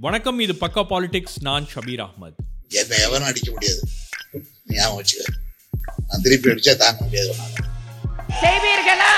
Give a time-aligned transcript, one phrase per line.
[0.00, 1.34] வணக்கம் இது பக்கா பாலிடிக்ஸ்.
[1.40, 2.36] நான் ஷபீர் அஹ்மத்.
[2.68, 3.80] என்னை எவனும் அடிக்க முடியாது.
[4.66, 5.24] ஞாபகம் வச்சுக்க.
[6.08, 7.34] நான் திருப்பி அடிச்சா தாங்க முடியாது.
[8.40, 9.12] செய்வீர்களா?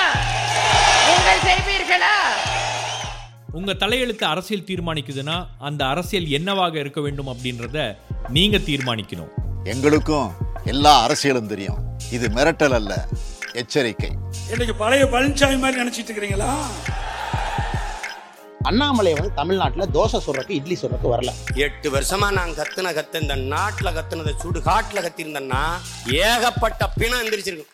[1.07, 2.13] நீங்கள் செய்வீர்களா?
[3.51, 7.97] உங்க தலையெழுத்து அரசியல் தீர்மானிக்குதுன்னா அந்த அரசியல் என்னவாக இருக்க வேண்டும் அப்படின்றத
[8.29, 9.31] நீங்க தீர்மானிக்கணும்.
[9.63, 10.31] எங்களுக்கும்
[10.65, 11.97] எல்லா அரசியலும் தெரியும்.
[12.11, 13.07] இது மிரட்டல் அல்ல
[13.53, 14.11] எச்சரிக்கை.
[14.49, 16.55] இன்னைக்கு பழைய பழனிசாமி மாதிரி நினைச்சிட்டு இருக்கிறீங்களா?
[18.69, 21.31] அண்ணாமலை வந்து தமிழ்நாட்டில் தோசை சுடுறக்கு இட்லி சுடுறக்கு வரல.
[21.63, 25.63] எட்டு வருஷமா நான் கத்துன கத்து இந்த நாட்டுல கத்துனதை சுடு காட்டுல கத்திருந்தேன்னா
[26.27, 27.71] ஏகப்பட்ட பிணம் எந்திரிச்சிருக்கு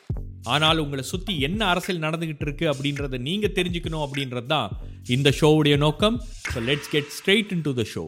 [0.53, 4.71] ஆனால் உங்களை சுத்தி என்ன அரசியல் நடந்துகிட்டு இருக்கு அப்படின்றத நீங்க தெரிஞ்சுக்கணும் அப்படின்றது தான்
[5.15, 6.17] இந்த ஷோவுடைய நோக்கம்.
[6.53, 8.05] So let's get straight into the show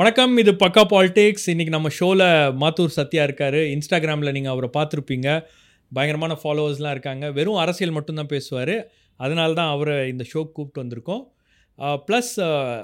[0.00, 2.26] வணக்கம் இது பக்கா பாலிடிக்ஸ் இன்னைக்கு நம்ம ஷோவில்
[2.62, 3.60] மாத்தூர் சத்யா இருக்காரு.
[3.74, 5.28] இன்ஸ்டாகிராமில் நீங்கள் அவரை பார்த்துருப்பீங்க.
[5.92, 7.24] பயங்கரமான ஃபாலோவர்ஸ்லாம் இருக்காங்க.
[7.38, 8.74] வெறும் அரசியல் மட்டும்தான் பேசுவார்.
[9.20, 11.22] அதனால தான் அவரை இந்த ஷோக்கு கூப்பிட்டு வந்திருக்கோம்.
[11.78, 12.32] ப்ளஸ்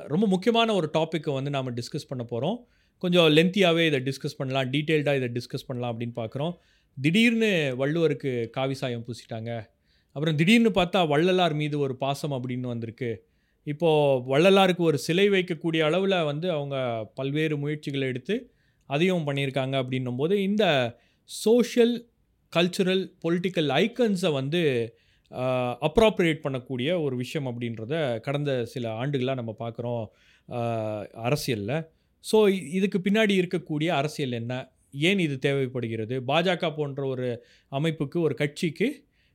[0.07, 2.57] ரொம்ப முக்கியமான ஒரு டாப்பிக்கை வந்து நாம் டிஸ்கஸ் பண்ண போகிறோம்
[2.99, 6.55] கொஞ்சம் லென்த்தியாகவே இதை டிஸ்கஸ் பண்ணலாம் டீட்டெயில்டாக இதை டிஸ்கஸ் பண்ணலாம் அப்படின்னு பார்க்குறோம்
[7.03, 9.51] திடீர்னு வள்ளுவருக்கு காவி சாயம் பூசிட்டாங்க.
[10.13, 13.11] அப்புறம் திடீர்னு பார்த்தா வள்ளலார் மீது ஒரு பாசம் அப்படின்னு வந்திருக்கு.
[13.67, 16.77] இப்போது வள்ளலாருக்கு ஒரு சிலை வைக்கக்கூடிய அளவில் வந்து அவங்க
[17.15, 18.37] பல்வேறு முயற்சிகளை எடுத்து
[18.87, 20.65] அதையும் பண்ணியிருக்காங்க அப்படின்னும் போது இந்த
[21.31, 21.95] சோஷியல்
[22.53, 24.63] கல்ச்சுரல் பொலிட்டிக்கல் ஐக்கன்ஸை வந்து
[25.87, 27.95] அப்ராப்ரியேட் பண்ணக்கூடிய ஒரு விஷயம் அப்படின்றத
[28.27, 30.05] கடந்த சில ஆண்டுகளாக நம்ம பார்க்குறோம்
[31.29, 31.77] அரசியலில்.
[32.25, 32.39] ஸோ
[32.79, 34.55] இதுக்கு பின்னாடி இருக்கக்கூடிய அரசியல் என்ன?
[35.09, 36.15] ஏன் இது தேவைப்படுகிறது?
[36.31, 37.29] பாஜக போன்ற ஒரு
[37.73, 38.89] அமைப்புக்கு ஒரு கட்சிக்கு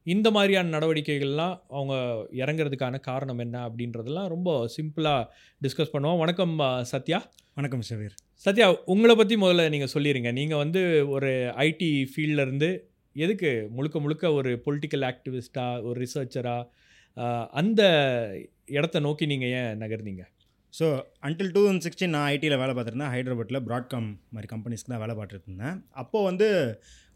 [0.06, 1.94] இந்த மாதிரியான நடவடிக்கைகள்லாம் அவங்க
[2.42, 5.24] இறங்குறதுக்கான காரணம் என்ன அப்படின்றதெல்லாம் ரொம்ப சிம்பிளாக
[5.62, 6.22] டிஸ்கஸ் பண்ணுவோம்.
[6.24, 6.54] வணக்கம்
[6.92, 7.20] சத்யா.
[7.60, 8.16] வணக்கம் ஷபீர்.
[8.46, 10.82] சத்யா உங்களை பற்றி முதல்ல நீங்கள் சொல்லிடுங்க நீங்கள் வந்து
[11.16, 11.32] ஒரு
[11.68, 11.90] ஐடி
[12.44, 12.70] இருந்து
[13.24, 16.64] எதுக்கு முழுக்க முழுக்க ஒரு பொலிட்டிக்கல் ஆக்டிவிஸ்டாக ஒரு ரிசர்ச்சராக
[17.60, 17.82] அந்த
[18.78, 20.24] இடத்த நோக்கி நீங்கள் ஏன் நகர்ந்தீங்க?
[20.74, 20.86] So
[21.28, 23.12] until two thousand sixteen நான் ஐடியில் வேலை பார்த்துருந்தேன்.
[23.14, 26.48] ஹைதராபாத்தில் ப்ராட்காம் மாதிரி கம்பெனிஸ்க்கு தான் வேலை பார்த்துருந்தேன் அப்போது வந்து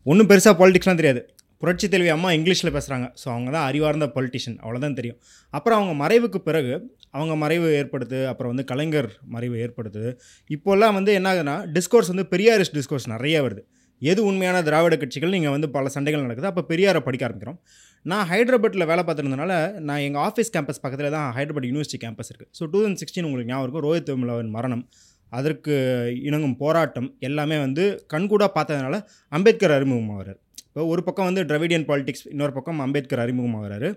[0.06, 1.22] ஒன்றும் பெருசாக பாலிடிக்ஸ்லாம் தெரியாது.
[1.62, 5.18] புரட்சி தெளிவி அம்மா இங்கிலீஷில் பேசுகிறாங்க ஸோ அவங்க தான் அறிவார்ந்த பொலிட்டிஷியன் அவ்வளோதான் தெரியும்.
[5.54, 6.74] அப்புறம் அவங்க மறைவுக்கு பிறகு
[7.18, 10.12] அவங்க மறைவு ஏற்படுது அப்புறம் வந்து கலைஞர் மறைவு ஏற்படுத்துது
[10.56, 13.64] இப்போல்லாம் வந்து என்ன ஆகுதுன்னா டிஸ்கோர்ஸ் வந்து பெரியாரிஸ்ட் டிஸ்கோர்ஸ் நிறைய வருது.
[14.02, 16.50] எது உண்மையான திராவிட கட்சிகள் நீங்கள் வந்து பல சண்டைகள் நடக்குது.
[16.52, 17.60] அப்போ பெரியாரை படிக்க ஆரம்பிக்கிறோம்.
[18.06, 19.54] நான் ஹைதராபாத்தில் வேலை பார்த்துருந்தனால
[19.88, 23.52] நான் எங்கள் ஆஃபீஸ் கேம்பஸ் பக்கத்தில் தான் ஹைதராபாத் யூனிவர்சிட்டி கேம்பஸ் இருக்குது ஸோ டூ தௌசண்ட் சிக்ஸ்டீன் உங்களுக்கு
[23.52, 24.84] ஞாபகம் இருக்கும் ரோஹித் விமலாவின் மரணம்.
[25.32, 25.74] அதற்கு
[26.28, 27.84] இணங்கும் போராட்டம் எல்லாமே வந்து
[28.14, 28.96] கண்கூடாக பார்த்ததுனால
[29.38, 30.40] அம்பேத்கர் அறிமுகமாகிறார்
[30.70, 33.90] இப்போ ஒரு பக்கம் வந்து ட்ரவிடியன் பாலிடிக்ஸ் இன்னொரு பக்கம் அம்பேத்கர் அறிமுகமாகிறாரு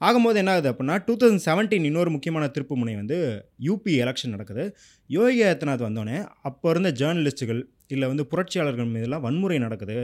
[0.00, 3.18] ஆகும்போது என்ன ஆகுது அப்படின்னா டூ தௌசண்ட் செவன்டீன் இன்னொரு முக்கியமான திருப்பு முனை வந்து
[3.66, 4.64] யூபி எலெக்ஷன் நடக்குது.
[5.10, 6.18] யோகி ஆதித்யநாத் வந்தோடனே
[6.48, 7.60] அப்போ இருந்த ஜேர்னலிஸ்ட்டுகள்
[7.94, 9.96] இல்லை வந்து புரட்சியாளர்கள் மீதெல்லாம் வன்முறை நடக்குது.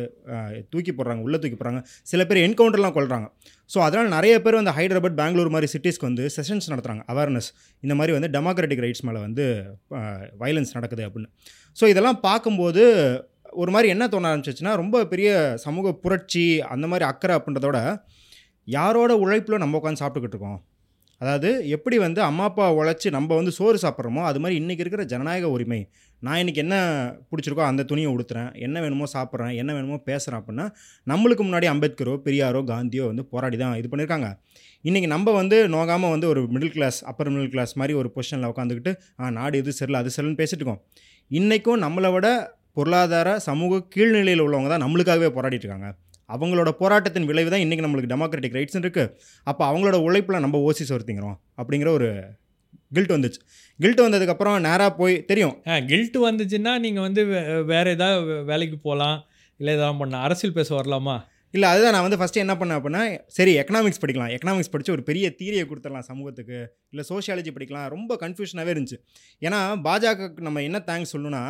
[0.72, 1.80] தூக்கி போடுறாங்க உள்ளே தூக்கி போடுறாங்க.
[2.10, 3.26] சில பேர் என்கவுண்டர்லாம் கொள்கிறாங்க
[3.70, 7.48] ஸோ அதனால் நிறைய பேர் வந்து ஹைதராபாத் பெங்களூர் மாதிரி சிட்டிஸ்க்கு வந்து செஷன்ஸ் நடத்துகிறாங்க அவேர்னஸ்
[7.82, 9.46] இந்த மாதிரி வந்து டெமோக்ராட்டிக் ரைட்ஸ் மேலே வந்து
[10.42, 11.30] வயலன்ஸ் நடக்குது அப்படின்னு.
[11.80, 12.84] ஸோ இதெல்லாம் பார்க்கும்போது
[13.62, 15.30] ஒரு மாதிரி என்ன தோண ஆரம்பிச்சிச்சுன்னா ரொம்ப பெரிய
[15.64, 17.78] சமூக புரட்சி அந்த மாதிரி அக்கறை அப்படின்றதோட
[18.68, 20.60] யாரோட உழைப்பில் நம்ம உட்காந்து சாப்பிட்டுக்கிட்டு இருக்கோம்?
[21.22, 25.50] அதாவது எப்படி வந்து அம்மா அப்பா உழைச்சி நம்ம வந்து சோறு சாப்பிட்றோமோ அது மாதிரி இன்றைக்கி இருக்கிற ஜனநாயக
[25.56, 25.78] உரிமை.
[26.22, 26.76] நான் இன்றைக்கி என்ன
[27.30, 28.50] பிடிச்சிருக்கோ அந்த துணியை உடுத்துறேன்.
[28.66, 29.52] என்ன வேணுமோ சாப்பிட்றேன்.
[29.60, 30.66] என்ன வேணுமோ பேசுகிறேன் அப்படின்னா
[31.06, 34.28] நம்மளுக்கு முன்னாடி அம்பேத்கரோ பெரியாரோ காந்தியோ வந்து போராடி தான் இது பண்ணியிருக்காங்க.
[34.88, 38.94] இன்றைக்கி நம்ம வந்து நோகாமல் வந்து ஒரு middle class upper middle class மாதிரி ஒரு பொசிஷனில் உட்காந்துக்கிட்டு
[39.22, 40.82] ஆ நாடு இது சரியில்லை அது சரியில்லைன்னு பேசிட்டு இருக்கோம்.
[41.30, 42.28] இன்றைக்கும் நம்மளை விட
[42.78, 45.90] பொருளாதார சமூக கீழ்நிலையில் உள்ளவங்க தான் நம்மளுக்காகவே போராடிட்டு இருக்காங்க.
[46.34, 49.10] அவங்களோட போராட்டத்தின் விளைவு தான் இன்றைக்கி நம்மளுக்கு டெமோக்ராட்டிக் ரைட்ஸ் இருக்குது
[49.50, 52.08] அப்போ அவங்களோட உழைப்பில் நம்ம ஓசி சொருத்திங்கிறோம் அப்படிங்கிற ஒரு
[52.96, 53.38] கில்ட் வந்துச்சு.
[53.82, 55.54] கில்ட் வந்ததுக்கப்புறம் நேராக போய் தெரியும்.
[55.90, 57.22] கில்ட் வந்துச்சுன்னா நீங்கள் வந்து
[57.72, 59.18] வேற ஏதாவது வேலைக்கு போகலாம்
[59.60, 60.24] இல்லை ஏதாவது பண்ணலாம்.
[60.26, 61.14] அரசியல் பேச வரலாமா?
[61.56, 63.02] இல்லை அதுதான் நான் வந்து ஃபஸ்ட்டு என்ன பண்ணேன் அப்படின்னா
[63.36, 64.30] சரி எக்கனாமிக்ஸ் படிக்கலாம்.
[64.36, 66.58] எக்கனாமிக்ஸ் படித்து ஒரு பெரிய தீரியை கொடுத்துடலாம் சமூகத்துக்கு.
[66.92, 67.86] இல்லை சோஷியாலஜி படிக்கலாம்.
[67.94, 68.98] ரொம்ப கன்ஃபியூஷனாகவே இருந்துச்சு.
[69.46, 71.44] ஏன்னா பாஜகவுக்கு நம்ம என்ன தேங்க்ஸ் சொல்லணும்னா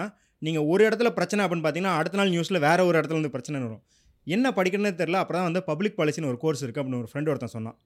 [0.47, 3.83] நீங்கள் ஒரு இடத்துல பிரச்சனை அப்படின்னு பார்த்தீங்கன்னா அடுத்த நாள் நியூஸில் வேறு ஒரு இடத்துல இருந்து பிரச்சனை வரும்.
[4.27, 7.55] என்ன படிக்கணும்னு தெரில அப்புறம் தான் வந்து பப்ளிக் பாலிசின்னு ஒரு கோர்ஸ் இருக்குது அப்படின்னு ஒரு ஃப்ரெண்ட் ஒருத்தன்
[7.57, 7.77] சொன்னான்.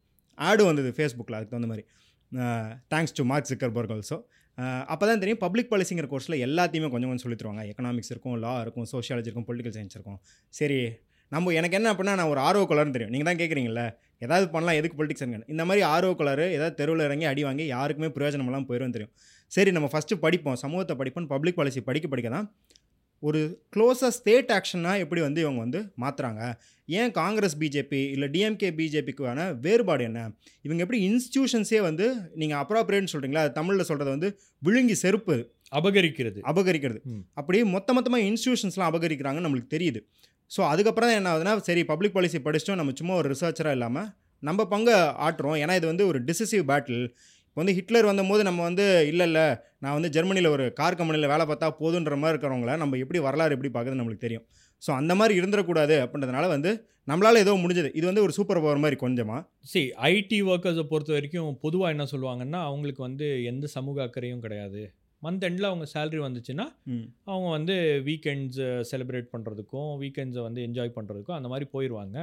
[0.49, 1.85] ஆடு வந்தது ஃபேஸ்புக்கில் அதுக்கு தகுந்த மாதிரி.
[2.93, 4.19] Thanks to Mark Zuckerberg also
[4.93, 7.63] அப்போ தான் தெரியும் பப்ளிக் பாலிசிங்கிற கோர்ஸில் எல்லாத்தையுமே கொஞ்சம் கொஞ்சம் சொல்லி தருவாங்க.
[7.71, 10.19] எக்கனாமிக்ஸ் இருக்கும் லா இருக்கும் சோஷியாலஜி இருக்கும் பொலிட்டிக்கல் சயின்ஸ் இருக்கும்.
[10.59, 10.79] சரி
[11.33, 13.13] நம்ம எனக்கு என்ன அப்படின்னா நான் ஒரு ஆர்வ கலர்னு தெரியும்.
[13.15, 13.83] நீங்கள் தான் கேட்குறீங்கல்ல
[14.25, 15.25] ஏதாவது பண்ணலாம் எதுக்கு பொலிட்டிக்ஸ்
[15.55, 19.13] இந்த மாதிரி ஆர்வ கலர் ஏதாவது தெருவில் இறங்கி அடி வாங்கி யாருக்குமே பிரயோஜனமெல்லாம் போயிடும் தெரியும்.
[19.53, 20.59] சரி நம்ம ஃபஸ்ட்டு படிப்போம்.
[20.65, 22.47] சமூகத்தை படிப்போம் பப்ளிக் பாலிசி படிக்க படிக்க தான்
[23.23, 23.41] ஒரு
[23.77, 26.43] க்ளோஸாக ஸ்டேட் ஆக்ஷனாக எப்படி வந்து இவங்க வந்து மாற்றுறாங்க
[26.89, 30.21] ஏன் காங்கிரஸ் பிஜேபி இல்லை டிஎம்கே பிஜேபிக்கான வேறுபாடு என்ன?
[30.63, 34.29] இவங்க எப்படி இன்ஸ்டியூஷன்ஸே வந்து நீங்கள் அப்ராப்ரியேட்னு சொல்கிறீங்களா அது தமிழில் சொல்கிறது வந்து
[34.63, 35.37] விழுங்கி செருப்பு.
[35.73, 36.39] அபகரிக்கிறது.
[36.43, 36.99] அபகரிக்கிறது.
[37.05, 37.23] ம்.
[37.35, 40.01] அப்படி மொத்த மொத்தமாக இன்ஸ்டியூஷன்ஸ்லாம் அபகரிக்கிறாங்கன்னு நம்மளுக்கு தெரியுது.
[40.51, 44.09] ஸோ அதுக்கப்புறம் தான் என்ன ஆகுதுன்னா சரி பப்ளிக் பாலிசி படிச்சிட்டோம் நம்ம சும்மா ஒரு ரிசர்ச்சராக இல்லாமல்
[44.43, 44.95] நம்ம பங்கை
[45.27, 45.57] ஆட்டுறோம்.
[45.63, 47.03] ஏன்னா இது வந்து ஒரு டிசிசிவ் பேட்டில்
[47.57, 49.45] இப்போ வந்து ஹிட்லர் வந்தபோது நம்ம வந்து இல்லை இல்லை
[49.83, 53.71] நான் வந்து ஜெர்மனியில் ஒரு கார் கம்பெனியில் வேலை பார்த்தா போதுன்ற மாதிரி இருக்கிறவங்கள நம்ம எப்படி வரலாறு எப்படி
[53.77, 54.45] பார்க்குறது நம்மளுக்கு தெரியும்.
[54.83, 56.71] ஸோ அந்த மாதிரி இருந்துடக்கூடாது அப்படின்றதுனால வந்து
[57.11, 57.91] நம்மளால் ஏதோ முடிஞ்சது.
[57.99, 59.41] இது வந்து ஒரு சூப்பர் பவர் மாதிரி கொஞ்சமாக
[59.73, 64.83] சரி ஐடி ஒர்க்கர்ஸை பொறுத்த வரைக்கும் பொதுவாக என்ன சொல்லுவாங்கன்னா அவங்களுக்கு வந்து எந்த சமூக அக்கறையும் கிடையாது.
[65.23, 66.67] மந்த் எண்டில் அவங்க சேலரி வந்துச்சுன்னா
[67.33, 67.77] அவங்க வந்து
[68.11, 72.19] வீக்கெண்ட்ஸ் செலிப்ரேட் பண்ணுறதுக்கும் வீக்கெண்ட்ஸை வந்து என்ஜாய் பண்ணுறதுக்கும் அந்த மாதிரி போயிடுவாங்க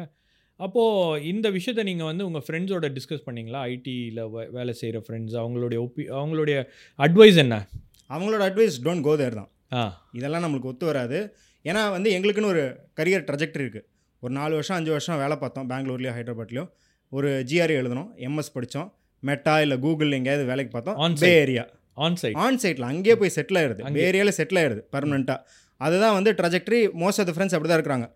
[0.56, 3.60] அப்போது இந்த விஷயத்தை நீங்கள் வந்து உங்கள் ஃப்ரெண்ட்ஸோட டிஸ்கஸ் பண்ணீங்களா?
[3.74, 6.58] ஐடியில் வேலை செய்கிற ஃப்ரெண்ட்ஸ் அவங்களுடைய ஒப்பி அவங்களுடைய
[6.98, 7.68] அட்வைஸ் என்ன?
[8.10, 9.50] அவங்களோட அட்வைஸ் டோன்ட் கோ தேர் தான்.
[9.74, 10.04] ஆ.
[10.12, 11.36] இதெல்லாம் நம்மளுக்கு ஒத்து வராது.
[11.66, 12.64] ஏன்னா வந்து எங்களுக்குன்னு ஒரு
[12.96, 13.86] கரியர் ட்ரஜெக்டரி இருக்குது
[14.20, 16.70] ஒரு நாலு வருஷம் அஞ்சு வருஷம் வேலை பார்த்தோம் பெங்களூர்லேயோ ஹைதராபாத்லேயோ.
[17.10, 20.98] ஒரு ஜிஆர்ஏ எழுதணும் எம்எஸ் படித்தோம் மெட்டா இல்லை கூகுள் எங்கேயாவது வேலைக்கு பார்த்தோம்.
[20.98, 21.20] On-site.
[21.20, 23.92] Bay Area on site on சைட்டில் அங்கேயே போய் செட்டில் ஆயிடுது.
[23.94, 25.38] பே ஏரியாவில் செட்டில் ஆயிடுது பர்மனெண்ட்டாக
[25.78, 28.08] அதுதான் வந்து trajectory most of the friends அப்படி தான் இருக்கிறாங்க.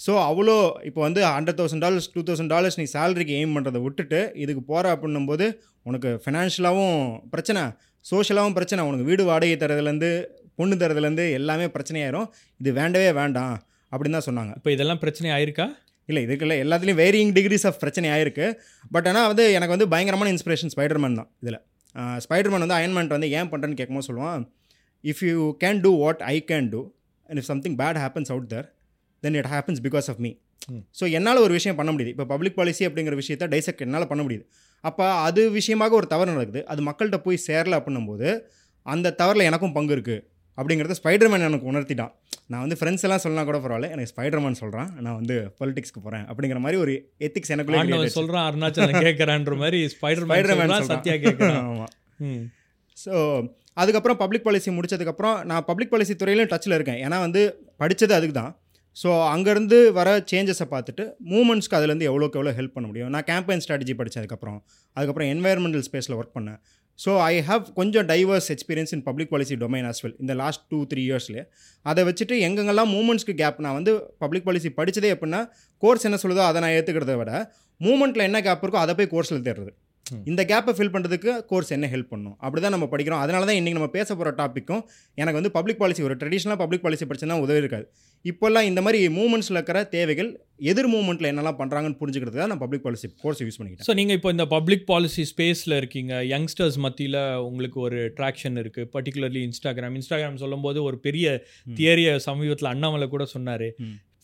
[0.00, 0.54] ஸோ அவ்வளோ
[0.88, 4.94] இப்போ வந்து hundred thousand dollars two thousand dollars நீ சேலரிக்கு எய்ம் பண்ணுறதை விட்டுட்டு இதுக்கு போகிற
[4.94, 5.46] அப்படின்னும் போது
[5.88, 6.98] உனக்கு ஃபினான்ஷியலாகவும்
[7.34, 7.62] பிரச்சனை
[8.04, 8.80] சோஷியலாகவும் பிரச்சனை.
[8.88, 10.10] உனக்கு வீடு வாடகை தரதுலேருந்து
[10.58, 12.26] பொண்ணு தரதுலேருந்து எல்லாமே பிரச்சனையாயிரும்.
[12.60, 13.54] இது வேண்டவே வேண்டாம்
[13.92, 14.52] அப்படின்னு தான் சொன்னாங்க.
[14.58, 15.66] இப்போ இதெல்லாம் பிரச்சனை ஆயிருக்கா?
[16.08, 18.46] இல்லை இதுக்குள்ள எல்லாத்துலேயும் வேரியிங் டிகிரிஸ் ஆஃப் பிரச்சனை ஆயிருக்கு.
[18.94, 21.60] பட் ஆனால் வந்து எனக்கு வந்து பயங்கரமான இன்ஸ்பிரேஷன் ஸ்பைடர்மேன் தான் இதில்.
[22.24, 24.44] ஸ்பைடர்மேன் வந்து அயன்மெண்ட் வந்து ஏன் பண்ணுறேன்னு கேட்கும்போது சொல்லுவான்
[25.04, 26.80] if you can do what I can do
[27.28, 28.66] and if something bad happens out there
[29.24, 30.30] then it happens because of me
[30.98, 32.12] so என்னால் ஒரு விஷயம் பண்ண முடியுது.
[32.14, 34.44] இப்போ பப்ளிக் பாலிசி அப்படிங்கிற விஷயத்தை டைசெக்ட் என்னால் பண்ண முடியுது.
[34.84, 36.60] அப்போ அது விஷயமாக ஒரு தவறு நடக்குது.
[36.72, 38.28] அது மக்கள்கிட்ட போய் சேரல அப்படின்னும்போது
[38.86, 40.22] அந்த தவறில் எனக்கும் பங்கு இருக்குது
[40.58, 42.12] அப்படிங்கிறத ஸ்பைடர்மேன் எனக்கு உணர்த்திட்டான்.
[42.52, 46.60] நான் வந்து ஃப்ரெண்ட்ஸ் எல்லாம் சொல்லலாம் கூட பரவாயில்ல எனக்கு ஸ்பைடர்மேன் சொல்கிறான் நான் வந்து பொலிட்டிக்ஸ்க்கு போகிறேன் அப்படிங்கிற
[46.64, 46.94] மாதிரி ஒரு
[47.26, 51.92] எத்திக்ஸ் எனக்குள்ளே சொல்கிறான் அருணாச்சலம் கேட்குறான்ற மாதிரி ஸ்பைடர் ஸ்பைடர்மேன் சத்யா கேட்குறான் ஆமாம்
[52.96, 53.14] ஸோ
[53.82, 57.00] அதுக்கப்புறம் பப்ளிக் பாலிசி முடிச்சதுக்கப்புறம் நான் பப்ளிக் பாலிசி துறையிலும் டச்சில் இருக்கேன்.
[57.06, 57.40] ஏன்னா வந்து
[57.82, 58.52] படித்தது அதுக்கு தான்
[59.02, 63.10] ஸோ அங்கேருந்து வர சேஞ்சஸை பார்த்துட்டு மூமெண்ட்ஸ்க்கு அதுலேருந்து எவ்வளோக்கு எவ்வளோ ஹெல்ப் பண்ண முடியும்?
[63.14, 64.58] நான் கேம்பெயின் ஸ்ட்ராட்டஜி படித்ததுக்கப்புறம்
[64.96, 66.58] அதுக்கப்புறம் என்வாயர்மெண்டல் ஸ்பேஸில் ஒர்க் பண்ணேன்.
[66.98, 70.78] ஸோ ஐ ஹவ் கொஞ்சம் diverse experience in public policy domain as well இந்த லாஸ்ட் டூ
[70.90, 71.44] த்ரீ இயர்ஸ்லேயே
[71.86, 73.94] அதை வச்சுட்டு எங்கெங்கெல்லாம் மூமெண்ட்ஸ்க்கு கேப் நான் வந்து
[74.24, 75.40] பப்ளிக் பாலிசி படித்ததே எப்படின்னா
[75.82, 77.32] கோர்ஸ் என்ன சொல்லுதோ அதை நான் ஏற்றுக்கிறத விட
[77.80, 79.72] மூமெண்ட்டில் என்ன கேப் இருக்கோ அதை போய் கோர்ஸில் தேடுறது.
[80.30, 82.34] இந்த கேப்பை ஃபில் பண்ணுறதுக்கு கோர்ஸ் என்ன ஹெல்ப் பண்ணும்?
[82.44, 83.22] அப்படி தான் நம்ம படிக்கிறோம்.
[83.24, 84.82] அதனால தான் இன்றைக்கி நம்ம பேச போகிற டாப்பிக்கும்
[85.18, 87.86] எனக்கு வந்து பப்ளிக் பாலிசி ஒரு ட்ரெடிஷ்னலாக பப்ளிக் பாலிசி படிச்சுன்னா உதவி இருக்காது.
[88.24, 90.30] இப்போல்லாம் இந்த மாதிரி மூமெண்ட்ஸில் இருக்கிற தேவைகள்
[90.70, 93.88] எதிர் மூமெண்ட்டில் என்னெல்லாம் பண்ணுறாங்கன்னு புரிஞ்சுக்கிறதுக்கு நான் பப்ளிக் பாலிசி கோர்ஸ் யூஸ் பண்ணிக்கிட்டேன்.
[93.90, 96.14] ஸோ நீங்கள் இப்போ இந்த பப்ளிக் பாலிசி ஸ்பேஸில் இருக்கீங்க.
[96.34, 101.36] யங்ஸ்டர்ஸ் மத்தியில் உங்களுக்கு ஒரு ட்ராக்ஷன் இருக்குது பர்டிகுலர்லி இன்ஸ்டாகிராம் இன்ஸ்டாகிராம் சொல்லும்போது ஒரு பெரிய
[101.80, 103.68] தியரியை சமீபத்தில் அண்ணாமலை கூட சொன்னார்.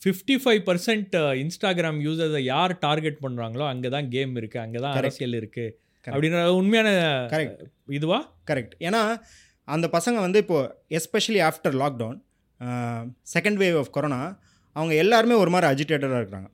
[0.02, 4.94] ஃபிஃப்டி ஃபைவ் பர்சன்ட் இன்ஸ்டாகிராம் யூசர்ஸை யார் டார்கெட் பண்ணுறாங்களோ அங்கே தான் கேம் இருக்குது அங்கே தான்.
[5.00, 5.74] அரசியல் இருக்குது.
[6.14, 6.90] அப்படின்ற உண்மையான
[7.32, 7.60] கரெக்ட்
[7.98, 8.18] இதுவா?
[8.50, 9.02] கரெக்ட் ஏன்னா
[9.68, 12.18] அந்த பசங்க வந்து இப்போது especially after lockdown
[13.34, 14.20] second wave of corona
[14.76, 16.48] அவங்க எல்லாருமே ஒரு மாதிரி அஜிடேட்டராக இருக்கிறாங்க.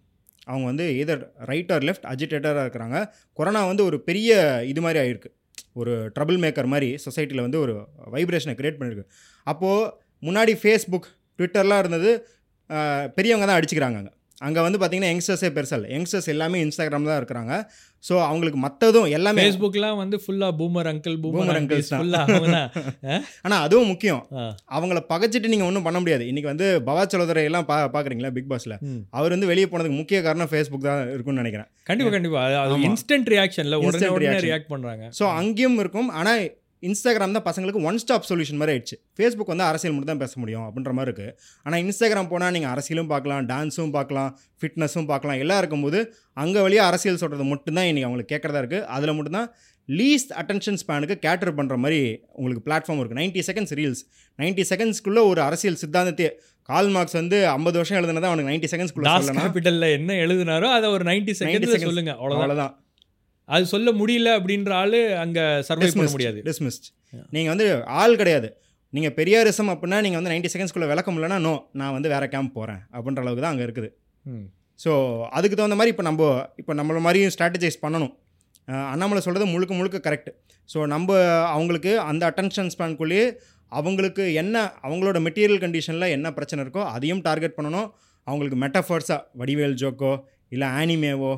[0.51, 2.99] அவங்க வந்து எதர் ரைட் ஆர் லெஃப்ட் அஜிடேட்டராக இருக்கிறாங்க.
[3.39, 4.31] கொரோனா வந்து ஒரு பெரிய
[4.73, 5.31] இது மாதிரி ஆயிருக்கு.
[5.81, 7.73] ஒரு ட்ரபிள் மேக்கர் மாதிரி சொசைட்டியில் வந்து ஒரு
[8.15, 9.07] வைப்ரேஷனை க்ரியேட் பண்ணியிருக்கு
[9.47, 9.91] அப்போது
[10.27, 11.09] முன்னாடி ஃபேஸ்புக்
[11.39, 12.11] ட்விட்டர்லாம் இருந்தது
[13.17, 14.13] பெரியவங்க தான் அடிச்சுக்கிறாங்க அங்கே.
[14.47, 15.91] அங்கே வந்து பார்த்தீங்கன்னா யங்ஸ்டர்ஸே பெருசாக இல்லை.
[15.97, 17.53] யங்ஸ்டர்ஸ் எல்லாமே இன்ஸ்டாகிராம் தான் இருக்கிறாங்க.
[18.05, 21.91] ஸோ அவங்களுக்கு மற்றதும் எல்லாமே ஃபேஸ்புக்லாம் வந்து ஃபுல்லாக boomer uncle boomer Boomer uncles
[23.45, 24.21] ஆனால் அதுவும் முக்கியம்.
[24.77, 26.27] அவங்கள பகைச்சிட்டு நீங்கள் ஒன்றும் பண்ண முடியாது.
[26.33, 28.77] இன்றைக்கி வந்து பவா சலோதரை எல்லாம் பா பார்க்குறீங்களா பிக் பாஸில்.
[29.19, 31.71] அவர் வந்து வெளியே போனதுக்கு முக்கிய காரணம் ஃபேஸ்புக் தான் இருக்கும்னு நினைக்கிறேன்.
[31.91, 32.79] கண்டிப்பாக கண்டிப்பாக அது.
[32.91, 33.81] இன்ஸ்டன்ட் ரியாக்ஷனில்
[34.13, 34.37] உடனே.
[34.49, 36.13] ரியாக்ட் பண்ணுறாங்க ஸோ அங்கேயும் இருக்கும்.
[36.21, 36.45] ஆனால்
[36.83, 38.97] இன்ஸ்டாகிராம் தான் பசங்களுக்கு ஒன் ஸ்டாப் சொல்யூஷன் மாதிரி ஆயிடுச்சு.
[39.17, 41.33] ஃபேஸ்புக் வந்து அரசியல் மட்டும் தான் பேச முடியும் அப்படின்ற மாதிரி இருக்குது
[41.67, 44.31] ஆனால் இன்ஸ்டாகிராம் போனால் நீங்கள் அரசியலும் பார்க்கலாம் டான்ஸும் பார்க்கலாம்
[44.61, 46.01] ஃபிட்னஸும் பார்க்கலாம் எல்லாம் இருக்கும்போது
[46.37, 49.49] அங்கே வழியாக அரசியல் சொல்கிறது மட்டும்தான் இன்றைக்கி அவங்களுக்கு கேட்குறதா இருக்குது அதில் மட்டும்தான்
[49.89, 52.01] லீஸ்ட் அட்டென்ஷன் ஸ்பேனுக்கு கேட்டர் பண்ணுற மாதிரி
[52.37, 54.03] உங்களுக்கு பிளாட்ஃபார்ம் இருக்குது 90 செகண்ட்ஸ் ரீல்ஸ்
[54.39, 56.31] 90 செகண்ட்ஸ்க்குள்ளே ஒரு அரசியல் சித்தாந்தத்தையே
[56.69, 61.37] கால் மார்க்ஸ் வந்து ஐம்பது வருஷம் எழுதுனதா அவனுக்கு 90 செகண்ட்ஸ்க்குள்ளே கேபிட்டலில் என்ன எழுதுனாரோ அதை ஒரு 90
[61.41, 61.89] செகண்ட்ல seconds.
[61.89, 62.13] சொல்லுங்க.
[62.21, 62.75] அவ்வளோதான் அவ்வளோதான்
[63.55, 66.39] அது சொல்ல முடியல அப்படின்ற ஆளு அங்க சர்வை பண்ண முடியாது.
[66.49, 66.87] டிஸ்மிஸ்ட்
[67.35, 67.67] நீங்கள் வந்து
[68.03, 68.49] ஆள் கிடையாது.
[68.97, 72.81] நீங்கள் பெரியாரிசம் அப்படின்னா நீங்கள் வந்து 90 செகண்ட்ஸ்க்குள்ளே விளக்கம் இல்லைன்னா நோ நான் வந்து வேறு கேம்ப் போகிறேன்
[72.97, 73.89] அப்படின்ற அளவுக்கு தான் அங்கே இருக்குது.
[74.81, 74.93] ஸோ
[75.39, 78.13] அதுக்கு தகுந்த மாதிரி இப்போ நம்ம இப்போ நம்மள மாதிரியும் ஸ்ட்ராட்டஜைஸ் பண்ணணும்.
[78.93, 80.31] அண்ணாமலை சொல்கிறது முழுக்க முழுக்க கரெக்ட்
[80.69, 81.19] ஸோ நம்ம
[81.55, 83.27] அவங்களுக்கு அந்த அட்டென்ஷன் ஸ்பேன்குள்ளேயே
[83.73, 87.89] அவங்களுக்கு என்ன அவங்களோட மெட்டீரியல் கண்டிஷனில் என்ன பிரச்சனை இருக்கோ அதையும் டார்கெட் பண்ணணும்.
[88.27, 90.13] அவங்களுக்கு மெட்டஃபர்ஸாக வடிவேல் ஜோக்கோ
[90.55, 91.33] இல்லை ஆனிமேவோ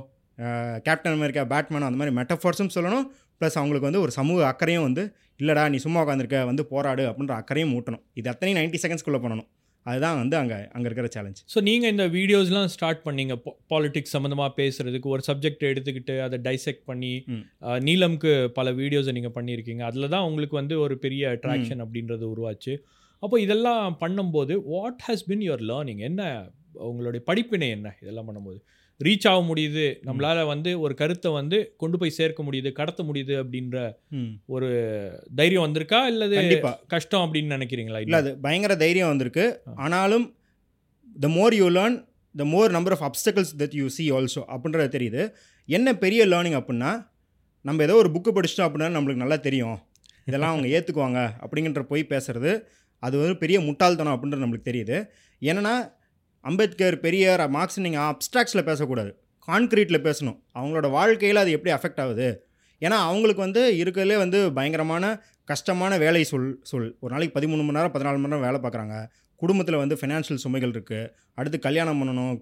[0.86, 3.06] கேப்டன் அமெரிக்கா பேட்மேனோ அந்த மாதிரி மெட்டஃபர்ஸும் சொல்லணும்.
[3.40, 5.02] ப்ளஸ் அவங்களுக்கு வந்து ஒரு சமூக அக்கறையும் வந்து
[5.40, 8.02] இல்லைடா நீ சும்மா உட்காந்துருக்க வந்து போராடு அப்படின்ற அக்கறையும் ஊட்டணும்.
[8.20, 9.48] இது அத்தனையும் 90 செகண்ட்ஸ்குள்ளே பண்ணணும்.
[9.86, 13.34] அதுதான் வந்து அங்கே அங்கே இருக்கிற சேலஞ்ச் ஸோ நீங்கள் இந்த வீடியோஸ்லாம் ஸ்டார்ட் பண்ணீங்க
[13.72, 17.12] பாலிடிக்ஸ் சம்மந்தமாக பேசுறதுக்கு ஒரு சப்ஜெக்ட் எடுத்துக்கிட்டு அதை டைசெக்ட் பண்ணி
[17.88, 19.82] நீலம்க்கு பல வீடியோஸை நீங்கள் பண்ணியிருக்கீங்க.
[19.90, 22.74] அதில் தான் உங்களுக்கு வந்து ஒரு பெரிய அட்ராக்ஷன் அப்படின்றது உருவாச்சு.
[23.22, 26.22] அப்போ இதெல்லாம் பண்ணும்போது what has been your learning என்ன
[26.90, 28.60] உங்களுடைய படிப்பினை என்ன இதெல்லாம் பண்ணும்போது?
[29.04, 29.84] ரீச் ஆக முடியுது.
[30.06, 33.76] நம்மளால வந்து ஒரு கருத்தை வந்து கொண்டு போய் சேர்க்க முடியுது கடத்த முடியுது அப்படின்ற
[34.10, 34.32] ம்.
[35.34, 36.06] தைரியம் வந்திருக்கா?
[36.06, 39.60] இல்லது கஷ்டம் அப்படின்னு நினைக்கிறீங்களா இல்லை அது பயங்கர தைரியம் வந்திருக்கு.
[39.76, 40.34] ஆனாலும்
[41.20, 45.22] the more you learn the more number of obstacles that you see also அப்படின்றது தெரியுது.
[45.68, 46.90] என்ன பெரிய லேர்னிங் அப்படின்னா
[47.64, 49.78] நம்ம ஏதோ ஒரு புக்கு படிச்சிட்டோம் அப்படின்னா நம்மளுக்கு நல்லா தெரியும்.
[50.24, 52.52] இதெல்லாம் அவங்க ஏற்றுக்குவாங்க அப்படிங்கிற போய் பேசுறது.
[53.02, 54.96] அது வந்து பெரிய முட்டாள்தனம் அப்படின்றது நம்மளுக்கு தெரியுது.
[55.42, 55.74] ஏன்னா
[56.48, 59.10] அம்பேத்கர் பெரியார் மார்க்ஸ் நீங்கள் அப்ஸ்ட்ராக்ஸில் பேசக்கூடாது.
[59.48, 60.38] கான்க்ரீட்டில் பேசணும்.
[60.58, 62.28] அவங்களோட வாழ்க்கையில் அது எப்படி அஃபெக்ட் ஆகுது?
[62.82, 65.04] ஏன்னா அவங்களுக்கு வந்து இருக்கிறதுலே வந்து பயங்கரமான
[65.50, 66.90] கஷ்டமான வேலை சொல் சொல்.
[67.02, 68.96] ஒரு நாளைக்கு பதிமூணு மணி நேரம் பதினாலு மணி நேரம் வேலை பார்க்குறாங்க.
[69.42, 72.32] குடும்பத்தில் வந்து ஃபினான்ஷியல் சுமைகள் இருக்குது அடுத்து கல்யாணம் பண்ணணும்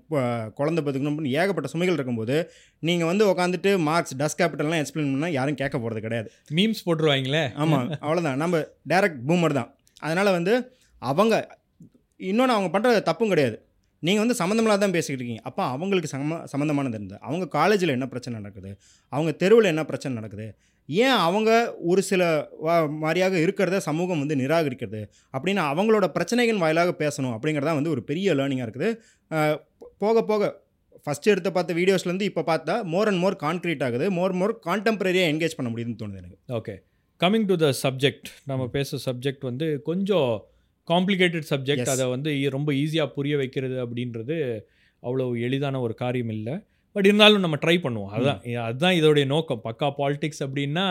[0.58, 2.36] குழந்தை பார்த்துக்கணும் ஏகப்பட்ட சுமைகள் இருக்கும்போது
[2.88, 6.28] நீங்கள் வந்து உட்காந்துட்டு மார்க்ஸ் டஸ் கேபிட்டல்லாம் எக்ஸ்பிளைன் பண்ணால் யாரும் கேட்க போகிறது கிடையாது.
[6.58, 7.44] மீம்ஸ் போட்டுருவாங்களே?
[7.62, 9.70] ஆமாம் அவ்வளோதான் நம்ம டைரக்ட் பூமர் தான்.
[10.06, 10.54] அதனால் வந்து
[11.02, 11.34] அவங்க
[12.30, 13.56] இன்னொன்று அவங்க பண்ணுற தப்பும் கிடையாது.
[14.02, 15.44] நீங்கள் வந்து சம்மந்தமில்லாத தான் பேசிக்கிட்டு இருக்கீங்க.
[15.50, 17.20] அப்போ அவங்களுக்கு சம சம்மந்தமானது இருந்தது.
[17.28, 18.70] அவங்க காலேஜில் என்ன பிரச்சனை நடக்குது?
[19.12, 20.46] அவங்க தெருவில் என்ன பிரச்சனை நடக்குது?
[20.88, 21.50] ஏன் அவங்க
[21.90, 22.22] ஒரு சில
[23.04, 25.00] மாதிரியாக இருக்கிறத சமூகம் வந்து நிராகரிக்கிறது?
[25.36, 28.90] அப்படின்னு அவங்களோட பிரச்சனைகள் வாயிலாக பேசணும் அப்படிங்கிறதா வந்து ஒரு பெரிய லேர்னிங்காக இருக்குது.
[30.04, 30.52] போக போக
[31.06, 34.06] ஃபஸ்ட்டு எடுத்து பார்த்த வீடியோஸ்லேருந்து இப்போ பார்த்தா மோர் அண்ட் மோர் கான்க்ரீட் ஆகுது.
[34.18, 36.38] மோர் மோர் கான்டெம்பரரியாக என்கேஜ் பண்ண முடியுதுன்னு தோணுது எனக்கு.
[36.58, 36.74] Okay
[37.20, 40.30] coming to the subject நம்ம பேசுகிற சப்ஜெக்ட் வந்து கொஞ்சம்
[40.92, 41.90] காம்ப்ளிகேட்டட் சப்ஜெக்ட்.
[41.94, 44.38] அதை வந்து ரொம்ப ஈஸியாக புரிய வைக்கிறது அப்படின்றது
[45.02, 46.54] அவ்வளோ எளிதான ஒரு காரியம் இல்லை.
[46.96, 48.12] பட் இருந்தாலும் நம்ம ட்ரை பண்ணுவோம்.
[48.16, 49.60] அதுதான் அதுதான் இதோடைய நோக்கம்.
[49.66, 50.84] பக்கா பாலிடிக்ஸ் அப்படின்னா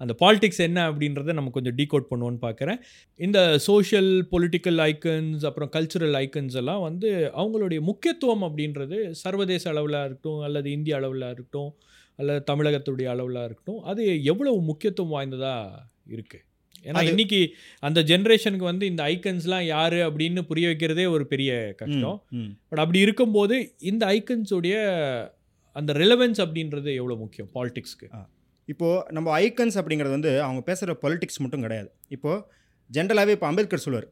[0.00, 2.80] அந்த பாலிடிக்ஸ் என்ன அப்படின்றத நம்ம கொஞ்சம் டீகோட் பண்ணுவோன்னு பார்க்குறேன்
[3.20, 3.38] இந்த
[3.68, 7.10] சோஷியல் பொலிட்டிக்கல் ஐக்கன்ஸ் அப்புறம் கல்ச்சுரல் ஐக்கன்ஸ் எல்லாம் வந்து
[7.42, 11.72] அவங்களுடைய முக்கியத்துவம் அப்படின்றது சர்வதேச அளவில் இருக்கட்டும் அல்லது இந்திய அளவில் இருக்கட்டும்
[12.18, 15.82] அல்லது தமிழகத்துடைய அளவில் இருக்கட்டும் அது எவ்வளவு முக்கியத்துவம் வாய்ந்ததாக
[16.16, 16.44] இருக்குது
[16.88, 17.40] ஏன்னா இன்னைக்கு
[17.88, 22.18] அந்த ஜென்ரேஷனுக்கு வந்து இந்த ஐக்கன்ஸ்லாம் யாரு அப்படின்னு புரிய வைக்கிறதே ஒரு பெரிய கஷ்டம்.
[22.70, 23.56] பட் அப்படி இருக்கும்போது
[23.90, 24.76] இந்த ஐக்கன்ஸுடைய
[25.76, 28.08] அந்த ரெலவென்ஸ் அப்படின்றது எவ்வளோ முக்கியம் பாலிடிக்ஸ்க்கு
[28.72, 31.90] இப்போது நம்ம ஐக்கன்ஸ் அப்படிங்கிறது வந்து அவங்க பேசுகிற பொலிட்டிக்ஸ் மட்டும் கிடையாது.
[32.14, 32.44] இப்போது
[32.90, 34.08] ஜென்ரலாகவே இப்போ அம்பேத்கர் சொல்லுவார்.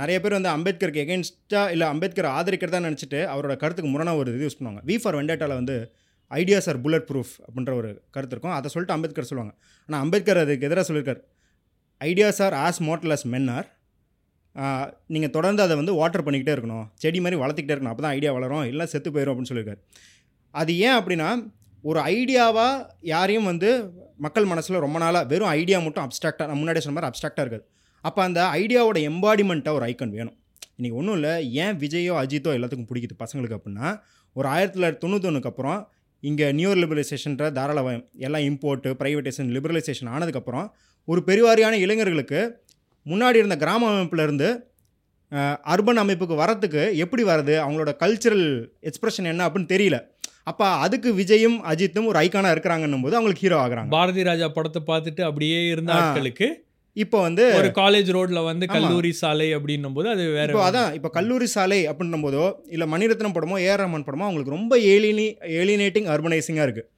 [0.00, 4.58] நிறைய பேர் வந்து அம்பேத்கருக்கு எகென்ஸ்டாக இல்லை அம்பேத்கர் ஆதரிக்கிறதா நினச்சிட்டு அவரோட கருத்துக்கு முரணாக ஒரு இது யூஸ்
[4.58, 4.82] பண்ணுவாங்க.
[4.88, 5.76] வி ஃபார் வெண்டேட்டாவில் வந்து
[6.30, 8.54] ஐடியாஸ் ஆர் புல்லட் ப்ரூஃப் அப்படின்ற ஒரு கருத்து இருக்கும்.
[8.58, 9.54] அதை சொல்லிட்டு அம்பேத்கர் சொல்லுவாங்க.
[9.88, 11.20] ஆனால் அம்பேத்கர் அதுக்கு எதிராக சொல்லியிருக்கார்
[12.00, 13.68] ideas are as mortals as men are
[15.14, 16.84] நீங்கள் தொடர்ந்து அதை வந்து வாட்டர் பண்ணிக்கிட்டே இருக்கணும்.
[17.02, 17.94] செடி மாதிரி வளர்த்துக்கிட்டே இருக்கணும்.
[17.94, 18.64] அப்போ தான் ஐடியா வளரும்.
[18.72, 19.80] இல்லை செத்து போயிடும் அப்படின்னு சொல்லியிருக்காரு.
[20.54, 21.28] அது ஏன் அப்படின்னா
[21.90, 22.74] ஒரு ஐடியாவாக
[23.12, 23.68] யாரையும் வந்து
[24.24, 27.66] மக்கள் மனசில் ரொம்ப நாளாக வெறும் ஐடியா மட்டும் அப்ஸ்ட்ராக்டாக நான் முன்னாடி சொன்ன மாதிரி அப்ஸ்ட்ராக்டாக இருக்குது.
[28.04, 30.36] அப்போ அந்த ஐடியாவோட எம்பாடிமெண்ட்டாக ஒரு ஐக்கன் வேணும்.
[30.78, 31.34] இன்றைக்கி ஒன்றும் இல்லை.
[31.64, 33.88] ஏன் விஜயோ அஜித்தோ எல்லாத்துக்கும் பிடிக்குது பசங்களுக்கு அப்படின்னா
[34.36, 35.78] ஒரு ஆயிரத்தி தொள்ளாயிரத்தி தொண்ணூத்தொன்னுக்கு அப்புறம்
[36.22, 40.66] இங்கே நியூ லிபரலைசேஷன்ற தாராளமயம் எல்லாம் இம்போர்ட்டு ப்ரைவேட்டேஷன் லிபரலைசேஷன் ஆனதுக்கப்புறம்
[41.08, 42.40] ஒரு பெருவாரியான இளைஞர்களுக்கு
[43.06, 44.48] முன்னாடி இருந்த கிராம அமைப்புலேருந்து
[45.72, 48.46] அர்பன் அமைப்புக்கு வரத்துக்கு எப்படி வருது அவங்களோட கல்ச்சுரல்
[48.88, 49.98] எக்ஸ்பிரஷன் என்ன அப்படின்னு தெரியல
[50.50, 55.22] அப்போ அதுக்கு விஜயும் அஜித்தும் ஒரு ஐக்கானாக இருக்கிறாங்கன்னும் போது அவங்களுக்கு ஹீரோ ஆகுறாங்க பாரதி ராஜா படத்தை பார்த்துட்டு
[55.24, 55.92] அப்படியே இருந்த.
[55.96, 56.48] ஆட்களுக்கு
[56.96, 58.66] இப்போ வந்து ஒரு காலேஜ் ரோட்ல வந்து.
[58.68, 62.44] கல்லூரி சாலை அப்படின்னும் போது அது வேற இப்போ அதான் இப்போ கல்லூரி சாலை அப்படின்னும் போதோ
[62.74, 65.26] இல்லை மணிரத்னம் படமோ ஏஆர் ரஹ்மான் படமோ அவங்களுக்கு ரொம்ப ஏலினி
[65.58, 66.88] ஏலினேட்டிங் அர்பனைசிங்காக இருக்குது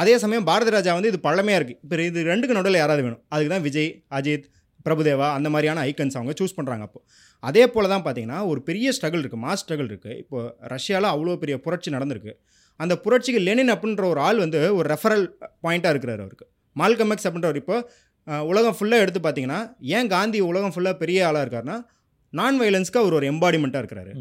[0.00, 3.22] அதே சமயம் பாரதி ராஜா வந்து இது பழமையாக இருக்குது இப்போ இது ரெண்டுக்கு நடுவில் யாராவது வேணும்.
[3.32, 4.46] அதுக்கு தான் விஜய் அஜித்
[4.86, 7.00] பிரபுதேவா அந்த மாதிரியான ஐக்கன்ஸ் அவங்க சூஸ் பண்ணுறாங்க அப்போ.
[7.48, 10.38] அதே போல் தான் பார்த்தீங்கன்னா ஒரு பெரிய ஸ்ட்ரகிள் இருக்குது மாஸ் ஸ்ட்ரகிள் இருக்குது இப்போ
[10.74, 12.32] ரஷ்யாவில் அவ்வளோ பெரிய புரட்சி நடந்திருக்கு.
[12.80, 15.24] அந்த புரட்சிக்கு லெனின் அப்படின்ற ஒரு ஆள் வந்து ஒரு ரெஃபரல்
[15.64, 16.46] பாயிண்ட்டாக இருக்கிறார் அவருக்கு.
[16.80, 17.76] மால்கம் எக்ஸ் அப்படின்றவர் இப்போ
[18.52, 19.60] உலகம் ஃபுல்லாக எடுத்து பார்த்தீங்கன்னா
[19.96, 21.78] ஏன் காந்தி உலகம் ஃபுல்லாக பெரிய ஆளாக இருக்காருன்னா
[22.38, 24.12] நான் வயலன்ஸ்க்கு அவர் ஒரு எம்பாடிமெண்ட்டாக இருக்கிறாரு.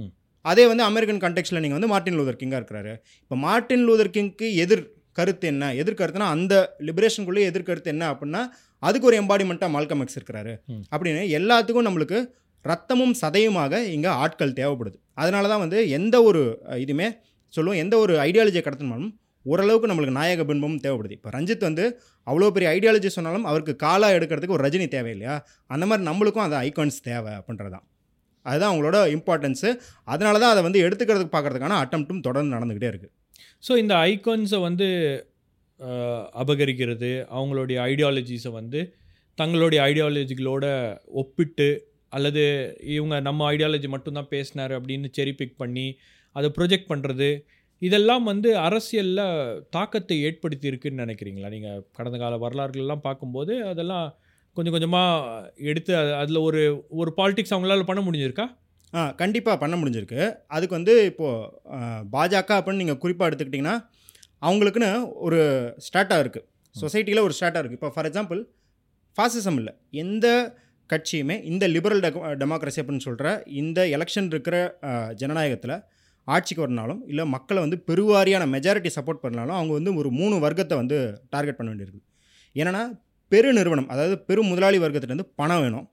[0.51, 2.93] அதே வந்து அமெரிக்கன் கண்டெக்ஸ்டில் நீங்கள் வந்து மார்ட்டின் லூதர் கிங்காக இருக்கிறாரு.
[3.23, 4.83] இப்போ மார்ட்டின் லூதர் கிங்க்கு எதிர்
[5.17, 5.63] கருத்து என்ன?
[5.81, 6.53] எதிர்கருத்துனா அந்த
[6.87, 8.41] லிபரேஷனுக்குள்ளே எதிர்கருத்து என்ன அப்படின்னா
[8.83, 10.53] அதுக்கு ஒரு எம்பாடிமெண்ட்டாக மால்கம் எக்ஸ் இருக்கிறாரு.
[10.93, 12.19] அப்படின்னு எல்லாத்துக்கும் நம்மளுக்கு
[12.65, 14.97] ரத்தமும் சதையுமாக இங்கே ஆட்கள் தேவைப்படுது.
[15.21, 16.41] அதனால தான் வந்து எந்த ஒரு
[16.83, 17.07] இதுவுமே
[17.53, 19.11] சொல்லுவோம் எந்த ஒரு ஐடியாலஜியை கடத்தினாலும்
[19.45, 21.15] ஓரளவுக்கு நம்மளுக்கு நாயக பின்பமும் தேவைப்படுது.
[21.17, 21.85] இப்போ ரஞ்சித் வந்து
[22.27, 25.35] அவ்வளோ பெரிய ஐடியாலஜி சொன்னாலும் அவருக்கு காலாக எடுக்கிறதுக்கு ஒரு ரஜினி தேவை இல்லையா
[25.73, 27.85] அந்த மாதிரி நம்மளுக்கும் அந்த ஐகான்ஸ் தேவை அப்படின்றது தான்
[28.45, 29.69] அதுதான் அவங்களோட இம்பார்ட்டன்ஸு
[30.13, 33.13] அதனால தான் அதை வந்து எடுத்துக்கிறதுக்கு பார்க்கறதுக்கான அட்டம்ப்ட்டும் தொடர்ந்து நடந்துக்கிட்டே இருக்குது
[33.67, 34.88] ஸோ இந்த ஐகான்ஸை வந்து
[36.33, 38.81] அபகரிக்கிறது அவங்களுடைய ஐடியாலஜிஸை வந்து
[39.38, 40.65] தங்களுடைய ஐடியாலஜிகளோட
[41.13, 41.69] ஒப்பிட்டு
[42.10, 42.43] அல்லது
[42.95, 45.88] இவங்க நம்ம ஐடியாலஜி மட்டும்தான் பேசினார் அப்படின்னு செரி பிக் பண்ணி
[46.36, 47.29] அதை ப்ரொஜெக்ட் பண்ணுறது
[47.81, 49.24] இதெல்லாம் வந்து அரசியலில்
[49.69, 51.50] தாக்கத்தை ஏற்படுத்தி இருக்குன்னு நினைக்கிறீங்களா?
[51.50, 54.07] நீங்கள் கடந்த கால வரலாறுகள்லாம் பார்க்கும்போது அதெல்லாம்
[54.57, 58.45] கொஞ்சம் கொஞ்சமாக எடுத்து அதில் ஒரு ஒரு பாலிடிக்ஸ் அவங்களால பண்ண முடிஞ்சிருக்கா?
[58.93, 60.21] ஆ கண்டிப்பாக பண்ண முடிஞ்சிருக்கு.
[60.55, 63.75] அதுக்கு வந்து இப்போது பாஜக அப்படின்னு நீங்கள் குறிப்பாக எடுத்துக்கிட்டிங்கன்னா
[64.48, 64.89] அவங்களுக்குன்னு
[65.25, 65.39] ஒரு
[65.86, 68.41] ஸ்டாட்டாக இருக்குது சொசைட்டியில் ஒரு ஸ்டாட்டாக இருக்குது இப்போ ஃபார் எக்ஸாம்பிள்
[69.17, 69.74] ஃபாசிசம் இல்லை.
[70.03, 70.27] எந்த
[70.89, 72.01] கட்சியுமே இந்த லிபரல்
[72.41, 73.27] டெமோக்ரஸி அப்படின்னு சொல்கிற
[73.62, 74.55] இந்த எலெக்ஷன் இருக்கிற
[75.21, 75.75] ஜனநாயகத்தில்
[76.27, 80.98] ஆட்சிக்கு வரனாலும் இல்லை மக்களை வந்து பெருவாரியான மெஜாரிட்டி சப்போர்ட் பண்ணாலும் அவங்க வந்து ஒரு மூணு வர்க்கத்தை வந்து
[81.33, 82.01] டார்கெட் பண்ண வேண்டியிருக்கு.
[82.55, 82.83] என்னென்னா
[83.31, 85.88] பெரு நிறுவனம் அதாவது பெரு முதலாளி வர்க்கத்துலேருந்து பணம் வேணும்.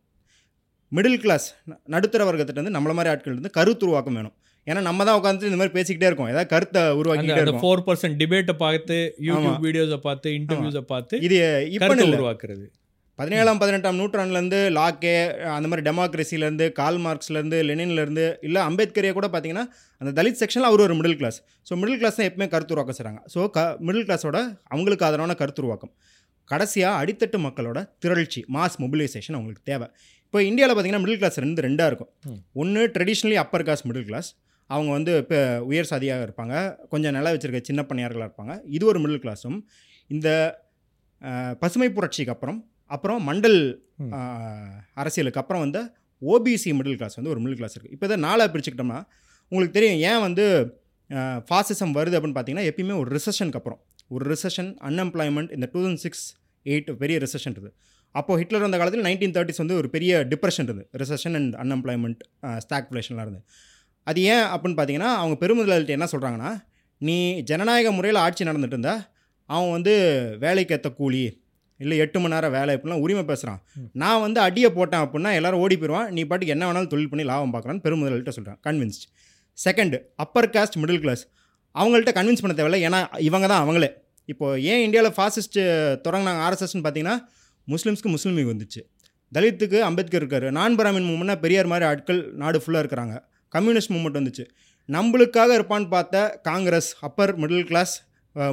[0.96, 1.46] மிடில் கிளாஸ்
[1.94, 4.34] நடுத்தர வர்க்கத்திலேருந்து நம்மள மாதிரி ஆட்கள் இருந்து கருத்துருவாக்கம் வேணும்.
[4.66, 6.30] ஏன்னா நம்ம தான் உட்காந்து இந்த மாதிரி பேசிக்கிட்டே இருக்கோம்.
[6.32, 7.62] ஏதாவது கருத்தை உருவாக்கிட்டே இருக்கோம்.
[7.64, 8.96] ஃபோர் பர்சன்ட் டிபேட்டை பார்த்து
[9.28, 9.60] யூடியூப்.
[9.66, 11.36] வீடியோஸை பார்த்து இன்டர்வியூஸை பார்த்து இது
[11.76, 12.66] இப்போ கருத்தை உருவாக்குறது.
[13.18, 15.14] பதினேழாம் பதினெட்டாம் நூற்றாண்டுலேருந்து லாக்கே
[15.54, 19.64] அந்த மாதிரி டெமோக்ரஸிலேருந்து கால் மார்க்ஸ்லேருந்து லெனின்லேருந்து இல்லை அம்பேத்கரையே கூட பார்த்தீங்கன்னா
[20.00, 21.38] அந்த தலித் செக்ஷனில் அவர் ஒரு middle class
[21.70, 24.40] so middle class தான் எப்பவுமே கருத்துருவாக்கம் செய்கிறாங்க ஸோ க மிடில் கிளாஸோட
[24.74, 25.92] அவங்களுக்கு ஆதரவான கருத்துருவாக்கம்
[26.50, 29.88] கடைசியாக அடித்தட்டு மக்களோட திரள்ச்சி மாஸ் மொபிலைசேஷன் அவங்களுக்கு தேவை.
[30.28, 32.10] இப்போ இந்தியாவில் பார்த்தீங்கன்னா மிடில் கிளாஸ் ரெண்டு ரெண்டாக இருக்கும்.
[32.62, 34.28] ஒன்று traditionally upper caste middle class
[34.70, 35.38] அவங்க வந்து இப்போ
[35.70, 36.54] உயர் சாதியாக இருப்பாங்க.
[36.92, 38.54] கொஞ்சம் நில வச்சிருக்க சின்ன பணியார்களாக இருப்பாங்க.
[38.76, 39.58] இது ஒரு மிடில் கிளாஸும்
[40.16, 40.28] இந்த
[41.62, 42.58] பசுமை புரட்சிக்கு அப்புறம்
[42.96, 43.58] அப்புறம் மண்டல்
[45.02, 45.80] அரசியலுக்கு அப்புறம் வந்து
[46.22, 49.00] ஓபிசி மிடில் கிளாஸ் வந்து ஒரு மிடில் கிளாஸ் இருக்குது இப்போ இதை நாளாக பிரிச்சுக்கிட்டோம்னா
[49.52, 50.44] உங்களுக்கு தெரியும் ஏன் வந்து
[51.48, 53.80] ஃபாசிசம் வருது அப்படின்னு பார்த்தீங்கன்னா எப்பயுமே ஒரு ரிசஷனுக்கு அப்புறம்.
[54.14, 56.24] ஒரு ரிசஷன் அன்எம்ப்ளாய்மெண்ட் இந்த டூ தௌசண்ட் சிக்ஸ்
[56.66, 57.72] எயிட் பெரிய ரிசஷன் இருக்குது.
[58.14, 60.88] அப்போது ஹிட்லர் வந்த காலத்தில் நைன்டீன் தேர்ட்டிஸ் வந்து ஒரு பெரிய டிப்ரெஷன் இருந்தது.
[61.02, 62.22] ரிசஷன் அண்ட் அன்எம்ப்ளாய்மெண்ட்
[62.64, 63.44] ஸ்டாக்ஃப்ளேஷன்லாம் இருந்தது.
[64.06, 66.52] அது ஏன் அப்படின்னு பார்த்தீங்கன்னா அவங்க பெருமுதலாளிட்ட என்ன சொல்கிறாங்கன்னா
[66.96, 67.16] நீ
[67.50, 68.94] ஜனநாயக முறையில் ஆட்சி நடந்துட்டு இருந்தா
[69.46, 69.92] அவன் வந்து
[70.44, 71.20] வேலைக்கு ஏற்ற கூலி
[71.80, 73.60] இல்லை எட்டு மணி நேரம் வேலை இப்படிலாம் உரிமை பேசுகிறான்
[73.92, 77.52] நான் வந்து அடியை போட்டேன் அப்படின்னா எல்லாரும் ஓடி போயிடுவான் நீ பாட்டுக்கு என்ன வேணாலும் தொழில் பண்ணி லாபம்
[77.54, 79.04] பார்க்குறான்னு பெருமுதலாளிட்ட சொல்கிறான் convinced
[79.58, 81.22] second upper caste middle class
[81.74, 82.78] அவங்கள்ட்ட கன்வின்ஸ் பண்ண தேவையில்ல.
[82.88, 83.90] ஏன்னா இவங்க தான் அவங்களே.
[84.32, 85.58] இப்போது ஏன் இந்தியாவில் ஃபாசிஸ்ட்
[86.06, 86.40] தொடங்கினாங்க?
[86.46, 87.16] ஆர்எஸ்எஸ்ன்னு பார்த்தீங்கன்னா
[87.72, 88.82] முஸ்லீம்ஸ்க்கு முஸ்லீம் லீக் வந்துச்சு.
[89.32, 90.46] தலித்துக்கு அம்பேத்கர் இருக்கார்.
[90.58, 93.14] நான் பிராமின் மூமெண்ட்னா பெரியார் மாதிரி ஆட்கள் நாடு ஃபுல்லாக இருக்கிறாங்க.
[93.54, 94.44] கம்யூனிஸ்ட் மூமெண்ட் வந்துச்சு.
[94.88, 97.94] நம்மளுக்காக இருப்பான்னு பார்த்த Congress upper middle class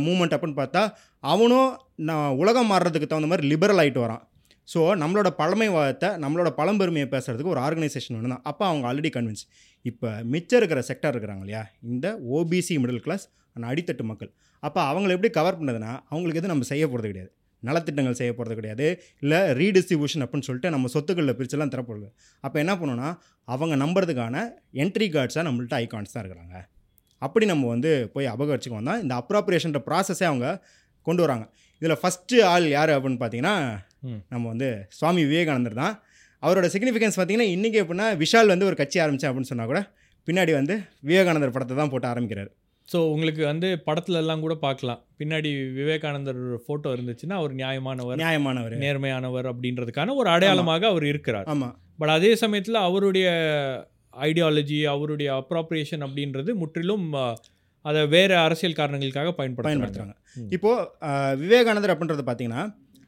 [0.06, 0.82] movement அப்படின்னு பார்த்தா
[1.34, 1.70] அவனும்
[2.10, 4.24] நான் உலகம் மாறுறதுக்கு தகுந்த மாதிரி லிபரல் ஆகிட்டு வரான்.
[4.74, 8.44] ஸோ நம்மளோட பழமைவாதத்தை நம்மளோட பழம்பெருமையை பேசுகிறதுக்கு ஒரு ஆர்கனைசேஷன் ஒன்று தான்.
[8.52, 9.44] அப்போ அவங்க ஆல்ரெடி கன்வின்ஸ்
[9.90, 11.64] இப்போ மிச்சம் இருக்கிற செக்டர் இருக்கிறாங்க இல்லையா?
[11.92, 12.06] இந்த
[12.38, 14.32] ஓபிசி மிடில் கிளாஸ் அந்த அடித்தட்டு மக்கள்.
[14.64, 17.32] அப்போ அவங்கள எப்படி கவர் பண்ணதுன்னா அவங்களுக்கு எதுவும் நம்ம செய்ய போகிறது கிடையாது.
[17.64, 18.88] நலத்திட்டங்கள் செய்ய போகிறது கிடையாது.
[19.24, 22.08] இல்லை ரீடிஸ்ட்ரிபியூஷன் அப்படின்னு சொல்லிட்டு நம்ம சொத்துக்களில் பிரிச்செல்லாம் தரப்போகுது
[22.44, 23.10] அப்போ என்ன பண்ணோன்னா
[23.48, 24.46] அவங்க நம்புறதுக்கான
[24.84, 26.56] என்ட்ரி கார்ட்ஸாக நம்மள்ட்ட ஐகான்ஸ் தான் இருக்கிறாங்க.
[27.22, 30.48] அப்படி நம்ம வந்து போய் அபகரிச்சுக்கு வந்தால் இந்த அப்ராப்ரியேஷன்ற ப்ராசஸே அவங்க
[31.08, 31.46] கொண்டு வராங்க.
[31.82, 33.56] இதில் ஃபஸ்ட்டு ஆள் யார் அப்படின்னு பார்த்தீங்கன்னா.
[34.34, 35.96] நம்ம வந்து சுவாமி விவேகானந்தர் தான்.
[36.44, 39.82] அவரோட சிக்னிஃபிகன்ஸ் பார்த்தீங்கன்னா இன்றைக்கி எப்படின்னா விஷால் வந்து ஒரு கட்சி ஆரம்பித்தேன் அப்படின்னு சொன்னால் கூட
[40.28, 40.76] பின்னாடி வந்து
[41.10, 42.52] விவேகானந்தர் படத்தை தான் போட்டு ஆரம்பிக்கிறார்.
[42.90, 45.00] ஸோ உங்களுக்கு வந்து படத்துல எல்லாம் கூட பார்க்கலாம்.
[45.20, 48.76] பின்னாடி விவேகானந்தர் ஃபோட்டோ இருந்துச்சுன்னா அவர் நியாயமானவர் நியாயமானவர்.
[48.84, 51.48] நேர்மையானவர் அப்படின்றதுக்கான ஒரு அடையாளமாக அவர் இருக்கிறார்.
[51.54, 53.28] ஆமாம் பட் அதே சமயத்தில் அவருடைய
[54.30, 57.08] ஐடியாலஜி அவருடைய அப்ராப்ரியேஷன் அப்படின்றது முற்றிலும்
[57.86, 59.70] அதை வேற அரசியல் காரணங்களுக்காக பயன்படுத்துறாங்க.
[59.70, 62.64] பயன்படுத்துகிறாங்க இப்போது விவேகானந்தர் அப்படின்றது பார்த்தீங்கன்னா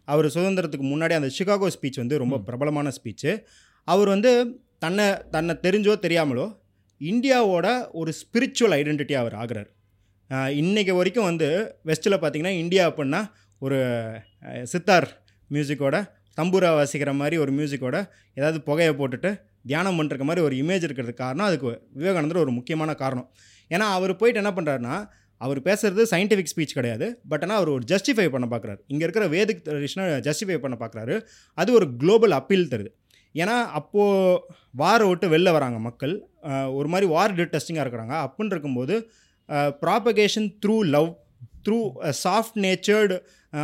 [0.07, 3.31] அவர் சுதந்திரத்துக்கு முன்னாடி அந்த சிகாகோ ஸ்பீச் வந்து ரொம்ப பிரபலமான ஸ்பீச்சு
[3.87, 4.31] அவர் வந்து
[4.85, 6.45] தன்னை தன்னை தெரிஞ்சோ தெரியாமலோ
[7.01, 7.67] இந்தியாவோட
[7.99, 9.67] ஒரு ஸ்பிரிச்சுவல் ஐடென்டிட்டி அவர் ஆகிறார்.
[10.61, 11.47] இன்றைக்கி வரைக்கும் வந்து
[11.89, 13.21] வெஸ்ட்டில் பார்த்தீங்கன்னா இந்தியா அப்படின்னா
[13.65, 13.77] ஒரு
[14.71, 15.07] சித்தார்
[15.55, 15.97] மியூசிக்கோட
[16.39, 17.97] தம்பூரா வாசிக்கிற மாதிரி ஒரு மியூசிக்கோட
[18.39, 19.29] ஏதாவது புகையை போட்டுட்டு
[19.69, 23.29] தியானம் பண்ணுற மாதிரி ஒரு இமேஜ் இருக்கிறதுக்கு காரணம் அதுக்கு விவேகானந்தர் ஒரு முக்கியமான காரணம்.
[23.71, 24.97] ஏன்னா அவர் போயிட்டு என்ன பண்ணுறாருன்னா
[25.41, 27.07] அவர் பேசுறது சயின்டிஃபிக் ஸ்பீச் கிடையாது.
[27.31, 31.15] பட் ஆனால் அவர் ஒரு ஜஸ்டிஃபை பண்ண பார்க்குறாரு இங்கே இருக்கிற வேதிக் ட்ரெடிஷனை ஜஸ்டிஃபை பண்ண பார்க்குறாரு
[31.57, 32.91] அது ஒரு குளோபல் அப்பீல் தருது.
[33.37, 34.41] ஏன்னா அப்போது
[34.77, 36.15] வாரை விட்டு வெளில வராங்க மக்கள்.
[36.73, 38.15] ஒரு மாதிரி வார் டெஸ்டிங்காக இருக்கிறாங்க.
[38.25, 38.95] அப்படின்னு இருக்கும்போது
[39.81, 41.09] propagation through love
[41.65, 41.79] through
[42.23, 43.15] soft natured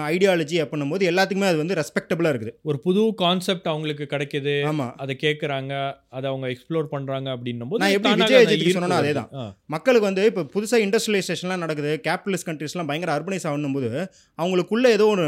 [0.10, 2.54] ideology அப்படின்னும் போது எல்லாத்துக்குமே அது வந்து ரெஸ்பெக்டபுளாக இருக்குது.
[2.62, 4.54] ஒரு புது கான்செப்ட் அவங்களுக்கு கிடைக்குது.
[4.66, 5.74] ஆமாம் அதை கேட்குறாங்க
[6.10, 9.04] அதை அவங்க எக்ஸ்ப்ளோர் பண்றாங்க அப்படின்னும் போது நான் எப்படி விஜய் அந்த அஜித்துக்கு ஈர்ப்பு சொன்னேனோ வருது.
[9.04, 9.30] அதேதான்.
[9.36, 9.56] ஆ.
[9.66, 11.94] மக்களுக்கு வந்து இப்போ புதுசாக இண்டஸ்ட்ரியலைசேஷன்லாம் நடக்குது.
[12.08, 13.92] கேபிட்டலிஸ்ட் கண்ட்ரீஸ்லாம் பயங்கர அர்பனைஸ் ஆகணும் போது
[14.38, 15.28] அவங்களுக்குள்ள ஏதோ ஒரு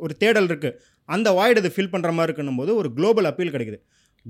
[0.00, 3.80] ஒரு தேடல் இருக்குது அந்த வாய்டு அது ஃபில் பண்ணுற மாதிரி இருக்கணும் போது ஒரு குளோபல் அப்பீல் கிடைக்குது.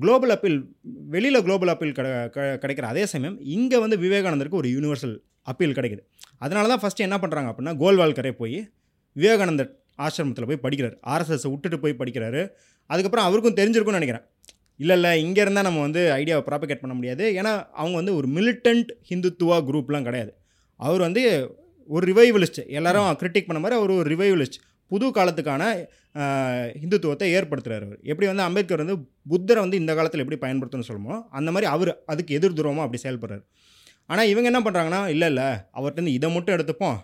[0.00, 5.18] குளோபல் அப்பீல் வெளியில் குளோபல் அப்பீல் கிடை க- கிடைக்கிற அதே சமயம் இங்கே வந்து விவேகானந்தருக்கு ஒரு யூனிவர்சல்
[5.42, 5.98] அப்பீல் கிடைக்குது.
[6.38, 8.70] அதனால தான் ஃபஸ்ட்டு என்ன பண்ணுறாங்க அப்படின்னா கோல்வால்கரே போய்
[9.12, 10.96] விவேகானந்தர் ஆசிரமத்தில் போய் படிக்கிறார்.
[11.06, 12.48] ஆர்எஸ்எஸ் விட்டுட்டு போய் படிக்கிறாரு.
[12.86, 14.22] அதுக்கப்புறம் அவருக்கும் தெரிஞ்சிருக்கும்னு நினைக்கிறேன்.
[14.76, 17.32] இல்லை இல்லை இங்கே இருந்தால் நம்ம வந்து ஐடியாவை ப்ராபிகேட் பண்ண முடியாது.
[17.32, 20.34] ஏன்னா அவங்க வந்து ஒரு மிலிட்டன்ட் ஹிந்துத்துவா குரூப்லாம் கிடையாது.
[20.76, 21.54] அவர் வந்து
[21.86, 25.62] ஒரு ரிவைவலிஸ்ட் எல்லாரும் கிரிட்டிக் பண்ண மாதிரி அவர் ஒரு ரிவைவலிஸ்ட் புது காலத்துக்கான
[26.82, 27.98] இந்துத்துவத்தை ஏற்படுத்துறாரு அவர்.
[28.10, 28.96] எப்படி வந்து அம்பேத்கர் வந்து
[29.32, 33.44] புத்தரை வந்து இந்த காலத்தில் எப்படி பயன்படுத்தணும்னு சொல்லுமோ அந்த மாதிரி அவர் அதுக்கு எதிர் துருவமாக அப்படி செயல்படுறாரு.
[34.12, 36.98] ஆனால் இவங்க என்ன பண்ணுறாங்கன்னா இல்லை இல்லை அவர்கிட்ட இதை மட்டும் எடுத்துப்போம்.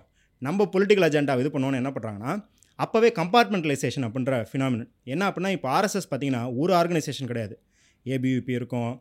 [0.48, 2.32] நம்ம பொலிட்டிக்கல் அஜெண்டா இது பண்ணுவோன்னு என்ன பண்ணுறாங்கன்னா
[2.78, 7.54] அப்போவே கம்பார்ட்மெண்டலைசேஷன் அப்படின்ற ஃபினாமினன் என்ன அப்படின்னா இப்போ ஆர்எஸ்எஸ் பார்த்தீங்கன்னா ஒரு ஆர்கனைசேஷன் கிடையாது.
[8.06, 8.92] ஏபியூபி இருக்கும்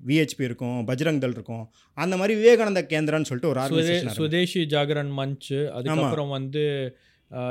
[0.00, 1.64] விஹெச்பி இருக்கும் பஜ்ரங் தள் இருக்கும்.
[2.04, 6.64] அந்த மாதிரி விவேகானந்த கேந்திரான்னு சொல்லிட்டு ஒரு ஆர்கனைசேஷன் சுதேஷி ஜாகரன் மஞ்ச் அதுக்கப்புறம் வந்து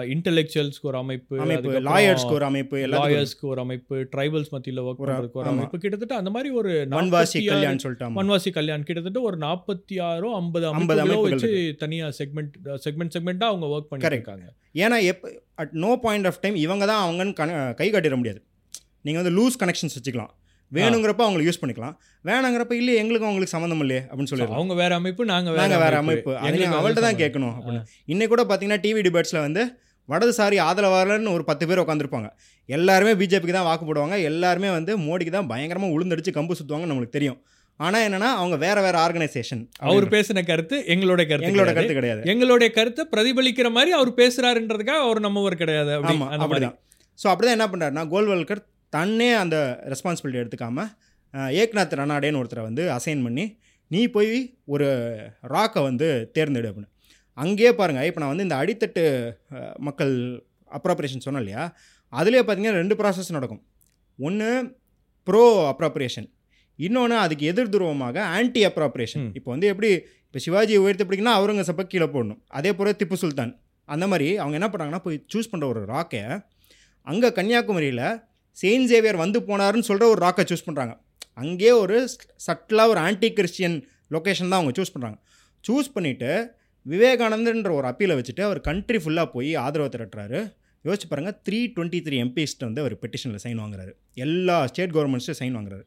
[0.09, 1.38] இன்டெலெக்சுவல்ஸ்க்கு ஒரு அமைப்பு
[1.85, 5.47] லாயர்ஸ்க்கு ஒரு அமைப்பு லாயர்ஸ்க்கு ஒரு அமைப்பு ட்ரைபல்ஸ் மத்தியில் ஒர்க் ஒரு- பண்ணுறதுக்கு ஒரு.
[5.47, 8.15] அமைப்பு கிட்டத்தட்ட அந்த மாதிரி ஒரு வன்வாசி 46 கல்யாண் சொல்லிட்டு ஆமா.
[8.15, 13.43] வன்வாசி கல்யாண் கிட்டத்தட்ட ஒரு நாற்பத்தி ஆறோ ஐம்பது 50 அமைப்புகளோ அமைப்புகள் வச்சு தனியா செக்மெண்ட் செக்மெண்ட் செக்மெண்ட்டாக
[13.43, 14.11] அவங்க ஒர்க்.
[14.11, 17.33] இருக்காங்க ஏன்னா எப்போ at no point of time இவங்க தான் அவங்கன்னு
[17.73, 18.41] கை காட்டிட முடியாது
[19.01, 20.33] நீங்கள் வந்து லூஸ் கனெக்ஷன்ஸ் வச்சுக்கலாம்
[20.71, 21.95] வேணுங்கிறப்ப அவங்களை யூஸ் பண்ணிக்கலாம்.
[22.25, 24.60] வேணாங்கிறப்ப இல்லை எங்களுக்கு அவங்களுக்கு சம்மந்தம் இல்லையே அப்படின்னு சொல்லிடலாம்.
[24.60, 26.30] அவங்க வேற அமைப்பு நாங்க நாங்கள் வேற அமைப்பு.
[26.30, 26.32] அமைப்பு.
[26.38, 27.19] அதை எங்களுக்கு நீங்கள் அது அவள்கிட்ட தான்.
[27.23, 27.82] கேட்கணும் அப்படின்னு.
[28.13, 29.63] இன்னைக்கு கூட பார்த்தீங்கன்னா டிவி டிபேட்ஸில் வந்து
[30.10, 32.28] வடதுசாரி ஆதரவாளர்னு ஒரு பத்து பேர் உட்காந்துருப்பாங்க
[32.69, 34.15] எல்லாருமே பிஜேபிக்கு தான் வாக்கு போடுவாங்க.
[34.30, 37.39] எல்லாருமே வந்து மோடிக்கு தான் பயங்கரமாக உளுந்தடிச்சு கம்பு சுற்றுவாங்க நம்மளுக்கு தெரியும்.
[37.80, 41.71] ஆனால் என்னன்னா அவங்க வேற வேற ஆர்கனைசேஷன் அவர் பேசின கருத்து எங்களோட கருத்து எங்களோட.
[41.78, 42.21] கருத்து கிடையாது.
[42.34, 46.78] எங்களுடைய கருத்தை பிரதிபலிக்கிற மாதிரி அவர் பேசுறாருன்றதுக்காக அவர் நம்மவர் கிடையாது ஆமாம் அப்படிதான்.
[47.19, 48.62] ஸோ அப்படிதான் என்ன பண்ணுறாருனா கோல்வல்கர்
[48.93, 49.58] தன்னே அந்த
[49.89, 50.80] ரெஸ்பான்சிபிலிட்டி எடுத்துக்காம
[51.34, 53.45] அஹ், ஏக்நாத் ரனாடேன்னு ஒருத்தரை வந்து அசைன் பண்ணி
[53.91, 54.32] நீ போய்
[54.67, 54.86] ஒரு
[55.52, 56.91] ராக்கை வந்து தேர்ந்தெடு அப்படின்னு.
[57.38, 59.04] அங்கேயே பாருங்கள் இப்போ நான் வந்து இந்த அடித்தட்டு
[59.80, 60.13] மக்கள்
[60.71, 61.63] அப்ராப்ரேஷன் சொன்னேன் இல்லையா?
[62.13, 63.62] அதுலேயே பார்த்தீங்கன்னா ரெண்டு ப்ராசஸ் நடக்கும்.
[64.19, 64.50] ஒன்று
[65.28, 66.28] ப்ரோ அப்ராப்ரேஷன்
[66.80, 69.26] இன்னொன்று அதுக்கு எதிர் துருவமாக ஆன்டி அப்ராப்ரேஷன்.
[69.38, 69.89] இப்போ வந்து எப்படி
[70.26, 72.39] இப்போ சிவாஜியை உயர்த்தி பிடிக்குன்னா அவுரங்கசப்பை கீழே போடணும்.
[72.52, 73.54] அதே போல் திப்பு சுல்தான்.
[73.89, 76.21] அந்த மாதிரி அவங்க என்ன பண்ணுறாங்கன்னா போய் சூஸ் பண்ணுற ஒரு ராக்கை
[77.08, 78.06] அங்கே கன்னியாகுமரியில்
[78.55, 80.97] செயின்ட் சேவியர் வந்து போனாருன்னு சொல்கிற ஒரு ராக்கை சூஸ் பண்ணுறாங்க
[81.33, 82.09] அங்கேயே ஒரு
[82.47, 85.17] சட்டிலாக ஒரு ஆன்டி கிறிஸ்டியன் லொக்கேஷன் தான் அவங்க சூஸ் பண்ணுறாங்க
[85.69, 86.47] சூஸ் பண்ணிவிட்டு
[86.89, 90.53] விவேகானந்தன்ற ஒரு அப்பீலை வச்சுட்டு அவர் கண்ட்ரி ஃபுல்லாக போய் ஆதரவு திரட்டுறாரு.
[90.85, 93.91] யோசிச்சு பாருங்கள் த்ரீ டுவெண்ட்டி த்ரீ எம்பிஸ்ட்டு வந்து அவர் பெட்டிஷனில் சைன் வாங்குறாரு.
[94.13, 95.81] எல்லா ஸ்டேட் கவர்மெண்ட்ஸும் சைன் வாங்குறாரு.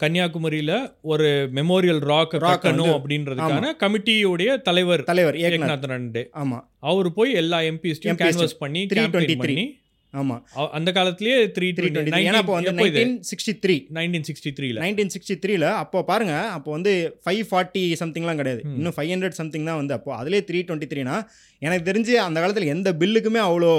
[0.00, 5.82] கன்னியாகுமரியில ஒரு மெமோரியல் ராக் வந்து- அப்படின்றதுக்கான கமிட்டியுடைய தலைவர் தலைவர் ஏக்நாத்.
[5.86, 9.79] ரெண்டே ஆமாம் அவர் போய் எல்லா எம்பிஸ்டையும் கேன்வாஸ் பண்ணி 323 campaign பண்ணி
[10.18, 10.40] ஆமாம்
[10.76, 15.12] அந்த காலத்திலேயே த்ரீ த்ரீ டுவெண்ட்டி ஏன்னா இப்போ வந்து nineteen sixty three nineteen sixty த்ரீல நைன்டீன்
[15.14, 16.92] சிக்ஸ்டி த்ரீல அப்போ பாருங்க அப்போ வந்து
[17.24, 18.62] ஃபைவ் ஃபார்ட்டி சம்திங்லாம் கிடையாது.
[18.78, 20.10] இன்னும் ஃபைவ் ஹண்ட்ரட் சம்திங் தான் வந்து அப்போ.
[20.20, 21.16] அதிலே த்ரீ டுவெண்ட்டி த்ரீனா
[21.62, 23.70] எனக்கு தெரிஞ்சு அந்த காலத்தில் எந்த பில்லுக்குமே அவ்வளோ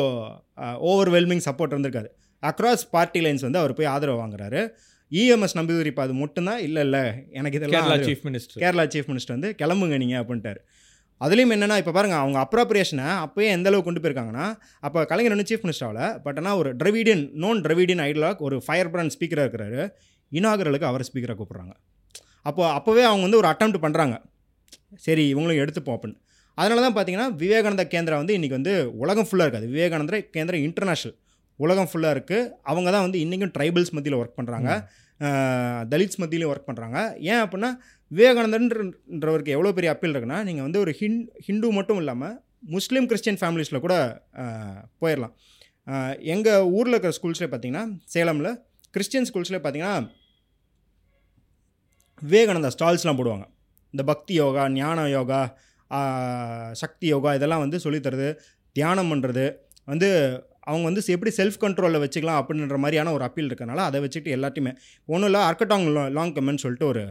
[0.91, 2.09] ஓவர்வெல்மிங் சப்போர்ட் இருந்திருக்காது.
[2.43, 4.61] அக்ராஸ் பார்ட்டி லைன்ஸ் வந்து அவர் போய் ஆதரவு வாங்குறாரு.
[5.11, 6.61] இஎம்எஸ் நம்பிதுரி இப்போ அது மட்டும்தான்?
[6.67, 7.01] இல்லை இல்லை.
[7.39, 10.61] எனக்கு இதெல்லாம் Kerala chief minister Kerala chief minister வந்து கிளம்புங்க நீங்கள் அப்படின்ட்டார்.
[11.25, 14.45] அதுலேயும் என்னென்னா இப்போ பாருங்க அவங்க அப்ராப்ரியேஷனை அப்போயே எந்த அளவுக்கு கொண்டு போயிருக்காங்கன்னா
[14.87, 18.91] அப்போ கலைஞர் வந்து சீஃப் மினிஸ்டர் ஆகல பட் ஆனால் ஒரு டிரவிடியன் நோன் டிரவிடியன் ஐடலாக் ஒரு ஃபயர்
[18.93, 19.81] பிராண்ட் ஸ்பீக்கராக இருக்கிறாரு.
[20.31, 21.73] இனாகரலுக்கு அவர் ஸ்பீக்கராக கூப்பிட்றாங்க.
[22.49, 24.15] அப்போ அப்போவே அவங்க வந்து ஒரு அட்டம் பண்ணுறாங்க
[25.05, 26.19] சரி இவங்களும் எடுத்துப்போம் அப்படின்னு.
[26.57, 29.67] அதனால தான் பார்த்தீங்கன்னா விவேகானந்தா கேந்திரா வந்து இன்றைக்கி வந்து உலகம் ஃபுல்லாக இருக்காது.
[29.73, 31.15] விவேகானந்தா கேந்திரா இன்டர்நேஷ்னல்
[31.59, 34.69] உலகம் ஃபுல்லாக இருக்குது அவங்க தான் வந்து இன்றைக்கும் ட்ரைபல்ஸ் மத்தியில் ஒர்க் பண்ணுறாங்க
[35.91, 36.97] தலித்ஸ் மத்தியிலையும் ஒர்க் பண்ணுறாங்க
[37.31, 37.69] ஏன் அப்படின்னா
[38.11, 42.35] விவேகானந்தன்றவருக்கு எவ்வளோ பெரிய அப்பீல் இருக்குன்னா நீங்கள் வந்து ஒரு ஹின் ஹிந்து மட்டும் இல்லாமல்
[42.75, 43.95] முஸ்லீம் கிறிஸ்டியன் ஃபேமிலிஸில் கூட
[45.01, 45.33] போயிடலாம்
[46.33, 48.51] எங்கள் ஊரில் இருக்கிற ஸ்கூல்ஸ்லேயே பார்த்தீங்கன்னா சேலமில்
[48.91, 49.95] கிறிஸ்டியன் ஸ்கூல்ஸ்லேயே பார்த்தீங்கன்னா
[52.21, 53.45] விவேகானந்தா ஸ்டால்ஸ்லாம் போடுவாங்க.
[53.93, 55.39] இந்த பக்தி யோகா ஞான யோகா
[56.81, 58.27] சக்தி யோகா இதெல்லாம் வந்து சொல்லித்தரது
[58.75, 59.45] தியானம் பண்ணுறது
[59.83, 60.09] வந்து
[60.69, 64.73] அவங்க வந்து எப்படி செல்ஃப் கண்ட்ரோலில் வச்சுக்கலாம் அப்படின்ற மாதிரியான ஒரு அப்பீல் இருக்கனால அதை வச்சுட்டு எல்லாத்தையுமே.
[65.05, 65.85] ஒன்றும் இல்லை அர்க்கட்டாங்
[66.17, 67.03] லாங் கமெண்ட் சொல்லிட்டு ஒரு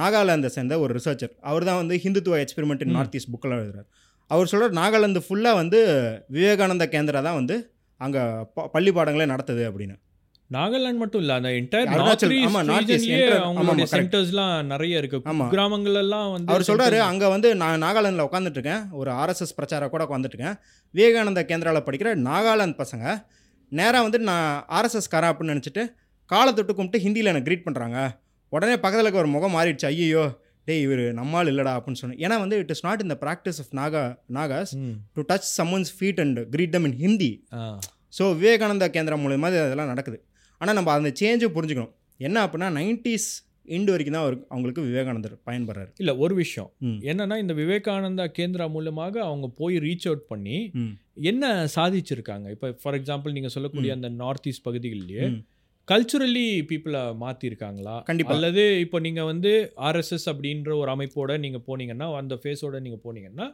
[0.00, 3.86] நாகாலாந்தை சேர்ந்த ஒரு ரிசர்ச்சர் அவர் தான் வந்து Hindutva experiment in north east புக்கில் எழுதுறாரு.
[4.30, 5.78] அவர் சொல்கிறார் நாகாலாந்து ஃபுல்லாக வந்து
[6.36, 7.56] விவேகானந்த கேந்திரா தான் வந்து
[8.00, 8.22] அங்கே
[8.74, 9.96] பள்ளி பாடங்களே நடத்துது அப்படின்னு.
[10.50, 12.32] நாகாலாந்து மட்டும் இல்ல அந்த என்டையர் அருணாச்சல்,
[12.70, 13.94] நார்த் ஈஸ்ட்.
[13.94, 15.18] சென்டர்ஸ்லாம் நிறைய இருக்கு.
[15.32, 15.46] ஆமா.
[15.54, 18.82] கிராமங்கள் எல்லாம் வந்து அவர் சொல்கிறாரு அங்கே வந்து நான் நாகாலாந்தில் உட்காந்துட்டு இருக்கேன்.
[19.00, 20.58] ஒரு ஆர்எஸ்எஸ் பிரச்சாரம் கூட உட்காந்துட்டு இருக்கேன்.
[20.94, 23.06] விவேகானந்தா கேந்திராவில் படிக்கிற நாகாலாந்து பசங்க
[23.72, 24.48] நேராக வந்து நான்
[24.78, 25.84] ஆர்எஸ்எஸ் காரன் அப்படின்னு நினச்சிட்டு
[26.30, 27.98] காலை தொட்டு கும்பிட்டு ஹிந்தியில் எனக்கு க்ரீட் பண்ணுறாங்க
[28.52, 30.24] உடனே பக்கத்தில் இருக்க ஒரு முகம் மாறிடுச்சு ஐயோ
[30.68, 34.02] டேய் இவர் நம்மால் இல்லடா அப்படின்னு சொன்னேன் ஏன்னா வந்து இட் இஸ் நாட் இந்த practice of Naga
[34.36, 34.72] Nagas.
[35.16, 37.32] To touch someone's feet and greet them in Hindi.
[38.18, 40.18] So Vivekananda Kendra மூலயமா அதெல்லாம் நடக்குது
[40.60, 43.28] ஆனால் நம்ம அந்த சேஞ்சும் புரிஞ்சுக்கணும் என்ன அப்படின்னா நைன்டிஸ்
[43.76, 46.70] இண்டு வரைக்கும் தான் அவர் அவங்களுக்கு விவேகானந்தர் பயன்படுறாரு இல்ல ஒரு விஷயம்.
[47.10, 50.58] என்னன்னா இந்த விவேகானந்தா கேந்திரா மூலமாக அவங்க போய் ரீச் அவுட் பண்ணி.
[51.30, 51.44] என்ன
[51.76, 55.24] சாதிச்சிருக்காங்க இப்போ ஃபார் எக்ஸாம்பிள் நீங்க சொல்லக்கூடிய அந்த நார்த் ஈஸ்ட் பகுதிகளிலேயே.
[55.90, 58.34] கல்ச்சுரலி பீப்புளை மாற்றிருக்காங்களா கண்டிப்பா.
[58.34, 59.50] அல்லது இப்போ நீங்கள் வந்து
[59.88, 63.46] ஆர்எஸ்எஸ் அப்படின்ற ஒரு அமைப்போட நீங்கள் போனீங்கன்னா அந்த ஃபேஸோட நீங்கள் போனீங்கன்னா.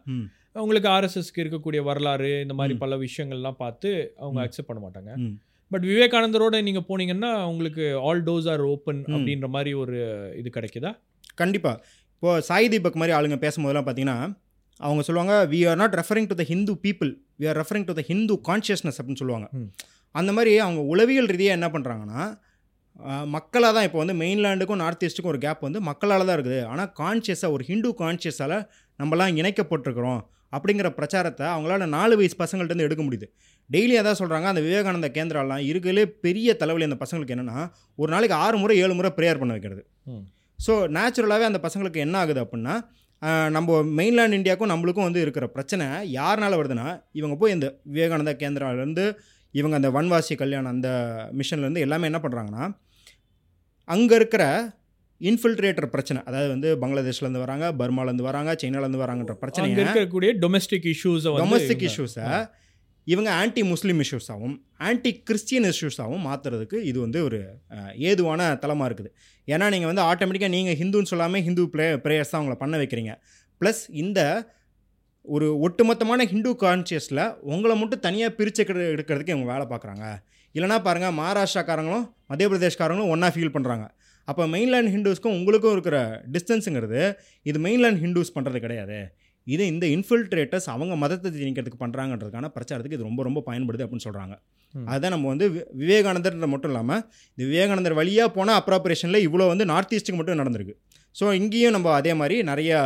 [0.64, 2.76] உங்களுக்கு ஆர்எஸ்எஸ்க்கு இருக்கக்கூடிய வரலாறு இந்த மாதிரி.
[2.84, 3.90] பல விஷயங்கள்லாம் பார்த்து
[4.22, 4.38] அவங்க.
[4.46, 5.12] அக்செப்ட் பண்ண மாட்டாங்க.
[5.70, 9.02] பட் விவேகானந்தரோட நீங்கள் போனீங்கன்னா உங்களுக்கு ஆல் டோஸ் ஆர் ஓப்பன்.
[9.14, 9.98] அப்படின்ற மாதிரி ஒரு
[10.42, 10.92] இது கிடைக்குதா
[11.42, 11.76] கண்டிப்பாக
[12.16, 14.18] இப்போது சாய் தீபக் மாதிரி ஆளுங்க பேசும்போதெல்லாம் பார்த்தீங்கன்னா
[14.80, 18.02] அவங்க சொல்லுவாங்க we are not referring to the Hindu people we are referring to the
[18.10, 19.48] Hindu consciousness அப்படின்னு சொல்லுவாங்க.
[20.14, 22.22] அந்த மாதிரி அவங்க உளவியல் ரீதியாக என்ன பண்ணுறாங்கன்னா
[23.34, 26.58] மக்களாக தான் இப்போ வந்து மெயின்லேண்டுக்கும் நார்த் ஈஸ்ட்டுக்கும் ஒரு கேப் வந்து மக்களால் தான் இருக்குது.
[26.72, 28.56] ஆனால் கான்ஷியஸாக ஒரு ஹிந்து கான்ஷியஸால்
[28.98, 30.20] நம்மலாம் இணைக்கப்பட்டிருக்கிறோம்
[30.56, 33.26] அப்படிங்கிற பிரச்சாரத்தை அவங்களால நாலு வயசு பசங்கள்ட்டேருந்து எடுக்க முடியுது.
[33.70, 37.58] டெய்லி அதான் சொல்கிறாங்க அந்த விவேகானந்த கேந்திராலாம் இருக்கிறதுலே பெரிய தலைவலி அந்த பசங்களுக்கு என்னென்னா
[37.98, 39.82] ஒரு நாளைக்கு ஆறு முறை ஏழு முறை ப்ரேயர் பண்ண வைக்கிறது.
[40.58, 42.74] ஸோ நேச்சுரலாகவே அந்த பசங்களுக்கு என்ன ஆகுது அப்படின்னா
[43.56, 45.86] நம்ம மெயின்லேண்ட் இந்தியாவுக்கும் நம்மளுக்கும் வந்து இருக்கிற பிரச்சனை
[46.18, 49.04] யாருனால வருதுன்னா இவங்க போய் இந்த விவேகானந்தா கேந்திராலேருந்து
[49.54, 50.90] இவங்க அந்த வன்வாசி கல்யாணம் அந்த
[51.40, 52.64] மிஷன்லேருந்து எல்லாமே என்ன பண்ணுறாங்கன்னா
[53.88, 54.44] அங்கே இருக்கிற
[55.20, 61.84] இன்ஃபில்ட்ரேட்டர் பிரச்சனை அதாவது வந்து பங்களாதேஷ்லேருந்து வராங்க பர்மாலேருந்து வராங்க சைனாலேருந்து வராங்கன்ற பிரச்சனை இருக்கக்கூடிய டொமஸ்டிக் இஷ்யூஸ் டொமஸ்டிக்
[61.88, 62.26] இஷ்யூஸை
[63.06, 64.56] இவங்க ஆன்டி முஸ்லீம் இஷ்யூஸாகவும்
[64.88, 67.38] ஆன்டி கிறிஸ்டியன் இஷ்யூஸாகவும் மாற்றுறதுக்கு இது வந்து ஒரு
[68.08, 69.10] ஏதுவான தளமாக இருக்குது.
[69.48, 73.12] ஏன்னா நீங்கள் வந்து ஆட்டோமேட்டிக்காக நீங்கள் ஹிந்துன்னு சொல்லாமல் ஹிந்து ப்ரே ப்ரேயர்ஸ் தான் அவங்கள பண்ண வைக்கிறீங்க.
[73.60, 74.20] ப்ளஸ் இந்த
[75.30, 80.04] ஒரு ஒட்டுமொத்தமான ஹிந்து கான்சியஸில் உங்களை மட்டும் தனியாக பிரித்து எடுக்கிறதுக்கு இவங்க வேலை பார்க்குறாங்க.
[80.54, 83.88] இல்லைனா பாருங்கள் மகாராஷ்டிராக்காரங்களும் மத்திய பிரதேஷ்காரங்களும் ஒன்றா ஃபீல் பண்ணுறாங்க
[84.24, 88.98] அப்போ மெயின்லேண்ட் ஹிந்துஸ்க்கும் உங்களுக்கும் இருக்கிற டிஸ்டன்ஸுங்கிறது இது மெயின்லேண்ட் ஹிந்துஸ் பண்ணுறது கிடையாது.
[89.44, 94.34] இது இந்த இன்ஃபில்ட்ரேட்டர்ஸ் அவங்க மதத்தை திணிக்கிறதுக்கு பண்ணுறாங்கன்றதுக்கான பிரச்சாரத்துக்கு இது ரொம்ப ரொம்ப பயன்படுது அப்படின்னு சொல்கிறாங்க.
[94.86, 97.02] அதுதான் நம்ம வந்து வி- விவேகானந்தர்ன்ற மட்டும் இல்லாமல்
[97.34, 100.74] இந்த விவேகானந்தர் வழியாக போன அப்ராப்ரேஷனில் இவ்வளோ வந்து நார்த் ஈஸ்ட்டுக்கு மட்டும் நடந்திருக்கு.
[101.20, 102.80] ஸோ இங்கேயும் நம்ம அதே மாதிரி நிறையா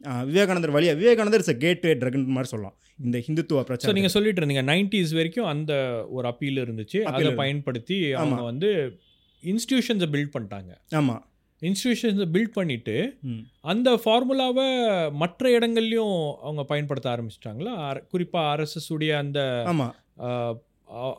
[0.00, 2.76] விவேகானந்தர் வழியாக விவேகானந்தர் இஸ் கேட் வே ட்ரக்ன்ற மாதிரி சொல்லலாம்.
[3.04, 5.72] இந்த ஹிந்துத்துவ பிரச்சனை நீங்க சொல்லிட்டு இருந்தீங்க நைன்டிஸ் வரைக்கும் அந்த
[6.10, 7.00] ஒரு அப்பீல் இருந்துச்சு.
[7.00, 7.32] அதை.
[7.32, 8.98] பயன்படுத்தி அவங்க வந்து
[9.44, 10.94] இன்ஸ்டிடியூஷன்ஸை பில்ட் பண்ணிட்டாங்க.
[10.94, 11.24] ஆமாம்
[11.60, 13.38] இன்ஸ்டிடியூஷன்ஸை பில்ட் பண்ணிட்டு ம்.
[13.60, 14.66] அந்த ஃபார்முலாவை
[15.12, 18.00] மற்ற இடங்கள்லையும் அவங்க பயன்படுத்த ஆரம்பிச்சிட்டாங்களா?
[18.12, 19.94] குறிப்பா RSS உடைய அந்த ஆமாம்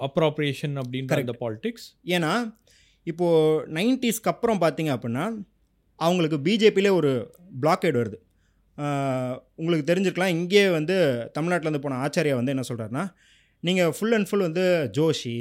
[0.01, 1.13] அப்ராப்ரியேஷன் அப்படின்ற.
[1.13, 2.53] அந்த பாலிடிக்ஸ் ஏன்னா
[3.03, 5.45] இப்போது நைன்டிஸ்க்கு அப்புறம் பார்த்தீங்க அப்படின்னா
[5.95, 8.17] அவங்களுக்கு பிஜேபியிலே ஒரு பிளாக்கேட் வருது.
[9.59, 10.33] உங்களுக்கு தெரிஞ்சிருக்கலாம்.
[10.37, 10.95] இங்கேயே வந்து
[11.37, 13.03] தமிழ்நாட்டிலேருந்து போன ஆச்சாரியா வந்து என்ன சொல்கிறாருன்னா
[13.67, 14.65] நீங்கள் ஃபுல் அண்ட் ஃபுல் வந்து
[14.97, 15.35] ஜோஷி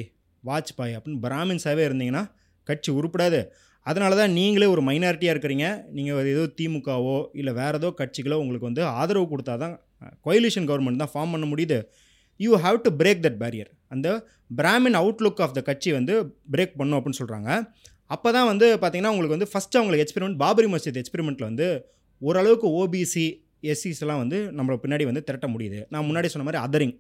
[0.45, 2.25] வாஜ்பாய் அப்படின்னு பிராமின்ஸாகவே இருந்தீங்கன்னா
[2.69, 3.41] கட்சி உருப்படாது.
[3.87, 5.67] அதனால தான் நீங்களே ஒரு மைனாரிட்டியாக இருக்கிறீங்க.
[5.97, 9.75] நீங்கள் ஏதோ திமுகவோ இல்லை வேறு ஏதோ கட்சிகளோ உங்களுக்கு வந்து ஆதரவு கொடுத்தா தான்
[10.27, 11.79] கொயிலிஷன் கவர்மெண்ட் தான் ஃபார்ம் பண்ண முடியுது.
[12.41, 14.09] You have to break that barrier அந்த
[14.59, 16.15] பிராமின் அவுட்லுக் ஆஃப் த கட்சி வந்து
[16.55, 17.51] பிரேக் பண்ணும் அப்படின்னு சொல்கிறாங்க
[18.15, 21.67] அப்போ தான் வந்து பார்த்தீங்கன்னா உங்களுக்கு வந்து ஃபஸ்ட்டு அவங்களுக்கு எக்ஸ்பெரிமெண்ட் பாபரி மஸ்ஜித் எக்ஸ்பெரிமெண்ட்டில் வந்து
[22.21, 23.27] ஓரளவுக்கு ஓபிசி
[23.73, 25.81] எஸ்சிஸ் எல்லாம் வந்து நம்மள பின்னாடி வந்து திரட்ட முடியுது.
[25.89, 26.97] நான் முன்னாடி சொன்ன மாதிரி அதரிங்.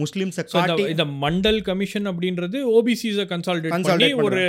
[0.00, 4.42] முஸ்லீம்ஸை காட்டி இந்த மண்டல் கமிஷன் அப்படின்றது ஓபிசிஸை கன்சால்டேட் பண்ணி ஒரு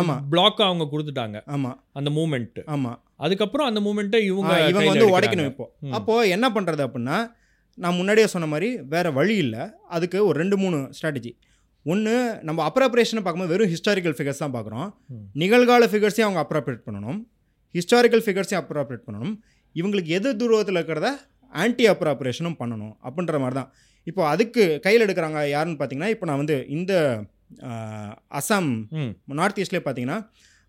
[0.00, 0.16] ஆமா.
[0.32, 1.38] பிளாக் அவங்க கொடுத்துட்டாங்க.
[1.46, 5.06] ஆமாம் அந்த மூமெண்ட் ஆமாம் அதுக்கப்புறம் அந்த மூமெண்ட்டை இவங்க இவங்க வந்து.
[5.18, 5.66] உடைக்கணும் இப்போ.
[5.90, 7.18] அப்போது என்ன பண்ணுறது அப்படின்னா
[7.78, 9.62] நான் முன்னாடியே சொன்ன மாதிரி வேறு வழி இல்லை.
[9.88, 11.32] அதுக்கு ஒரு ரெண்டு மூணு ஸ்ட்ராட்டஜி
[11.86, 14.88] ஒன்று நம்ம அப்ராப்ரேஷனை பார்க்கும்போது வெறும் ஹிஸ்டாரிக்கல் ஃபிகர்ஸ் தான் பார்க்குறோம்.
[15.42, 17.20] நிகழ்கால ஃபிகர்ஸையும் அவங்க அப்ராப்ரேட் பண்ணணும்.
[17.74, 19.34] ஹிஸ்டாரிக்கல் ஃபிகர்ஸையும் அப்ராப்ரேட் பண்ணணும்.
[19.76, 21.10] இவங்களுக்கு எது துருவத்தில் இருக்கிறத
[21.52, 23.70] ஆன்டி அப்ராப்ரேஷனும் பண்ணணும் அப்படின்ற மாதிரி தான்
[24.06, 26.92] இப்போ அதுக்கு கையில் எடுக்கிறாங்க யாருன்னு பார்த்தீங்கன்னா இப்போ நான் வந்து இந்த
[28.38, 28.70] அசாம்.
[29.40, 30.18] நார்த் ஈஸ்ட்லேயே பார்த்தீங்கன்னா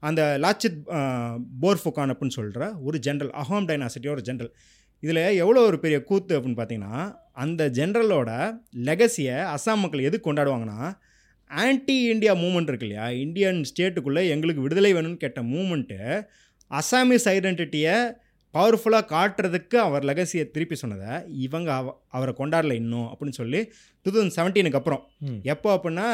[0.03, 0.79] அந்த லாச்சித்
[1.63, 4.51] போர்ஃபுகான் அப்படின்னு சொல்கிற ஒரு ஜென்ரல் அஹோம் டைனாசிட்டியோட ஒரு ஜென்ரல்
[5.03, 6.97] இதில் எவ்வளோ ஒரு பெரிய கூத்து அப்படின்னு பார்த்தீங்கன்னா
[7.43, 8.31] அந்த ஜென்ரலோட
[8.89, 10.79] லெகசியை அஸ்ஸாம் மக்கள் எது கொண்டாடுவாங்கன்னா
[11.51, 13.07] ஆன்டி இந்தியா மூமெண்ட் இருக்கு இல்லையா?
[13.23, 15.99] இந்தியன் ஸ்டேட்டுக்குள்ளே எங்களுக்கு விடுதலை வேணும்னு கேட்ட மூமெண்ட்டு
[16.79, 17.95] அசாமிஸ் ஐடென்டிட்டியை
[18.53, 24.35] பவர்ஃபுல்லாக காட்டுறதுக்கு அவர் லெகசியை திருப்பி சொன்னதை இவங்க அவ அவரை கொண்டாடல இன்னும் அப்படின்னு சொல்லி டூ தௌசண்ட்
[24.35, 25.09] செவன்டீனுக்கு அப்புறம்.
[25.43, 26.07] எப்போ அப்படின்னா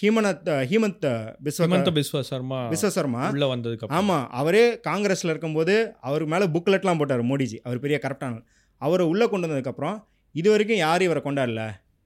[0.00, 1.06] ஹீமனத் ஹீமந்த்
[1.44, 7.58] பிஸ்வ ஹிமந்த பிஸ்வா சர்மா உள்ள வந்ததுக்கு ஆமாம் அவரே காங்கிரஸில் இருக்கும்போது அவருக்கு மேலே புக்லெட்லாம் போட்டார் மோடிஜி
[7.62, 8.42] அவர் பெரிய கரெக்டான
[8.82, 9.96] அவரை உள்ளே கொண்டு வந்ததுக்கப்புறம்
[10.32, 11.62] இது வரைக்கும் யாரும் இவரை கொண்டாடல.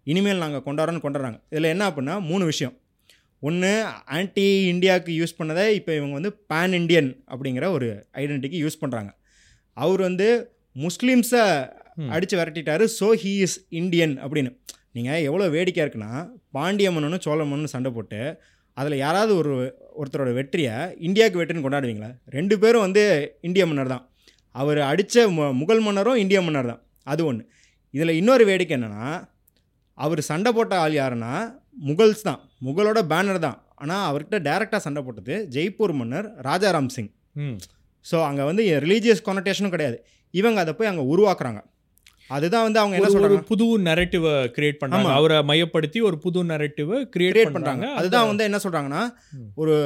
[0.06, 1.40] இனிமேல் நாங்கள் கொண்டாடுறோன்னு கொண்டாடுறாங்க.
[1.50, 2.74] இதில் என்ன அப்படின்னா மூணு விஷயம்.
[3.42, 3.70] ஒன்று
[4.16, 9.10] ஆன்டி இந்தியாவுக்கு யூஸ் பண்ணதை இப்போ இவங்க வந்து பேன் இண்டியன் அப்படிங்கிற ஒரு ஐடென்டிட்டிக்கு யூஸ் பண்ணுறாங்க
[9.76, 10.28] அவர் வந்து
[10.76, 11.44] முஸ்லீம்ஸை
[12.00, 12.10] ம்.
[12.10, 14.50] அடித்து விரட்டிட்டாரு ஸோ ஹீ இஸ் இந்தியன் அப்படின்னு.
[14.94, 16.12] நீங்கள் எவ்வளோ வேடிக்கையாக இருக்குன்னா
[16.52, 18.20] பாண்டிய மன்னனும் சோழ மன்னனும் சண்டை போட்டு
[18.76, 19.52] அதில் யாராவது ஒரு
[20.00, 20.74] ஒருத்தரோட வெற்றியை
[21.06, 22.10] இந்தியாவுக்கு வெற்றின்னு கொண்டாடுவீங்களா?
[22.36, 23.02] ரெண்டு பேரும் வந்து
[23.48, 24.04] இந்திய மன்னர் தான்.
[24.54, 25.24] அவர் அடித்த
[25.60, 26.82] முகல் மன்னரும் இந்திய மன்னர் தான்.
[27.06, 27.44] அது ஒன்று
[27.94, 29.06] இதில் இன்னொரு வேடிக்கை என்னென்னா
[29.98, 31.32] அவர் சண்டை போட்ட ஆள் யாருன்னா
[31.88, 32.40] முகல்ஸ் தான்.
[32.66, 33.58] முகலோட பேனர் தான்.
[33.82, 37.10] ஆனால் அவர்கிட்ட டைரெக்டாக சண்டை போட்டது ஜெய்ப்பூர் மன்னர் ராஜாராம் சிங்.
[38.06, 39.98] ஸோ அங்கே வந்து ரிலீஜியஸ் கொனட்டேஷனும் கிடையாது.
[40.34, 41.60] இவங்க அதை போய் அங்கே உருவாக்குறாங்க.
[42.36, 45.06] அதுதான் வந்து அவங்க என்ன சொல்கிறாங்க புது நரேட்டிவை கிரியேட் பண்றாங்க.
[45.06, 45.14] ஆமா.
[45.18, 49.02] அவரை மையப்படுத்தி ஒரு புது நரேட்டிவை கிரியேட் பண்ணுறாங்க அதுதான் வந்து என்ன சொல்கிறாங்கன்னா.
[49.62, 49.76] ஒரு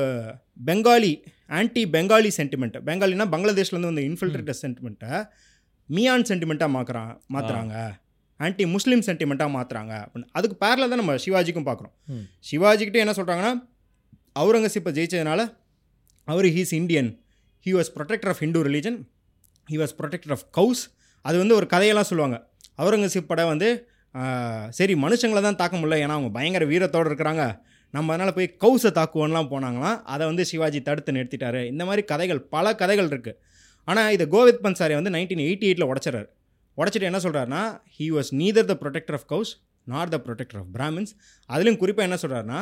[0.69, 1.13] பெங்காலி
[1.59, 5.13] ஆன்டி பெங்காலி சென்டிமெண்ட் பெங்காலினா பங்களாதேஷ்லேருந்து வந்த இன்ஃபில்ட்ரேட்டர் சென்டிமெண்ட்டை
[5.89, 7.77] மியான் சென்டிமெண்ட்டாக மாற்றுறான் மாற்றுறாங்க
[8.41, 10.29] ஆன்டி முஸ்லீம் சென்டிமெண்ட்டாக மாற்றுறாங்க அப்படின்னு.
[10.39, 11.95] அதுக்கு பேரில் தான் நம்ம சிவாஜிக்கும் பார்க்குறோம்.
[12.51, 13.53] சிவாஜிக்கிட்ட என்ன சொல்கிறாங்கன்னா
[14.43, 15.41] அவுரங்கசீப்பை ஜெயிச்சதுனால
[16.29, 17.11] அவர் he's Indian
[17.67, 18.99] he was protector of Hindu religion
[19.69, 20.83] he was protector of cows
[21.25, 22.37] அது வந்து ஒரு கதையெல்லாம் சொல்லுவாங்க.
[22.83, 23.69] அவுரங்கசீப் படம் வந்து
[24.79, 25.99] சரி மனுஷங்களை தான் தாக்க முடியல.
[26.05, 27.45] ஏன்னா அவங்க பயங்கர வீரத்தோடு இருக்கிறாங்க.
[27.95, 29.99] நம்ம அதனால் போய் கவுஸை தாக்குவோன்லாம் போனாங்களாம்.
[30.13, 31.61] அதை வந்து சிவாஜி தடுத்து நிறுத்திட்டாரு.
[31.73, 33.39] இந்த மாதிரி கதைகள் பல கதைகள் இருக்குது
[33.89, 36.29] ஆனால் இதை கோவித் பன்சாரி வந்து நைன்டீன் எயிட்டி எயிட்டில் உடச்சிறாரு
[36.79, 37.63] உடச்சிட்டு என்ன சொல்கிறாருன்னா
[37.97, 39.53] he was neither the protector of cows
[39.87, 41.13] not the protector of Brahmins
[41.51, 42.61] அதுலேயும் குறிப்பாக என்ன சொல்கிறாருன்னா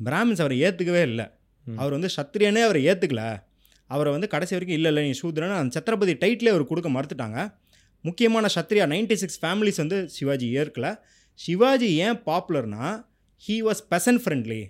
[0.00, 1.26] பிராமின்ஸ் அவரை ஏற்றுக்கவே இல்லை.
[1.66, 3.22] அவர் வந்து சத்திரியனே அவரை ஏற்றுக்கல
[3.90, 7.38] அவரை வந்து கடைசி வரைக்கும் இல்லை இல்லை நீ சூத்ரன்னு அந்த சத்ரபதி டைட்டிலே அவர் கொடுக்க மறுத்துட்டாங்க.
[8.04, 10.86] முக்கியமான சத்ரியா நைன்டி சிக்ஸ் ஃபேமிலிஸ் வந்து சிவாஜி ஏற்கல.
[11.40, 12.86] சிவாஜி ஏன் பாப்புலர்னா
[13.42, 14.60] ஹீ வாஸ் பெசன்ட் ஃப்ரெண்ட்லி.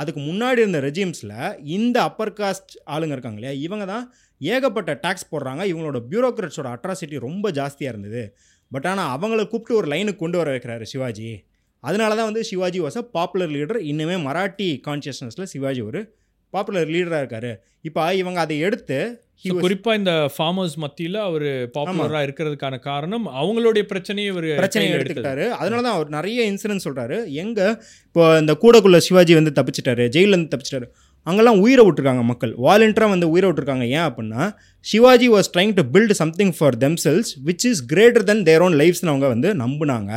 [0.00, 1.34] அதுக்கு முன்னாடி இருந்த ரெஜிம்ஸில்
[1.76, 4.04] இந்த அப்பர் காஸ்ட் ஆளுங்க இருக்காங்க இல்லையா இவங்க தான்
[4.42, 5.62] ஏகப்பட்ட டேக்ஸ் போடுறாங்க.
[5.72, 8.36] இவங்களோட பியூரோக்ராட்ஸோட அட்ராசிட்டி ரொம்ப ஜாஸ்தியாக இருந்தது.
[8.70, 11.44] பட் ஆனால் அவங்கள கூப்பிட்டு ஒரு லைனுக்கு கொண்டு வர வைக்கிறாரு சிவாஜி.
[11.80, 16.14] அதனால தான் வந்து Shivaji was a popular leader இன்னுமே மராட்டி கான்சியஸ்னஸில் சிவாஜி ஒரு
[16.50, 17.56] பாப்புலர் லீடராக இருக்காரு.
[17.82, 23.28] இப்போ இவங்க அதை எடுத்து he So, was- குறிப்பா இந்த ஃபார்மர்ஸ் மத்தியில அவர் பாப்புலரா இருக்கிறதுக்கான காரணம்
[23.28, 25.48] அவங்களுடைய பிரச்சனையை இவர் பிரச்சனையை எடுத்துக்கிட்டாரு.
[25.48, 27.74] அதனால தான் அவர் நிறைய இன்சிடென்ட் சொல்கிறாரு எங்கே
[28.04, 30.08] இப்போ இந்த கூடக்குள்ள சிவாஜி வந்து தப்பிச்சிட்டாரு.
[30.08, 30.86] ஜெயிலேருந்து தப்பிச்சிட்டாரு.
[31.26, 32.52] அங்கெல்லாம் உயிரை விட்டுருக்காங்க மக்கள்.
[32.66, 33.84] வாலண்டியராக வந்து உயிரை விட்டுருக்காங்க.
[33.96, 34.44] ஏன் அப்படின்னா
[34.86, 39.10] Shivaji was trying to build something for themselves which is greater than their own லைஃப்ஸ்னு
[39.12, 40.12] அவங்க வந்து நம்புனாங்க.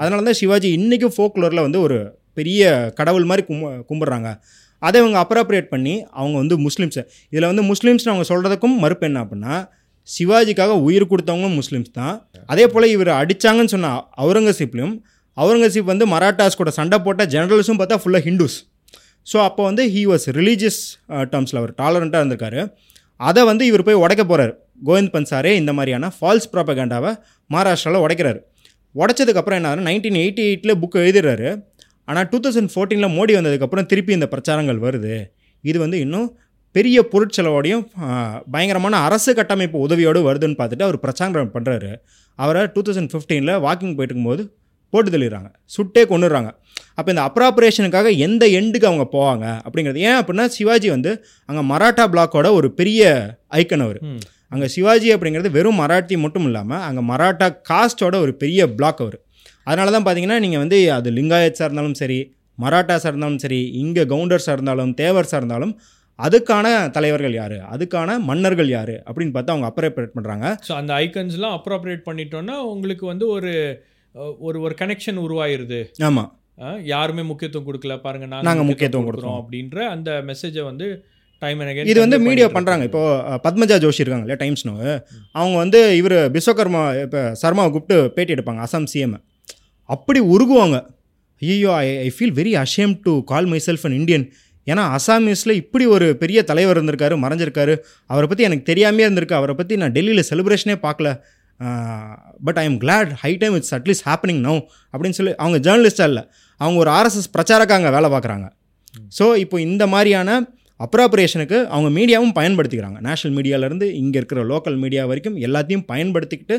[0.00, 1.98] அதனால தான் சிவாஜி இன்றைக்கும் ஃபோக்லோரில் வந்து ஒரு
[2.38, 2.62] பெரிய
[2.98, 4.30] கடவுள் மாதிரி கும் கும்பிட்றாங்க.
[4.82, 9.56] அதை அவங்க அப்ராப்ரியேட் பண்ணி அவங்க வந்து முஸ்லீம்ஸை இதில் வந்து முஸ்லீம்ஸ்னு அவங்க சொல்கிறதுக்கும் மறுப்பு என்ன அப்படின்னா
[10.08, 12.16] சிவாஜிக்காக உயிர் கொடுத்தவங்க முஸ்லீம்ஸ் தான்.
[12.52, 13.92] அதே போல் இவர் அடித்தாங்கன்னு சொன்ன
[14.24, 14.94] அவுரங்கசீப்லையும்
[15.36, 18.56] அவுரங்கசீப் வந்து மராட்டாஸ் கூட சண்டை போட்ட ஜெனரல்ஸும் பார்த்தா ஃபுல்லாக ஹிந்துஸ்
[19.26, 20.80] ஸோ அப்போ வந்து ஹீ வாஸ் ரிலீஜியஸ்
[21.32, 22.62] டேர்ம்ஸில் அவர் டாலரண்ட்டாக இருந்திருக்காரு.
[23.20, 24.52] அதை வந்து இவர் போய் உடைக்க போகிறார்
[24.88, 27.10] கோவிந்த் பன்சாரே இந்த மாதிரியான ஃபால்ஸ் ப்ராப்பகேண்டாவை
[27.50, 28.40] மகாராஷ்டிராவில் உடைக்கிறாரு.
[28.94, 31.48] உடைச்சதுக்கப்புறம் என்ன ஆகுது நைன்டீன் எயிட்டி எயிட்டில் புக் எழுதிடுறாரு.
[32.08, 35.14] ஆனால் டூ தௌசண்ட் ஃபோர்டீனில் மோடி வந்ததுக்கப்புறம் திருப்பி இந்த பிரச்சாரங்கள் வருது.
[35.64, 36.26] இது வந்து இன்னும்
[36.74, 37.82] பெரிய பொருட்செலவோடையும்
[38.54, 41.90] பயங்கரமான அரசு கட்டமைப்பு உதவியோடு வருதுன்னு பார்த்துட்டு அவர் பிரச்சாரம் பண்ணுறாரு
[42.38, 44.44] அவரை டூ தௌசண்ட் ஃபிஃப்டீனில் வாக்கிங் போயிட்டு இருக்கும்போது
[44.94, 45.48] போட்டு தள்ளிடுறாங்க.
[45.76, 46.50] சுட்டே கொண்டுடுறாங்க
[46.98, 51.10] அப்போ இந்த அப்ராப்ரேஷனுக்காக எந்த எண்டுக்கு அவங்க போவாங்க அப்படிங்கிறது ஏன் அப்படின்னா சிவாஜி வந்து
[51.48, 53.02] அங்கே மராட்டா பிளாக்கோட ஒரு பெரிய
[53.60, 53.98] ஐக்கன் அவர்.
[54.52, 59.18] அங்கே சிவாஜி அப்படிங்கிறது வெறும் மராட்டி மட்டும் இல்லாமல் அங்கே மராட்டா காஸ்டோட ஒரு பெரிய பிளாக் அவர்.
[59.68, 62.18] அதனால தான் பார்த்தீங்கன்னா நீங்கள் வந்து அது லிங்காயத்ஸாக இருந்தாலும் சரி
[62.58, 65.72] மராட்டாஸாக இருந்தாலும் சரி இங்கே கவுண்டர்ஸாக இருந்தாலும் தேவர்ஸாக இருந்தாலும்
[66.18, 67.56] அதுக்கான தலைவர்கள் யார்?
[67.74, 68.92] அதுக்கான மன்னர்கள் யார்?
[69.06, 73.52] அப்படின்னு பார்த்து அவங்க அப்ரேட் பண்ணுறாங்க ஸோ அந்த ஐக்கன்ஸ்லாம் அப்ராப்ரியேட் பண்ணிட்டோம்னா உங்களுக்கு வந்து ஒரு
[74.46, 75.80] ஒரு ஒரு கனெக்ஷன் உருவாயிருது.
[76.08, 76.30] ஆமாம்
[76.92, 77.94] யாருமே முக்கியத்துவம் கொடுக்கல.
[78.06, 79.38] பாருங்க நாங்க முக்கியத்துவம் கொடுக்குறோம்.
[79.40, 80.88] அப்படின்ற அந்த மெசேஜை வந்து
[81.42, 83.00] டைம் இது வந்து மீடியா பண்ணுறாங்க இப்போ
[83.46, 84.74] பத்மஜா ஜோஷி இருக்காங்க இல்லையா டைம்ஸ் நோ
[85.38, 89.16] அவங்க வந்து இவர் விஸ்வகர்மா இப்போ சர்மாவை கூப்பிட்டு பேட்டி எடுப்பாங்க அசாம் சிஎம்
[89.94, 90.76] அப்படி உருகுவாங்க.
[91.42, 94.24] ஐயோ I I feel very ashamed to call myself an Indian
[94.66, 97.74] ஏன்னா அசாமீஸில் இப்படி ஒரு பெரிய தலைவர் இருந்திருக்காரு மறைஞ்சிருக்காரு.
[98.12, 99.36] அவரை பற்றி எனக்கு தெரியாமே இருந்திருக்கு.
[99.40, 101.10] அவரை பற்றி நான் டெல்லியில் செலிப்ரேஷனே பார்க்கல.
[102.46, 104.54] But I am glad high time it's at least happening no
[104.92, 106.24] அப்படின்னு சொல்லி அவங்க ஜேர்னலிஸ்டாக இல்லை.
[106.60, 108.46] அவங்க ஒரு ஆர்எஸ்எஸ் பிரச்சாரக்காக அங்கே வேலை பார்க்குறாங்க.
[109.18, 110.38] ஸோ இப்போ இந்த மாதிரியான
[110.86, 112.98] அப்ராப்ரேஷனுக்கு அவங்க மீடியாவும் பயன்படுத்திக்கிறாங்க.
[113.08, 116.56] நேஷனல் மீடியாவிலேருந்து இங்கே இருக்கிற லோக்கல் மீடியா வரைக்கும் எல்லாத்தையும் பயன்படுத்திக்கிட்டு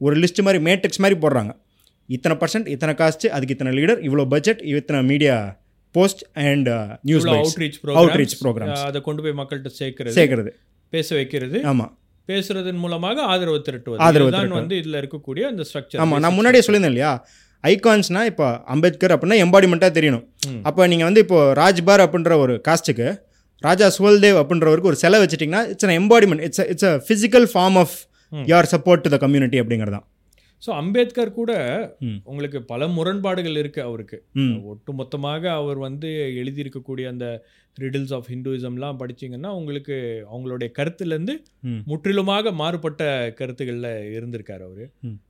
[0.00, 1.52] ஒரு லிஸ்ட் மாதிரி மேட்ரிக்ஸ் மாதிரி போடுறாங்க.
[2.08, 5.36] இத்தனை பர்சன்ட் இத்தனை காஸ்ட் அதுக்கு இத்தனை லீடர் இவ்வளோ பட்ஜெட் இத்தனை media
[5.94, 6.68] post and
[7.08, 10.50] news outreach outreach programmes அதை கொண்டு போய் மக்கள்கிட்ட சேர்க்கிறது சேர்க்கறது.
[10.92, 11.58] பேச வைக்கிறது.
[11.70, 11.92] ஆமாம்
[12.28, 14.00] பேசுறதன் மூலமாக ஆதரவு திரட்டுவது.
[14.06, 14.58] ஆதரவு திரட்டுவது.
[14.60, 17.12] வந்து இதுல இருக்கக்கூடிய அந்த ஸ்ட்ரக்சர் ஆமாம் நான் முன்னாடியே சொல்லியிருந்தேன் இல்லையா?
[17.64, 20.24] ஐகான்ஸ்னால் இப்போ அம்பேத்கர் அப்படின்னா எம்பாடிமெண்ட்டாக தெரியணும்.
[20.68, 23.08] அப்போ நீங்கள் வந்து இப்போ ராஜ்பார் அப்படின்ற ஒரு காஸ்ட்டுக்கு
[23.64, 27.94] ராஜா சுவல்தேவ் அப்படின்றவருக்கு ஒரு சிலை வச்சிட்டிங்கன்னா it's an embodiment it's it's a physical form of
[28.32, 30.06] your support to the community அப்படிங்கிறது தான்
[30.62, 31.52] ஸோ அம்பேத்கர் கூட.
[32.30, 34.18] உங்களுக்கு பல முரண்பாடுகள் இருக்கு அவருக்கு
[34.70, 37.26] ஒட்டு மொத்தமாக அவர் வந்து எழுதியிருக்கக்கூடிய அந்த
[37.76, 39.96] ரிடில்ஸ் ஆஃப் ஹிந்துயிசம்லாம் படிச்சீங்கன்னா உங்களுக்கு
[40.32, 41.34] அவங்களுடைய கருத்துலேருந்து.
[41.90, 43.04] முற்றிலுமாக மாறுபட்ட
[43.38, 44.84] கருத்துக்களில் இருந்திருக்காரு அவர்.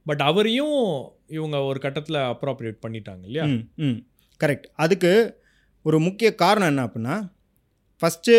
[0.05, 0.79] பட் அவரையும்
[1.39, 3.47] இவங்க ஒரு கட்டத்தில் அப்ராப்ரியேட் பண்ணிட்டாங்க இல்லையா
[4.41, 5.13] கரெக்ட் அதுக்கு
[5.85, 7.17] ஒரு முக்கிய காரணம் என்ன அப்படின்னா
[8.03, 8.35] ஃபஸ்ட்டு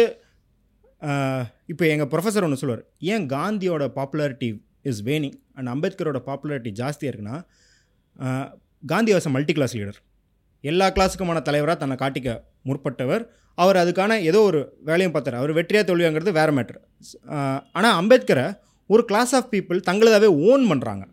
[1.72, 4.50] இப்போ எங்கள் ப்ரொஃபஸர் ஒன்று சொல்லுவார் ஏன் காந்தியோட பாப்புலாரிட்டி
[4.92, 7.38] இஸ் வேனிங் அண்ட் அம்பேத்கரோட பாப்புலாரிட்டி ஜாஸ்தியாக இருக்குன்னா
[8.92, 10.00] Gandhi was multi class leader
[10.64, 12.30] எல்லா கிளாஸுக்குமான தலைவராக தன்னை காட்டிக்க
[12.68, 13.24] முற்பட்டவர்.
[13.58, 15.40] அவர் அதுக்கான ஏதோ ஒரு வேலையும் பார்த்தார்.
[15.40, 16.80] அவர் வெற்றியாக தோல்வியாங்கிறது வேறு மேட்ரு
[17.78, 18.46] ஆனால் அம்பேத்கரை
[18.90, 21.04] ஒரு கிளாஸ் ஆஃப் பீப்புள் தங்களதாகவே ஓன் பண்ணுறாங்க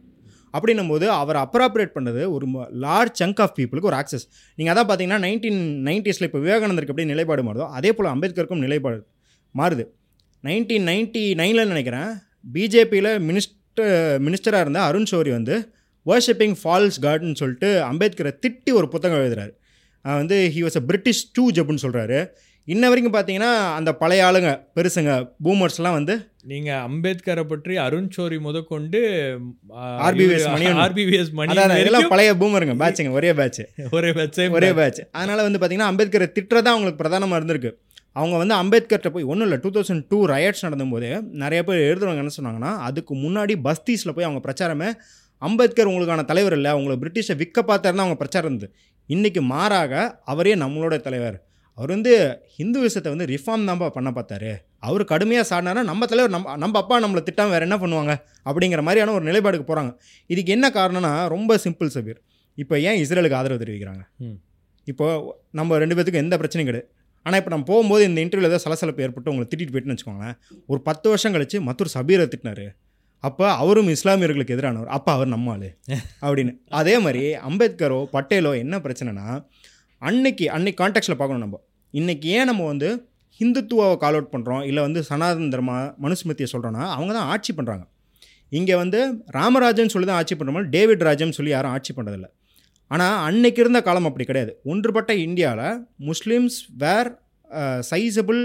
[0.55, 2.47] அப்படின்னும் போது அவர் அப்ராப்ரேட் பண்ணது ஒரு
[2.85, 4.25] லார்ஜ் சங்க் ஆஃப் பீப்புளுக்கு ஒரு ஆக்சஸ்
[4.59, 8.99] நீங்கள் அதான் பார்த்தீங்கன்னா நைன்டீன் நைன்டிஸில் இப்போ விவேகானந்தருக்கு எப்படி நிலைப்பாடு மாறுதோ அதே போல் அம்பேத்கருக்கும் நிலைப்பாடு
[9.55, 9.85] மாறுது.
[10.45, 12.11] நைன்டீன் நைன்ட்டி நைனில் நினைக்கிறேன்
[12.55, 13.11] பிஜேபியில்
[13.81, 15.57] மினிஸ்டர் மினிஸ்டராக இருந்த அருண் ஷோரி வந்து
[16.07, 19.53] வர்ஷிப்பிங் ஃபால்ஸ் காட்னு சொல்லிட்டு அம்பேத்கரை திட்டி ஒரு புத்தகம் எழுதுறாரு.
[20.05, 22.27] வந்து he was a British stooge அப்படின்னு சொல்கிறாரு
[22.65, 25.13] இன்ன வரைக்கும் பார்த்தீங்கன்னா அந்த பழைய ஆளுங்க பெருசுங்க
[25.45, 29.01] பூமர்ஸ்லாம் வந்து நீங்க அம்பேத்கரை பற்றி அருண் சோரி முதற்கொண்டு
[30.09, 30.81] RBVS மணிவண்ணன்.
[30.85, 33.61] ஆர்பிவிஎஸ் மணி இதெல்லாம் பழைய பூமருங்க பேட்சுங்க ஒரே பேட்ச்
[33.91, 37.73] ஒரே வச்சே ஒரே பேட்ச் அதனால் வந்து பார்த்தீங்கன்னா அம்பேத்கரை திட்டுறதா அவங்களுக்கு பிரதானமாக இருந்திருக்கு.
[38.13, 42.33] அவங்க வந்து அம்பேத்கர்கிட்ட போய் ஒன்றும் இல்லை டூ தௌசண்ட் டூ ரயட்ஸ் நடந்தபோது நிறைய பேர் எழுதுறவங்க என்ன
[42.37, 44.89] சொன்னாங்கன்னா அதுக்கு முன்னாடி பஸ்தீஸில் போய் அவங்க பிரச்சாரமே
[45.43, 48.73] அம்பேத்கர் உங்களுக்கான தலைவர் இல்லை உங்களை பிரிட்டிஷை விற்க பார்த்தாருன்னு அவங்க பிரச்சாரம் இருந்தது.
[49.09, 51.37] இன்றைக்கி மாறாக அவரே நம்மளோட தலைவர்.
[51.79, 52.13] அவர் வந்து
[52.59, 54.51] ஹிந்துவிசத்தை வந்து ரிஃபார்ம் தான்ப்பா பண்ண பார்த்தாரு.
[54.79, 58.13] அவர் கடுமையாக சாடினாரா நம்ம தலைவர் நம்ம நம்ம அப்பா நம்மளை திட்டாம வேறு என்ன பண்ணுவாங்க?
[58.45, 59.93] அப்படிங்கிற மாதிரியான ஒரு நிலைப்பாடுக்கு போகிறாங்க
[60.27, 62.21] இதுக்கு என்ன காரணம்னா ரொம்ப சிம்பிள் சபீர்.
[62.55, 64.03] இப்போ ஏன் இஸ்ரேலுக்கு ஆதரவு தெரிவிக்கிறாங்க?
[64.19, 64.39] ம்.
[64.85, 65.07] இப்போ
[65.51, 66.89] நம்ம ரெண்டு பேத்துக்கும் எந்த பிரச்சனையும் கிடையாது.
[67.27, 70.37] ஆனால் இப்போ நம்ம போகும்போது இந்த இன்டர்வியூவில் ஏதோ சலசலப்பு ஏற்பட்டு உங்களை திட்டிட்டு போயிட்டுன்னு வச்சுக்கோங்களேன்.
[70.73, 72.67] ஒரு பத்து வருஷம் கழிச்சு மற்றொரு சபீரை திட்டினாரு.
[73.25, 74.91] அப்போ அவரும் இஸ்லாமியர்களுக்கு எதிரானவர்.
[74.97, 75.57] அப்போ அவர் நம்ம
[76.27, 76.53] அப்படின்னு.
[76.81, 79.27] அதே மாதிரி அம்பேத்கரோ பட்டேலோ என்ன பிரச்சனைனா
[80.03, 81.59] அன்னைக்கு அன்னைக்கு கான்டெக்ட்டில் பார்க்கணும் நம்ம.
[81.95, 82.89] இன்னைக்கு ஏன் நம்ம வந்து
[83.41, 87.85] ஹிந்துத்துவாவை கால் அவுட் பண்ணுறோம் இல்லை வந்து சனாதன தர்மா மனுஸ்மிருத்தியை சொல்கிறோன்னா அவங்க தான் ஆட்சி பண்ணுறாங்க
[88.53, 88.99] இங்கே வந்து
[89.39, 92.29] ராமராஜன் சொல்லி தான் ஆட்சி பண்ணுறோம் டேவிட் ராஜன் சொல்லி யாரும் ஆட்சி பண்ணுறதில்ல
[92.95, 94.53] ஆனால் அன்னைக்கு இருந்த காலம் அப்படி கிடையாது.
[94.73, 95.67] ஒன்றுபட்ட இந்தியாவில்
[96.11, 97.11] Muslims were
[97.91, 98.41] sizable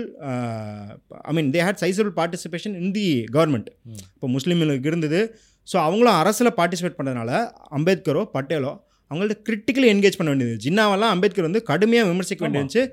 [1.29, 3.69] I mean they had sizable participation in the government
[4.15, 5.21] இப்போ முஸ்லீம்களுக்கு இருந்தது.
[5.67, 7.31] ஸோ அவங்களும் அரசில் பார்ட்டிசிபேட் பண்ணதுனால
[7.77, 8.73] அம்பேத்கரோ பட்டேலோ
[9.11, 10.55] அவங்கள்ட்ட கிரிட்டிக்கலி என்கேஜ் பண்ண வேண்டியது.
[10.63, 12.83] ஜின்னாவெல்லாம் அம்பேத்கர் வந்து கடுமையாக விமர்சிக்க வேண்டியிருந்துச்சு.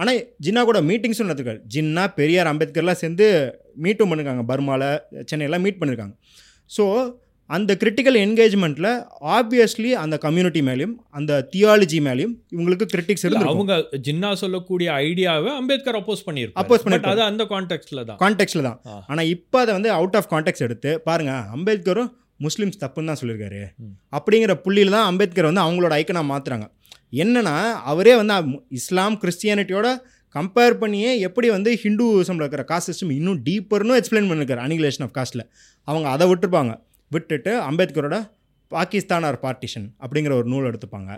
[0.00, 1.60] ஆனால் ஜின்னா கூட மீட்டிங்ஸும் நடத்திருக்காரு.
[1.74, 3.26] ஜின்னா பெரியார் அம்பேத்கர்லாம் சேர்ந்து
[3.84, 4.44] மீட்டும் பண்ணிருக்காங்க.
[4.50, 4.88] பர்மாவில்
[5.30, 6.16] சென்னையெல்லாம் மீட் பண்ணியிருக்காங்க
[6.76, 6.84] ஸோ
[7.50, 8.88] அந்த கிரிட்டிக்கல் என்கேஜ்மெண்ட்டில்
[9.36, 13.74] ஆப்வியஸ்லி அந்த கம்யூனிட்டி மேலேயும் அந்த தியாலஜி மேலேயும் இவங்களுக்கு கிரிட்டிக்ஸ் இருந்து அவங்க
[14.06, 17.14] ஜின்னா சொல்லக்கூடிய ஐடியாவை அம்பேத்கர் அப்போஸ் Oppose பட் பண்ணியிருப்பாரு.
[17.16, 18.18] அது அந்த கான்டெக்ட்ல தான்.
[18.22, 18.78] கான்டெக்ட்ல தான்.
[19.10, 22.10] ஆனால் இப்போ அதை வந்து அவுட் ஆஃப் கான்டெக்ட் எடுத்து பாருங்க அம்பேத்கரும்
[22.46, 23.62] முஸ்லீம்ஸ் தப்புன்னு தான் சொல்லியிருக்காரு.
[24.18, 26.68] அப்படிங்கிற புள்ளியில் தான் அம்பேத்கர் வந்து அவங்களோட ஐக்கனாக மாற்றுறாங்க
[27.22, 27.56] என்னன்னா
[27.92, 28.34] அவரே வந்து
[28.80, 29.88] இஸ்லாம் கிறிஸ்டியானிட்டியோட
[30.34, 35.44] கம்பேர் பண்ணியே எப்படி வந்து ஹிந்துசமில் இருக்கிற காஸ்ட் சிஸ்டம் இன்னும் டீப்பர்னு எக்ஸ்பிளைன் பண்ணிருக்காரு அனிகுலேஷன் ஆஃப் காஸ்ட்டில்
[35.88, 36.72] அவங்க அதை விட்டுருப்பாங்க.
[37.14, 38.16] விட்டுட்டு அம்பேத்கரோட
[38.72, 41.10] பாகிஸ்தான் ஆர் பார்ட்டிஷன் அப்படிங்கிற ஒரு நூல் எடுத்துப்பாங்க.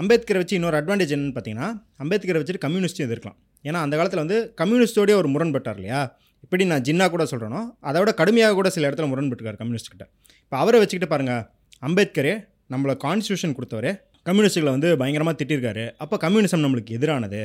[0.00, 1.68] அம்பேத்கரை வச்சு இன்னொரு அட்வான்டேஜ் என்னன்னு பார்த்தீங்கன்னா
[2.02, 3.38] அம்பேத்கரை வச்சுட்டு கம்யூனிஸ்ட்டும் எதிர்க்கலாம்.
[3.68, 6.00] ஏன்னா அந்த காலத்தில் வந்து கம்யூனிஸ்டோடய ஒரு முரண்பட்டார் இல்லையா?
[6.44, 10.06] இப்படி நான் ஜின்னா கூட சொல்கிறேனோ அதை விட கடுமையாக கூட சில இடத்துல முரண்பட்டுருக்கார் கம்யூனிஸ்ட்கிட்ட.
[10.44, 11.44] இப்போ அவரை வச்சுக்கிட்டு பாருங்கள்
[11.88, 12.34] அம்பேத்கரே
[12.74, 13.92] நம்மளை கான்ஸ்டியூஷன் கொடுத்தவரே
[14.28, 15.84] கம்யூனிஸ்டுகளை வந்து பயங்கரமாக திட்டிருக்காரு.
[16.02, 17.42] அப்போ கம்யூனிசம் நம்மளுக்கு எதிரானது.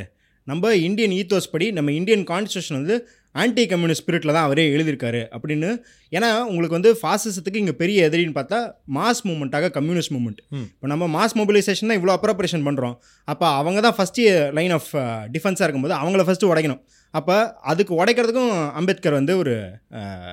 [0.48, 2.96] நம்ம இந்தியன் ஈத்தோஸ் படி நம்ம இந்தியன் கான்ஸ்டியூஷன் வந்து
[3.32, 5.70] ஆன்டி கம்யூனிஸ்ட் ஸ்பிரிட்டில் தான் அவரே எழுதியிருக்காரு அப்படின்னு.
[6.12, 10.40] ஏன்னா உங்களுக்கு வந்து ஃபாசிசத்துக்கு இங்கே பெரிய எதிரின்னு பார்த்தா மாஸ் மூமெண்ட்டாக கம்யூனிஸ்ட் மூமெண்ட்.
[10.52, 14.96] இப்போ நம்ம மாஸ் மொபிலைசேஷன் தான் இவ்வளோ அப்ரப்ரேஷன் பண்ணுறோம் அப்போ அவங்க தான் ஃபஸ்ட்டு லைன் ஆஃப்
[15.32, 16.82] டிஃபென்ஸாக இருக்கும்போது அவங்கள ஃபஸ்ட்டு உடைக்கணும்.
[17.12, 19.72] அப்போ அதுக்கு உடைக்கிறதுக்கும் அம்பேத்கர் வந்து ஒரு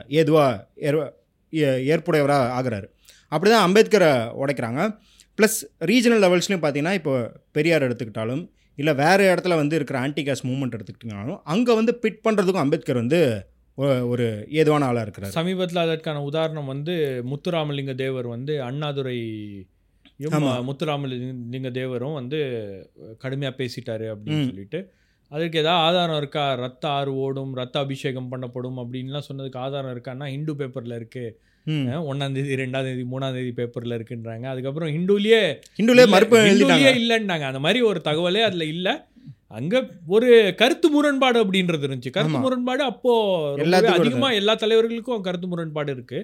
[0.09, 0.99] ஏதுவாக ஏர்
[1.53, 2.85] ஏ- ஏற்புடையவராக ஆகுறாரு.
[3.29, 4.11] அப்படி தான் அம்பேத்கரை
[4.43, 4.81] உடைக்கிறாங்க.
[5.39, 10.77] ப்ளஸ் ரீஜனல் லெவல்ஸ்லையும் பார்த்தீங்கன்னா இப்போ பெரியார் எடுத்துக்கிட்டாலும் இல்லை வேறு இடத்துல வந்து இருக்கிற ஆன்டி கேஸ் மூவ்மெண்ட்
[10.77, 13.20] எடுத்துக்கிட்டாலும் அங்கே வந்து பிட் பண்ணுறதுக்கும் அம்பேத்கர் வந்து
[14.09, 14.27] ஒரு
[14.61, 16.95] ஏதுவான ஆளாக இருக்கிறார் சமீபத்தில் அதற்கான உதாரணம் வந்து
[17.31, 19.18] முத்துராமலிங்க தேவர் வந்து அண்ணாதுரை.
[20.68, 22.39] முத்துராமலிங்க தேவரும் வந்து
[23.18, 24.47] கடுமையாக பேசிட்டாரு அப்படின்னு.
[24.51, 24.79] சொல்லிட்டு
[25.31, 30.55] அதுக்கு ஏதாவது ஆதாரம் இருக்கா ரத்த ஆறு ஓடும் ரத்த அபிஷேகம் பண்ணப்படும் அப்படின்லாம் சொன்னதுக்கு ஆதாரம் இருக்கான்னா ஹிந்து
[30.57, 31.24] பேப்பரில் இருக்கு
[31.67, 31.85] ம்.
[32.11, 34.45] ஒன்னாம் தேதி ரெண்டாம் தேதி மூணாம் தேதி பேப்பரில் இருக்குன்றாங்க.
[34.45, 35.41] அதுக்கப்புறம் ஹிந்துலேயே
[35.79, 37.47] ஹிந்துலே மறுப்பு ஹிந்துலயே இல்லைன்னாங்க.
[37.51, 38.89] அந்த மாதிரி ஒரு தகவலே அதுல இல்ல.
[39.59, 39.75] அங்க
[40.07, 40.29] ஒரு
[40.61, 42.14] கருத்து முரண்பாடு அப்படின்றது இருந்துச்சு.
[42.17, 42.39] கருத்து.
[42.39, 43.12] முரண்பாடு அப்போ
[43.51, 46.21] ரொம்பவே எல்லாத்துக்கும் அதிகமா எல்லா தலைவர்களுக்கும் கருத்து முரண்பாடு இருக்கு.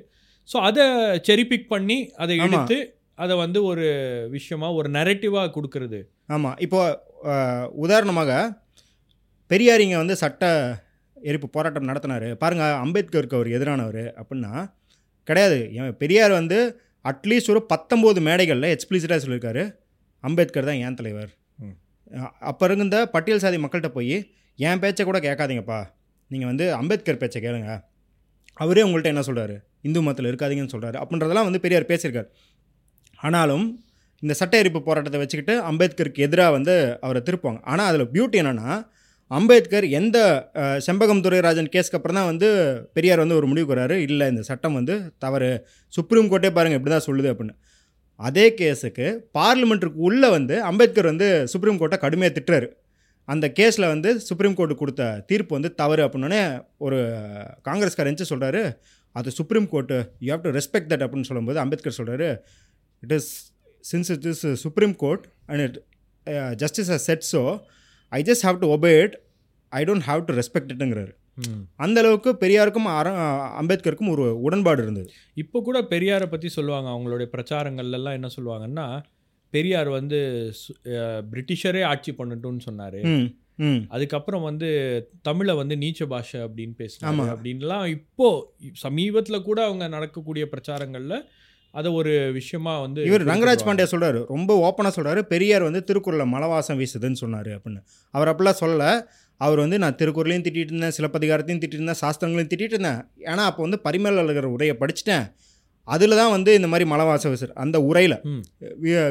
[0.48, 0.84] ஸோ அதை
[1.28, 2.36] செரி பிக் பண்ணி அதை.
[2.46, 2.78] எடுத்து
[3.18, 3.84] அதை வந்து ஒரு
[4.30, 5.98] விஷயமா ஒரு நெரட்டிவா கொடுக்கறது.
[6.28, 6.80] ஆமாம் இப்போ
[7.76, 8.30] உதாரணமாக
[9.50, 10.44] பெரியாரிங்க வந்து சட்ட
[11.16, 12.28] எரிப்பு போராட்டம் நடத்தினாரு.
[12.34, 14.52] பாருங்க அம்பேத்கருக்கு அவர் எதிரானவர் அப்படின்னா
[15.28, 15.58] கிடையாது.
[15.78, 16.58] என் பெரியார் வந்து
[17.10, 19.62] அட்லீஸ்ட் ஒரு பத்தொம்போது மேடைகளில் எக்ஸ்பிளிசிட்டாக சொல்லியிருக்காரு.
[20.24, 21.30] அம்பேத்கர் தான் ஏன் தலைவர்.
[22.50, 24.16] அப்போ இருந்த பட்டியல் சாதி மக்கள்கிட்ட போய்
[24.58, 25.80] என் பேச்சை கூட கேட்காதீங்கப்பா.
[26.30, 27.70] நீங்கள் வந்து அம்பேத்கர் பேச்சை கேளுங்க.
[28.62, 29.54] அவரே உங்கள்கிட்ட என்ன சொல்கிறாரு
[29.86, 32.28] இந்து மதத்தில் இருக்காதீங்கன்னு சொல்கிறாரு அப்படின்றதெல்லாம் வந்து பெரியார் பேசியிருக்காரு.
[33.26, 33.64] ஆனாலும்
[34.22, 37.60] இந்த சட்ட எரிப்பு போராட்டத்தை வச்சுக்கிட்டு அம்பேத்கருக்கு எதிராக வந்து அவரை திருப்புவாங்க.
[37.70, 38.68] ஆனால் அதில் பியூட்டி என்னென்னா
[39.36, 40.18] அம்பேத்கர் எந்த
[40.86, 42.48] செம்பகம் துரைராஜன் கேஸ்க்கு அப்புறம் தான் வந்து
[42.96, 45.50] பெரியார் வந்து ஒரு முடிவுக்கு வராரு இல்லை இந்த சட்டம் வந்து தவறு.
[45.92, 47.54] சுப்ரீம் கோர்ட்டே பாருங்கள் இப்படி தான் சொல்லுது அப்படின்னு.
[48.20, 49.06] அதே கேஸுக்கு
[49.38, 52.68] பார்லிமெண்ட்டுக்கு உள்ளே வந்து அம்பேத்கர் வந்து சுப்ரீம் கோர்ட்டை கடுமையாக திட்டுறாரு.
[53.28, 56.42] அந்த கேஸில் வந்து சுப்ரீம் கோர்ட்டு கொடுத்த தீர்ப்பு வந்து தவறு அப்படின்னே
[56.86, 56.98] ஒரு
[57.68, 58.62] காங்கிரஸ்கார் எந்த சொல்கிறாரு
[59.16, 62.28] அது supreme court you have to respect that அப்படின்னு சொல்லும்போது அம்பேத்கர் சொல்கிறாரு
[63.02, 63.30] it is
[63.84, 65.78] since it is supreme court and it
[66.62, 67.42] justice a set so
[68.18, 69.16] I just have to obey it
[69.72, 71.12] I don't have to respect இட்டுங்கிறாரு
[71.84, 72.88] அந்த அளவுக்கு பெரியாருக்கும்
[73.60, 75.08] அம்பேத்கருக்கும் ஒரு உடன்பாடு இருந்தது.
[75.42, 76.88] இப்போ கூட பெரியாரை பற்றி சொல்லுவாங்க.
[76.94, 78.86] அவங்களுடைய பிரச்சாரங்கள்ல எல்லாம் என்ன சொல்லுவாங்கன்னா
[79.54, 80.18] பெரியார் வந்து
[81.32, 83.00] பிரிட்டிஷரே ஆட்சி பண்ணட்டும்னு சொன்னாரு.
[83.94, 84.68] அதுக்கப்புறம் வந்து
[85.28, 87.24] தமிழை வந்து நீச்ச பாஷை அப்படின்னு பேசினாங்க.
[87.34, 88.28] அப்படின்லாம் இப்போ
[88.84, 91.16] சமீபத்துல கூட அவங்க நடக்கக்கூடிய பிரச்சாரங்கள்ல
[91.74, 93.62] அதை ஒரு விஷயமா வந்து இவர் ரங்கராஜ்.
[93.68, 97.80] பாண்டியா சொல்றாரு ரொம்ப ஓப்பனாக சொல்றாரு பெரியார் வந்து திருக்குறளில் மலவாசம் வீசுதுன்னு சொன்னார் அப்படின்னு.
[98.14, 98.90] அவர் அப்படிலாம் சொல்லலை.
[99.40, 103.00] அவர் வந்து நான் திருக்குறளையும் திட்டிட்டு இருந்தேன் சிலப்பதிகாரத்தையும் திட்டிட்டு இருந்தேன் சாஸ்திரங்களையும் திட்டிட்டு இருந்தேன்.
[103.30, 105.24] ஏன்னா அப்போ வந்து பரிமேல அழகர் உரையை படிச்சிட்டேன்.
[105.88, 108.16] அதில் தான் வந்து இந்த மாதிரி மலை வாசம் வீசுற அந்த உரையில்.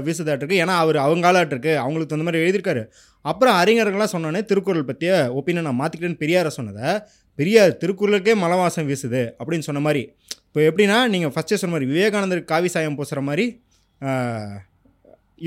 [0.06, 2.84] வீசுதாட்டிருக்கு ஏன்னா அவர் அவங்காலாட்டிருக்கு அவங்களுக்கு தகுந்த மாதிரி எழுதியிருக்காரு.
[3.26, 6.92] அப்புறம் அறிஞர்கள்லாம் சொன்னோன்னே திருக்குறள் பற்றிய ஒப்பீனியன் நான் மாற்றிக்கிட்டேன்னு பெரியாரை சொன்னதை
[7.40, 10.04] பெரியார் திருக்குறளுக்கே மலை வாசம் வீசுது அப்படின்னு சொன்ன மாதிரி.
[10.52, 13.46] இப்போ எப்படின்னா நீங்கள் ஃபஸ்ட்டே சொன்ன மாதிரி விவேகானந்தர் காவி சாயம் பூசுகிற மாதிரி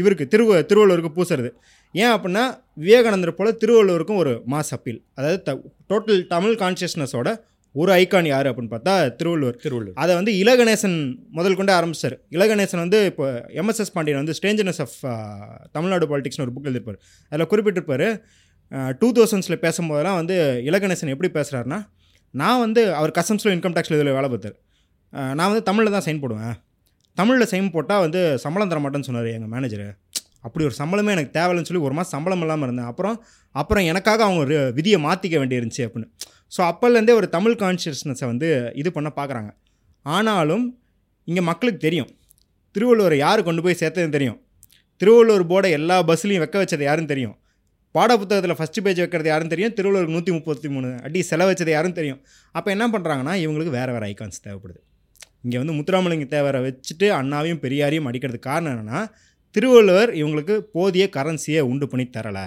[0.00, 1.50] இவருக்கு திருவ திருவள்ளுவருக்கு பூசுறது.
[1.94, 2.44] ஏன் அப்படின்னா
[2.84, 5.52] விவேகானந்தர் போல் திருவள்ளுவருக்கும் ஒரு மாஸ் அப்பீல் அதாவது த
[5.92, 7.28] டோட்டல் தமிழ் கான்ஷியஸ்னஸோட
[7.74, 9.58] ஒரு ஐகான் யார் அப்படின்னு பார்த்தா திருவள்ளுவர்.
[9.64, 9.98] திருவள்ளுவர்.
[10.02, 10.96] அதை வந்து இலகணேசன்
[11.38, 12.16] முதல் கொண்டு ஆரம்பிச்சார்.
[12.36, 13.26] இலகணேசன் வந்து இப்போ
[13.60, 14.96] எம்எஸ்எஸ் பாண்டியன் வந்து ஸ்ட்ரேஞ்சர்னஸ் ஆஃப்
[15.76, 17.00] தமிழ்நாடு பாலிடிக்ஸ்னு ஒரு புக் எழுதியிருப்பார்.
[17.32, 18.06] அதில் குறிப்பிட்டிருப்பார்
[19.00, 20.36] டூ தௌசண்ட்ஸில் பேசும்போதெல்லாம் வந்து
[20.70, 21.80] இலகணேசன் எப்படி பேசுகிறாருன்னா
[22.42, 24.56] நான் வந்து அவர் கஸ்டம்ஸில் இன்கம் டேக்ஸில் இதில் வேலை பார்த்தார்.
[25.38, 26.54] நான் வந்து தமிழில் தான் சைன் போடுவேன்.
[27.18, 29.86] தமிழில் சைன் போட்டால் வந்து சம்பளம் தர மாட்டேன்னு சொன்னார் எங்கள் மேனேஜர்
[30.46, 32.88] அப்படி ஒரு சம்பளமே எனக்கு தேவையில்லைன்னு சொல்லி ஒரு மாதம் சம்பளம் இல்லாமல் இருந்தேன்.
[32.92, 33.16] அப்புறம்
[33.60, 36.08] அப்புறம் எனக்காக அவங்க ஒரு விதியை மாற்றிக்க வேண்டியிருந்துச்சு அப்படின்னு.
[36.54, 38.48] ஸோ அப்போலேருந்தே ஒரு தமிழ் கான்ஷியஸ்னஸை வந்து
[38.80, 39.50] இது பண்ண பார்க்குறாங்க
[40.06, 40.64] ஆனாலும்
[41.28, 42.10] இங்கே மக்களுக்கு தெரியும்.
[42.74, 44.38] திருவள்ளுவரை யார் கொண்டு போய் சேர்த்ததுன்னு தெரியும்.
[45.00, 47.36] திருவள்ளுவர் போர்டை எல்லா பஸ்லையும் வைக்க வச்சது யாருன்னு தெரியும்.
[47.94, 49.74] பாட புத்தகத்தில் ஃபஸ்ட்டு பேஜ் வைக்கிறது யாரும் தெரியும்.
[49.78, 52.20] திருவள்ளுவருக்கு நூற்றி முப்பத்தி மூணு அடி செலவச்சது யாரும் தெரியும்.
[52.54, 54.80] அப்போ என்ன பண்ணுறாங்கன்னா இவங்களுக்கு வேறு வேறு ஐகான்ஸ் தேவைப்படுது.
[55.44, 59.00] இங்கே வந்து முத்துராமலிங்க தேவரை வச்சுட்டு அண்ணாவையும் பெரியாரையும் அடிக்கிறதுக்கு காரணம் என்னென்னா
[59.54, 62.46] திருவள்ளுவர் இவங்களுக்கு போதிய கரன்சியை உண்டு பண்ணி தரலை.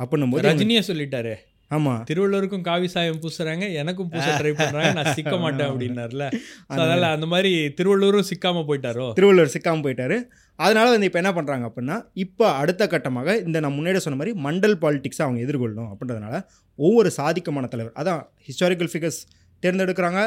[0.00, 1.32] அப்படின்னும் போது ரஜினியே சொல்லிட்டாரு.
[1.70, 6.24] ஆமாம் திருவள்ளுவருக்கும் காவி சாயம் பூசுறாங்க எனக்கும் பூச ட்ரை பண்றாங்க நான் சிக்க மாட்டேன் அப்படின்னாருல.
[6.72, 9.06] அதனால அந்த மாதிரி திருவள்ளுவரும் சிக்காம போயிட்டாரோ?
[9.18, 10.16] திருவள்ளுவர் சிக்காமல் போயிட்டாரு.
[10.58, 14.76] அதனால வந்து இப்போ என்ன பண்ணுறாங்க அப்படின்னா இப்போ அடுத்த கட்டமாக இந்த நான் முன்னாடி சொன்ன மாதிரி மண்டல்
[14.82, 16.36] பாலிடிக்ஸை அவங்க எதிர்கொள்ளணும் அப்படின்றதுனால
[16.78, 19.20] ஒவ்வொரு சாதிக்கமான தலைவர் அதான் ஹிஸ்டாரிக்கல் ஃபிகர்ஸ்
[19.62, 20.20] தேர்ந்தெடுக்கிறாங்க.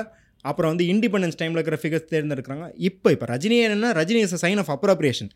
[0.50, 2.66] அப்புறம் வந்து இண்டிபெண்டன்ஸ் டைமில் இருக்கிற ஃபிகர்ஸ் தேர்ந்தெடுக்கிறாங்க.
[2.89, 5.30] இப்போ இப்போ ரஜினி என்னென்னா Rajini is sign of appropriation.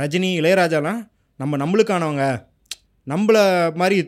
[0.00, 1.00] Rajini இளையராஜாலாம்
[1.40, 2.24] நம்ம நம்மளுக்கானவங்க
[3.12, 3.38] நம்மள
[3.80, 3.98] மாதிரி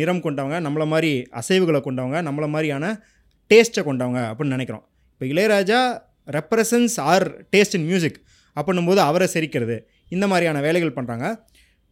[0.00, 2.92] நிறம் கொண்டவங்க நம்மள மாதிரி அசைவுகளை கொண்டவங்க நம்மள மாதிரியான
[3.50, 4.84] டேஸ்ட்டை கொண்டவங்க அப்படின்னு நினைக்கிறோம்.
[5.12, 5.80] இப்போ Ilaiyaraaja
[6.36, 8.18] represents our taste in music
[8.56, 9.76] அப்படின்னும் போது அவரை செரிக்கிறது.
[10.14, 11.26] இந்த மாதிரியான வேலைகள் பண்ணுறாங்க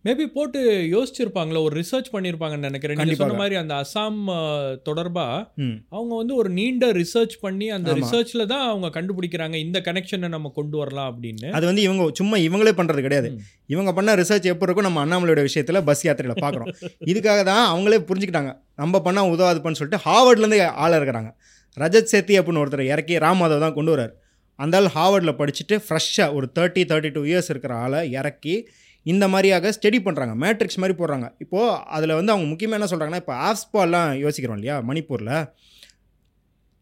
[0.07, 1.61] மேபி போட்டு யோசிச்சிருப்பாங்களோ?
[1.63, 2.99] ஒரு ரிசர்ச் பண்ணியிருப்பாங்கன்னு நினைக்கிறேன்.
[3.01, 3.37] நீங்க சொன்ன.
[3.37, 5.25] மாதிரி அந்த அசாம் அஹ், தொடர்பா
[5.59, 5.77] ம்.
[5.91, 7.95] அவங்க வந்து ஒரு நீண்ட ரிசர்ச் பண்ணி அந்த.
[7.99, 9.57] ரிசர்ச்ல தான் அவங்க கண்டுபிடிக்கிறாங்க.
[9.63, 11.49] இந்த கனெக்ஷனை நம்ம கொண்டு வரலாம் அப்படின்னு.
[11.53, 13.31] அது வந்து இவங்க சும்மா இவங்களே பண்ணுறது கிடையாது.
[13.69, 16.71] இவங்க பண்ண ரிசர்ச் எப்போ இருக்கும் நம்ம அண்ணாமலையோட விஷயத்தில் பஸ் யாத்திரையில் பார்க்குறோம்.
[17.07, 18.53] இதுக்காக தான் அவங்களே புரிஞ்சுக்கிட்டாங்க.
[18.77, 21.33] நம்ம பண்ணால் உதவாதுப்பான்னு சொல்லிட்டு ஹார்வர்ட்லேருந்து ஆள் இருக்கிறாங்க.
[21.77, 24.15] ரஜத் சேத்தி அப்படின்னு ஒருத்தர் இறக்கி ராம் மாதவ் தான் கொண்டு வரார்
[24.59, 28.55] அந்த ஆள் ஹார்வர்டில் படிச்சுட்டு ஃப்ரெஷ்ஷாக ஒரு தேர்ட்டி தேர்ட்டி டூ இயர்ஸ் இருக்கிற ஆளை இறக்கி
[29.07, 31.27] இந்த மாதிரியாக ஸ்டடி பண்ணுறாங்க மேட்ரிக்ஸ் மாதிரி போடுறாங்க.
[31.39, 34.77] இப்போது அதில் வந்து அவங்க முக்கியமாக என்ன சொல்கிறாங்கன்னா இப்போ ஆஸ்பாலாம் யோசிக்கிறோம் இல்லையா?
[34.89, 35.35] மணிப்பூரில்.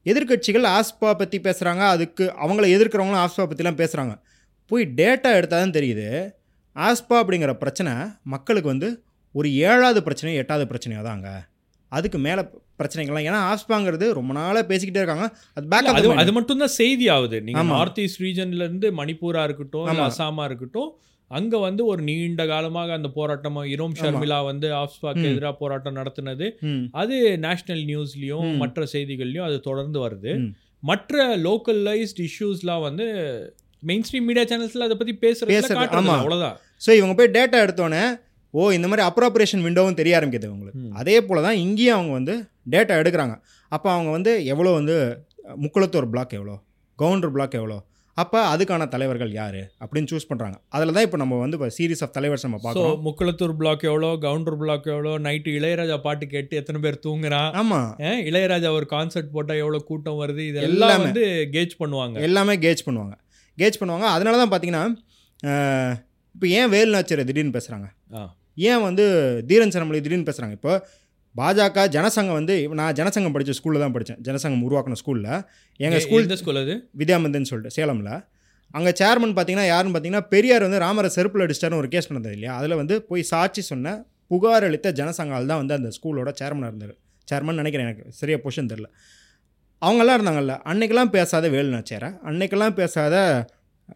[0.07, 4.15] எதிர்க்கட்சிகள் ஆஸ்பா பற்றி பேசுகிறாங்க அதுக்கு அவங்கள எதிர்க்கிறவங்களும் ஆஸ்பா பற்றிலாம் பேசுகிறாங்க
[4.71, 6.09] போய் டேட்டா எடுத்தால் தான் தெரியுது.
[6.77, 7.93] ஆஸ்பா அப்படிங்கிற பிரச்சனை
[8.35, 8.89] மக்களுக்கு வந்து
[9.35, 11.29] ஒரு ஏழாவது பிரச்சனையோ எட்டாவது பிரச்சனையோ தாங்க
[11.93, 12.43] அதுக்கு மேலே
[12.81, 15.27] பிரச்சனைகள்லாம் ஏன்னா ஆஸ்பாங்கிறது ரொம்ப நாளாக பேசிக்கிட்டே இருக்காங்க.
[15.57, 17.75] அது இல்ல, அது பேக் அது மட்டும் தான் செய்தி ஆகுது நீங்க ஆமா.
[17.75, 20.09] நார்த் ஈஸ்ட் ரீஜன்ல இருந்து மணிப்பூரா இருக்கட்டும் இல்ல ஆமா.
[20.13, 20.91] அசாமா இருக்கட்டும்
[21.39, 23.95] அங்க வந்து ஒரு நீண்ட காலமாக அந்த போராட்டம் இரோம்.
[24.01, 25.25] ஷர்மிளா வந்து ஆப்ஸ்பாக்கு.
[25.33, 26.47] எதிராக போராட்டம் நடத்தினது
[27.03, 27.17] அது
[27.47, 28.51] நேஷனல் நியூஸ்லயும்.
[28.63, 30.35] மற்ற செய்திகள்லயும் அது தொடர்ந்து வருது.
[30.83, 33.07] மற்ற லோக்கலைஸ்ட் இஷ்யூஸ்லாம் வந்து
[33.83, 36.15] மெயின் ஸ்ட்ரீம் மீடியா சேனல்ஸ்ல அதை பத்தி பேசுறது பேசுறது, ஆமா.
[36.23, 38.03] அவ்வளவுதான் ஸோ இவங்க போய் டேட்டா எடுத்தோன்னே
[38.55, 40.83] ஓ இந்த மாதிரி அப்ராப்ரேஷன் விண்டோவும் தெரிய ஆரம்பிக்குது அவங்களுக்கு.
[41.01, 42.35] அதே போல் தான் இங்கேயும் அவங்க வந்து
[42.75, 43.35] டேட்டா எடுக்கிறாங்க
[43.73, 44.97] அப்போ அவங்க வந்து எவ்வளோ வந்து
[45.65, 46.55] முக்குளத்தூர் பிளாக் எவ்வளோ
[46.99, 47.79] கவுண்டர் பிளாக் எவ்வளோ
[48.23, 52.13] அப்போ அதுக்கான தலைவர்கள் யார் அப்படின்னு சூஸ் பண்ணுறாங்க அதில் தான் இப்போ நம்ம வந்து இப்போ சீரீஸ் ஆஃப்
[52.17, 53.01] தலைவர்ஸ் நம்ம பார்க்குறோம்.
[53.07, 57.89] முக்குளத்தூர் பிளாக் எவ்வளோ கவுண்டர் பிளாக் எவ்வளோ நைட்டு இளையராஜா பாட்டு கேட்டு எத்தனை பேர் தூங்குறான் ஆமாம்
[58.31, 60.45] இளையராஜா ஒரு கான்சர்ட் போட்டா எவ்வளவு கூட்டம் வருது?
[60.51, 61.05] இதெல்லாம் எல்லாமே.
[61.07, 61.25] வந்து
[61.57, 62.17] கேஜ் பண்ணுவாங்க.
[62.29, 63.17] எல்லாமே கேஜ் பண்ணுவாங்க.
[63.59, 64.09] கேஜ் பண்ணுவாங்க.
[64.17, 64.85] அதனால தான் பார்த்தீங்கன்னா
[66.35, 67.89] இப்போ ஏன் வேல் நாச்சர் திடீர்னு பேசுகிறாங்க.
[68.71, 69.05] ஏன் வந்து
[69.51, 70.75] தீரன் சனமலை திடீர்னு பேசுகிறாங்க இப்போ
[71.35, 75.31] பாஜக ஜனசங்கம் வந்து நான் ஜனசங்கம் படித்த ஸ்கூலில் தான் படித்தேன் ஜனசங்கம் உருவாக்கின ஸ்கூலில்
[75.81, 76.75] எங்கள் ஸ்கூல் எந்த ஸ்கூல் அது?
[77.01, 78.13] வித்யாமந்தன் சொல்லிட்டு சேலமில்.
[78.75, 82.53] அங்கே சேர்மன் பார்த்தீங்கன்னா யாருன்னு பார்த்தீங்கன்னா பெரியார் வந்து ராமரை செருப்பில் அடிச்சிட்டாருன்னு ஒரு கேஸ் நடந்தது இல்லையா?
[82.59, 83.97] அதில் வந்து போய் சாட்சி சொன்ன
[84.33, 86.95] புகார் அளித்த ஜனசங்கால் தான் வந்து அந்த ஸ்கூலோட சேர்மனாக இருந்தார்.
[87.29, 88.07] சேர்மன் நினைக்கிறேன் எனக்கு.
[88.21, 88.89] சரியாக பொசிஷன் தெரில
[89.83, 93.15] அவங்கெல்லாம் இருந்தாங்கல்ல அன்னைக்கெல்லாம் பேசாத வேலுநாச்சியாரை அன்னைக்கெல்லாம் பேசாத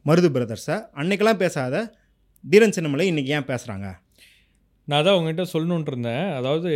[0.08, 1.76] மருது பிரதர்ஸை அன்னைக்கெல்லாம் பேசாத
[2.44, 3.86] தீரன் சின்னமலை இன்றைக்கி ஏன் பேசுகிறாங்க
[4.88, 6.26] நான் அதான் உங்ககிட்ட சொல்லணுன்ட்டு இருந்தேன்.
[6.38, 6.70] அதாவது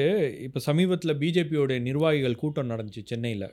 [0.47, 3.47] இப்போ சமீபத்தில் பிஜேபியோட நிர்வாகிகள் கூட்டம் நடந்துச்சு சென்னையில்.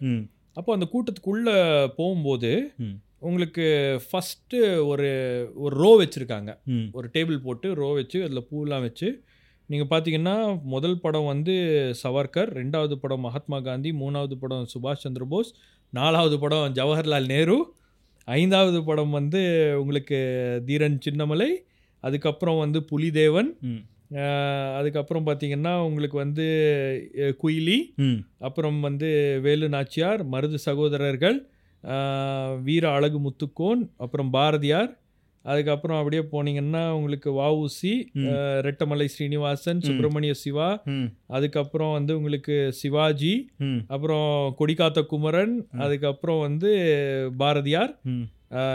[0.58, 1.54] அப்போ அந்த கூட்டத்துக்குள்ளே
[2.00, 2.52] போகும்போது.
[3.28, 3.66] உங்களுக்கு
[4.08, 4.58] ஃபஸ்ட்டு
[4.92, 5.08] ஒரு
[5.64, 6.52] ஒரு ரோ வச்சுருக்காங்க.
[6.98, 9.08] ஒரு டேபிள் போட்டு ரோ வச்சு அதில் பூலாம் வச்சு
[9.70, 10.36] நீங்கள் பார்த்தீங்கன்னா
[10.74, 11.56] முதல் படம் வந்து
[12.02, 15.52] சவர்கர் ரெண்டாவது படம் மகாத்மா காந்தி மூணாவது படம் சுபாஷ் சந்திர போஸ்
[15.94, 17.58] நாலாவது படம் ஜவஹர்லால் நேரு
[18.28, 19.42] ஐந்தாவது படம் வந்து
[19.82, 20.18] உங்களுக்கு
[20.68, 21.50] தீரன் சின்னமலை
[22.04, 23.52] அதுக்கப்புறம் வந்து புலிதேவன்
[24.78, 26.46] அதுக்கப்புறம் பார்த்தீங்கன்னா உங்களுக்கு வந்து
[27.44, 27.80] குயிலி
[28.48, 29.10] அப்புறம் வந்து
[29.42, 31.38] வேலு நாச்சியார் மருது சகோதரர்கள்
[32.64, 34.90] வீர அழகு முத்துக்கோன் அப்புறம் பாரதியார்.
[35.46, 37.94] அதுக்கப்புறம் அப்படியே போனீங்கன்னா உங்களுக்கு வஉசி
[38.68, 40.68] ரெட்டமலை ஸ்ரீனிவாசன் சுப்பிரமணிய சிவா.
[41.28, 43.34] அதுக்கப்புறம் வந்து உங்களுக்கு சிவாஜி
[43.88, 45.56] அப்புறம் கொடிக்காத்த குமரன்
[45.86, 46.72] அதுக்கப்புறம் வந்து
[47.38, 47.94] பாரதியார்.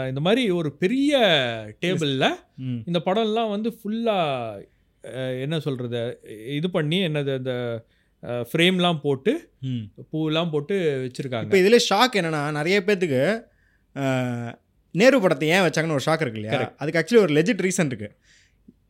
[0.09, 1.13] இந்த மாதிரி ஒரு பெரிய
[1.81, 2.29] டேபிளில்
[2.85, 4.63] இந்த படம்லாம் வந்து ஃபுல்லாக
[5.41, 6.01] என்ன சொல்கிறது
[6.55, 7.53] இது பண்ணி என்னது அந்த
[8.51, 9.31] ஃப்ரேம்லாம் போட்டு
[9.63, 9.83] ம்.
[10.11, 11.47] பூலாம் போட்டு வச்சுருக்காங்க.
[11.47, 13.21] இப்போ இதில் ஷாக் என்னன்னா நிறைய பேர்த்துக்கு
[14.95, 16.59] நேரு படத்தை ஏன் வச்சாங்கன்னு ஒரு ஷாக் இருக்கு இல்லையா.
[16.81, 18.15] அதுக்கு ஆக்சுவலி ஒரு லெஜிட் ரீசன் இருக்குது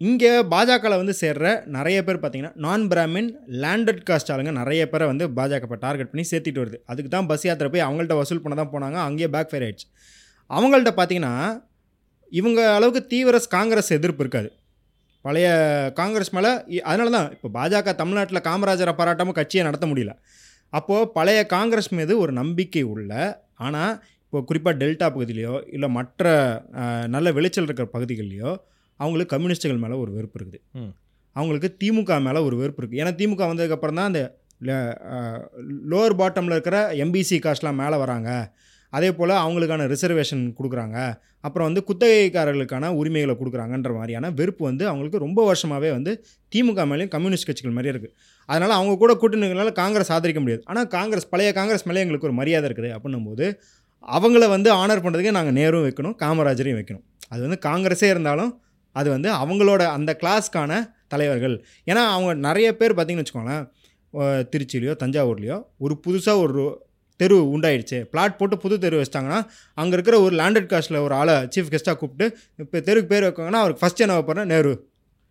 [0.01, 1.45] இங்கே பாஜகவில் வந்து சேர்ற
[1.76, 3.30] நிறைய பேர் பார்த்தீங்கன்னா நான் பிராமின்
[3.63, 6.78] லேண்டட் காஸ்ட் ஆளுங்க நிறைய பேரை வந்து பாஜக இப்போ டார்கெட் பண்ணி சேர்த்திட்டு வருது.
[6.86, 9.88] அதுக்கு தான் பஸ் யாத்திரை போய் அவங்கள்ட்ட வசூல் பண்ண தான் போனாங்க அங்கேயே பேக் ஃபயர் ஆயிடுச்சு.
[10.49, 11.34] அவங்கள்ட்ட பார்த்தீங்கன்னா
[12.32, 14.49] இவங்க அளவுக்கு தீவிர காங்கிரஸ் எதிர்ப்பு இருக்காது.
[15.26, 15.48] பழைய
[16.00, 16.52] காங்கிரஸ் மேலே
[16.90, 20.14] அதனால தான் இப்போ பாஜக தமிழ்நாட்டில் காமராஜரை பாராட்டாமல் கட்சியை நடத்த முடியல.
[20.78, 23.12] அப்போது பழைய காங்கிரஸ் மீது ஒரு நம்பிக்கை உள்ள
[23.66, 23.94] ஆனால்
[24.26, 26.24] இப்போ குறிப்பாக டெல்டா பகுதியிலையோ இல்லை மற்ற
[27.16, 28.52] நல்ல விளைச்சல் இருக்கிற பகுதிகள்லையோ
[29.00, 30.60] அவங்களுக்கு கம்யூனிஸ்ட்டுகள் மேலே ஒரு வெறுப்பு இருக்குது.
[31.36, 34.22] அவங்களுக்கு திமுக மேலே ஒரு வெறுப்பு இருக்குது ஏன்னா திமுக வந்ததுக்கப்புறம் தான் அந்த
[35.92, 38.30] லோவர் பாட்டமில் இருக்கிற எம்பிசி காஸ்ட்லாம் மேலே வராங்க.
[38.96, 40.98] அதே போல் அவங்களுக்கான ரிசர்வேஷன் கொடுக்குறாங்க.
[41.48, 46.12] அப்புறம் வந்து குத்தகைக்காரர்களுக்கான உரிமைகளை கொடுக்குறாங்கன்ற மாதிரியான வெறுப்பு வந்து அவங்களுக்கு ரொம்ப வருஷமாகவே வந்து
[46.52, 48.14] திமுக மேலேயும் கம்யூனிஸ்ட் கட்சிகள் மாதிரியே இருக்குது
[48.50, 50.64] அதனால் அவங்க கூட கூட்டணிகளால் காங்கிரஸ் ஆதரிக்க முடியாது.
[50.72, 53.48] ஆனால் காங்கிரஸ் பழைய காங்கிரஸ் மேலே எங்களுக்கு ஒரு மரியாதை இருக்குது அப்படின்னும் போது
[54.18, 57.06] அவங்கள வந்து ஆனர் பண்ணுறதுக்கு நாங்கள் நேரும் வைக்கணும் காமராஜரையும் வைக்கணும்.
[57.34, 58.52] அது வந்து காங்கிரஸே இருந்தாலும்
[59.00, 60.72] அது வந்து அவங்களோட அந்த கிளாஸ்க்கான
[61.14, 61.56] தலைவர்கள்.
[61.89, 63.66] ஏன்னா அவங்க நிறைய பேர் பார்த்திங்கன்னு வச்சுக்கோங்களேன்
[64.52, 66.64] திருச்சியிலையோ திருச்சிலையோ தஞ்சாவூர்லேயோ ஒரு புதுசாக ஒரு
[67.16, 68.01] தெரு உண்டாயிடுச்சு.
[68.01, 72.38] பிளாட் போட்டு புது தெரு வச்சிட்டாங்கன்னா அங்கே இருக்கிற ஒரு லேண்டட் காஸ்ட்டில் ஒரு ஆளை சீஃப் கெஸ்ட்டாக கூப்பிட்டு
[72.57, 74.74] இப்போ தெருக்கு பேர் வைக்காங்கன்னா அவருக்கு ஃபஸ்ட் என்ன வைப்பாருன்னா நேரு.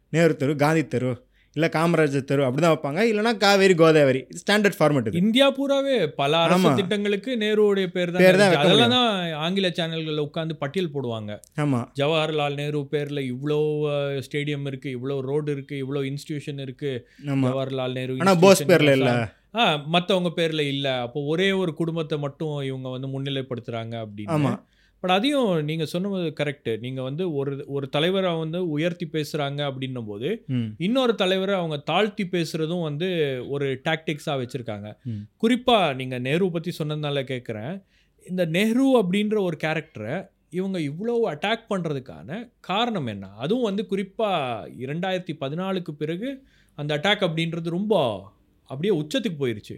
[0.09, 1.13] நேரு தெரு காந்தி தெரு.
[1.57, 3.01] இல்லை காமராஜர் தெரு அப்படி தான் வைப்பாங்க.
[3.11, 5.21] இல்லைனா காவேரி கோதாவரி ஸ்டாண்டர்ட் ஃபார்மேட் இது.
[5.25, 6.73] இந்தியா பூராவே பல அரசு.
[6.81, 9.13] திட்டங்களுக்கு நேருடைய பேர் தான் பேர் தான் அதெல்லாம் தான்
[9.45, 11.39] ஆங்கில சேனல்களில் உட்காந்து பட்டியல் போடுவாங்க.
[11.65, 13.61] ஆமாம் ஜவஹர்லால் நேரு பேர்ல இவ்வளோ
[14.29, 16.93] ஸ்டேடியம் இருக்கு இவ்வளோ ரோடு இருக்கு இவ்வளோ இன்ஸ்டிடியூஷன் இருக்கு.
[17.47, 19.15] ஜவஹர்லால் நேரு ஆனால் போஸ் பேரில் இல்லை.
[19.95, 20.89] மற்றவங்க பேர்ல இல்ல.
[21.07, 24.55] அப்போ ஒரே ஒரு குடும்பத்தை மட்டும் இவங்க வந்து முன்னிலைப்படுத்துறாங்க அப்படின்னு.
[25.05, 30.45] பட் அதையும் நீங்க சொன்னது கரெக்ட் நீங்க வந்து ஒரு ஒரு தலைவரை வந்து உயர்த்தி பேசுறாங்க அப்படின்னும் போது
[30.79, 34.97] இன்னொரு தலைவரை அவங்க தாழ்த்தி பேசுறதும் வந்து ஒரு டாக்டிக்ஸாக வச்சிருக்காங்க.
[35.07, 35.29] ம்.
[35.43, 37.83] குறிப்பா குறிப்பா நீங்க நேரு பத்தி சொன்னதுனால கேட்குறேன்
[38.27, 43.29] இந்த நெஹ்ரு அப்படின்ற ஒரு கேரக்டரை இவங்க இவ்வளோ அட்டாக் பண்றதுக்கான காரணம் என்ன?
[43.29, 44.31] அதுவும் வந்து குறிப்பா
[44.79, 46.43] இரண்டாயிரத்தி பதினாலுக்கு பிறகு
[46.75, 47.95] அந்த அட்டாக் அப்படின்றது ரொம்ப
[48.65, 49.77] அப்படியே உச்சத்துக்கு போயிருச்சு.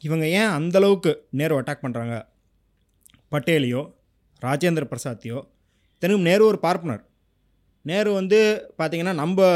[0.00, 2.26] இவங்க ஏன் அந்த அளவுக்கு நேரு அட்டாக் பண்ணுறாங்க
[3.30, 3.94] பட்டேலையோ
[4.46, 5.38] ராஜேந்திர பிரசாத்தையோ
[6.02, 7.02] தெனும் நேரு ஒரு பார்ப்பனர்.
[7.90, 8.38] நேரு வந்து
[8.78, 9.48] பார்த்திங்கன்னா நம்ம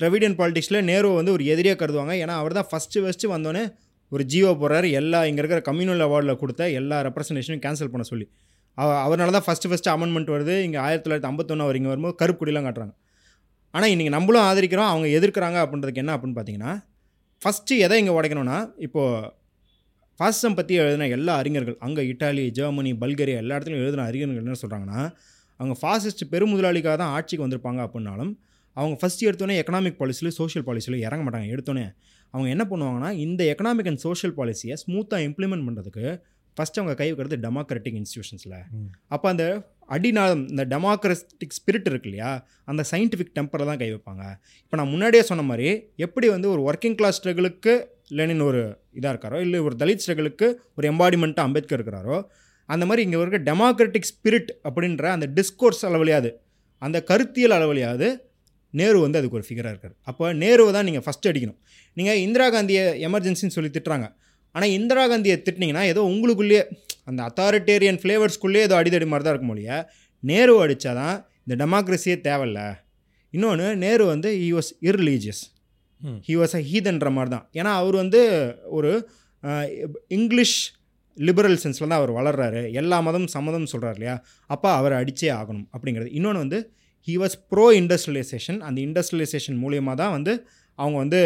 [0.00, 2.12] திராவிடியன் பாலிடிக்ஸில் நேரு வந்து ஒரு எதிரியாக கருதுவாங்க.
[2.24, 3.64] ஏன்னா அவர் தான் ஃபஸ்ட்டு ஃபஸ்ட்டு வந்தோடனே
[4.12, 4.88] ஒரு ஜியோ போடுறாரு.
[5.00, 8.26] எல்லா இங்கே இருக்கிற கம்யூனல் அவார்டில் கொடுத்த எல்லா ரெப்ரசன்டேஷனும் கேன்சல் பண்ண சொல்லி.
[8.78, 10.54] அவ அவரால் தான் ஃபஸ்ட்டு ஃபஸ்ட்டு அமெண்ட்மெண்ட் வருது.
[10.66, 12.94] இங்கே ஆயிரத்தி தொள்ளாயிரத்தி ஐம்பத்தொன்று அவர் இங்கே வரும்போது கருப்பு கொடிலாம் காட்டுறாங்க.
[13.74, 14.90] ஆனால் இன்றைக்கி நம்மளும் ஆதரிக்கிறோம்.
[14.92, 16.72] அவங்க எதிர்க்கிறாங்க அப்படின்றதுக்கு என்ன அப்படின்னு பார்த்தீங்கன்னா
[17.42, 19.28] ஃபஸ்ட்டு எதை இங்கே உடைக்கணும்னா இப்போது
[20.20, 25.02] ஃபாசிசம் பற்றி எழுதின எல்லா அறிஞர்கள் அங்கே இட்டாலி ஜெர்மனி பல்கேரியா எல்லா இடத்துலையும் எழுதின அறிஞர்கள் என்ன சொல்கிறாங்கன்னா
[25.60, 28.32] அவங்க ஃபாசிஸ்ட் பெருமுதலாளிக்காக தான் ஆட்சிக்கு வந்திருப்பாங்க அப்படின்னாலும்
[28.76, 31.48] அவங்க ஃபஸ்ட்டு எடுத்தோன்னே எக்கனாமிக் பாலிசியில் சோஷியல் பாலிசியில் இறங்க மாட்டாங்க.
[31.54, 31.86] எடுத்தோன்னே
[32.34, 36.04] அவங்க என்ன பண்ணுவாங்கன்னா இந்த எக்கனாமிக் அண்ட் சோஷியல் பாலிசியை ஸ்மூத்தாக இம்ப்ளிமெண்ட் பண்ணுறதுக்கு
[36.56, 38.56] ஃபஸ்ட் அவங்க கை வைக்கிறது டெமோக்ராட்டிக் இன்ஸ்டியூஷன்ஸில்.
[39.14, 39.44] அப்போ அந்த
[39.96, 42.30] அடிநாதம் இந்த டெமோக்ராட்டிக் ஸ்பிரிட் இருக்கு இல்லையா
[42.70, 44.24] அந்த சயின்டிஃபிக் டெம்பரை தான் கை வைப்பாங்க.
[44.64, 45.68] இப்போ நான் முன்னாடியே சொன்ன மாதிரி
[46.06, 47.74] எப்படி வந்து ஒரு ஒர்க்கிங் கிளாஸ் ஸ்ட்ரகிளுக்கு
[48.18, 48.60] லெனின் ஒரு
[48.98, 50.46] இதாக இருக்காரோ இல்லை ஒரு தலித் ஸ்ட்ரகிளுக்கு
[50.78, 52.16] ஒரு எம்பாடிமெண்ட்டாக அம்பேத்கர் இருக்கிறாரோ
[52.68, 56.30] அந்த மாதிரி இங்கே இருக்க டெமோக்ராட்டிக் ஸ்பிரிட் அப்படின்ற அந்த டிஸ்கோர்ஸ் அளவிலையாது
[56.82, 58.08] அந்த கருத்தியல் அளவிலையாது
[58.74, 59.94] நேரு வந்து அதுக்கு ஒரு ஃபிகராக இருக்கார்.
[60.10, 61.58] அப்போ நேருவை தான் நீங்கள் ஃபஸ்ட் அடிக்கணும்.
[61.96, 64.06] நீங்கள் இந்திரா காந்தியை எமர்ஜென்சின்னு சொல்லி திட்டுறாங்க.
[64.54, 66.62] ஆனால் இந்திரா காந்தியை திட்டினீங்கன்னா ஏதோ உங்களுக்குள்ளேயே
[67.10, 69.80] அந்த அத்தாரிட்டேரியன் ஃப்ளேவர்ஸ்குள்ளேயே ஏதோ அடிதடி மாதிரி தான் இருக்கும் மொழிய
[70.22, 72.60] நேரு அடித்தா தான் இந்த டெமோக்ரஸியே தேவையில்ல.
[73.34, 75.42] இன்னொன்று நேரு வந்து he was irreligious
[76.26, 77.46] he was a ஹீதன்ற மாதிரி தான்.
[77.60, 78.20] ஏன்னா அவர் வந்து
[78.78, 78.90] ஒரு
[80.18, 80.58] இங்கிலீஷ்
[81.16, 82.60] லிபரல் சென்ஸில் தான் அவர் வளர்றாரு.
[82.80, 84.16] எல்லா மதமும் சம்மதம் சொல்கிறார் இல்லையா?
[84.54, 86.10] அப்போ அவரை அடித்தே ஆகணும் அப்படிங்கிறது.
[86.18, 86.58] இன்னொன்று வந்து
[87.08, 90.32] ஹி வாஸ் ப்ரோ இண்டஸ்ட்ரியலைசேஷன் அந்த இண்டஸ்ட்ரியலைசேஷன் மூலியமாக தான் வந்து
[90.78, 91.20] அவங்க வந்து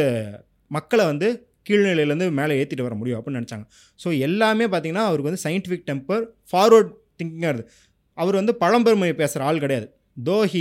[0.70, 1.28] மக்களை வந்து
[1.68, 3.66] கீழ்நிலையிலேருந்து மேலே ஏற்றிட்டு வர முடியும் அப்படின்னு நினச்சாங்க.
[4.00, 7.70] ஸோ எல்லாமே பார்த்தீங்கன்னா அவருக்கு வந்து சயின்டிஃபிக் டெம்பர் ஃபார்வர்ட் திங்கிங்காக இருக்குது
[8.18, 9.86] அவர் வந்து பழம்பெருமை பேசுகிற ஆள் கிடையாது.
[10.28, 10.60] தோ ஹீ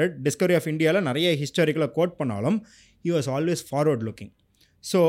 [0.00, 2.58] ரெட் டிஸ்கவரி ஆஃப் இந்தியாவில் நிறைய ஹிஸ்டாரிக்கலாக கோட் பண்ணாலும்
[3.04, 4.32] he was always forward looking
[4.84, 5.00] so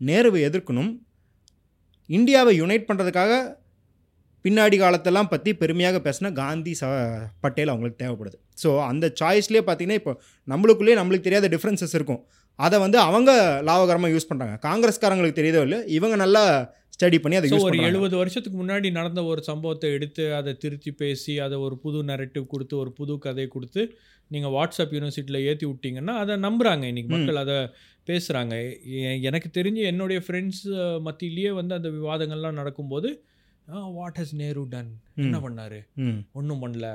[0.00, 0.92] நேருவை எதிர்க்கணும்.
[2.08, 3.32] இந்தியாவை யுனைட் பண்ணுறதுக்காக
[4.44, 6.84] பின்னாடி காலத்தெல்லாம் பற்றி பெருமையாக பேசின காந்தி ச
[7.44, 8.38] பட்டேல் அவங்களுக்கு தேவைப்படுது.
[8.62, 10.12] ஸோ அந்த சாய்ஸ்லேயே பார்த்தீங்கன்னா இப்போ
[10.52, 12.22] நம்மளுக்குள்ளேயே நம்மளுக்கு தெரியாத டிஃப்ரென்சஸ் இருக்கும்.
[12.58, 13.30] அதை வந்து அவங்க
[13.68, 16.42] லாபகரமாக யூஸ் பண்ணுறாங்க காங்கிரஸ்காரங்களுக்கு தெரியுதோ இல்லை இவங்க நல்லா
[16.96, 21.56] ஸ்டடி பண்ணி அதை ஒரு எழுபது வருஷத்துக்கு முன்னாடி நடந்த ஒரு சம்பவத்தை எடுத்து அதை திருத்தி பேசி அதை
[21.66, 23.82] ஒரு புது நரேட்டிவ் கொடுத்து ஒரு புது கதையை கொடுத்து
[24.32, 27.16] நீங்கள் வாட்ஸ்அப் யூனிவர்சிட்டியில் ஏற்றி விட்டீங்கன்னா அதை நம்புகிறாங்க இன்னைக்கு ம்.
[27.16, 27.56] மக்கள் அதை
[28.08, 28.54] பேசுகிறாங்க
[29.22, 30.62] எனக்கு தெரிஞ்சு என்னுடைய ஃப்ரெண்ட்ஸ்
[31.04, 33.10] மத்தியிலேயே வந்து அந்த விவாதங்கள்லாம் நடக்கும்போது
[33.96, 35.80] வாட் ஹஸ் நேரு டன் என்ன பண்ணாரு?
[36.32, 36.86] ஒன்றும் பண்ணல.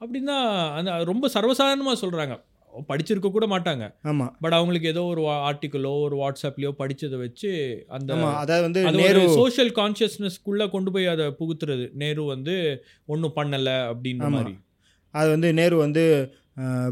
[0.00, 0.36] அப்படின்னா
[0.76, 2.36] அந்த ரொம்ப சர்வசாதாரணமாக சொல்கிறாங்க
[2.72, 3.84] படிச்சிருக்க கூட மாட்டாங்க.
[4.02, 7.50] ஆமாம் பட் அவங்களுக்கு ஏதோ ஒரு ஆர்டிக்கலோ ஒரு வாட்ஸ்அப்லேயோ படிச்சதை வச்சு
[7.88, 11.86] அந்த அதாவது வந்து நேரு சோஷியல் கான்சியஸ்னஸ்க்குள்ள கொண்டு போய் அதை புகுத்துறது.
[11.94, 12.54] நேரு வந்து
[13.08, 14.28] ஒன்றும் பண்ணல அப்படின்ற.
[14.30, 14.54] மாதிரி.
[15.14, 16.04] அது வந்து நேரு வந்து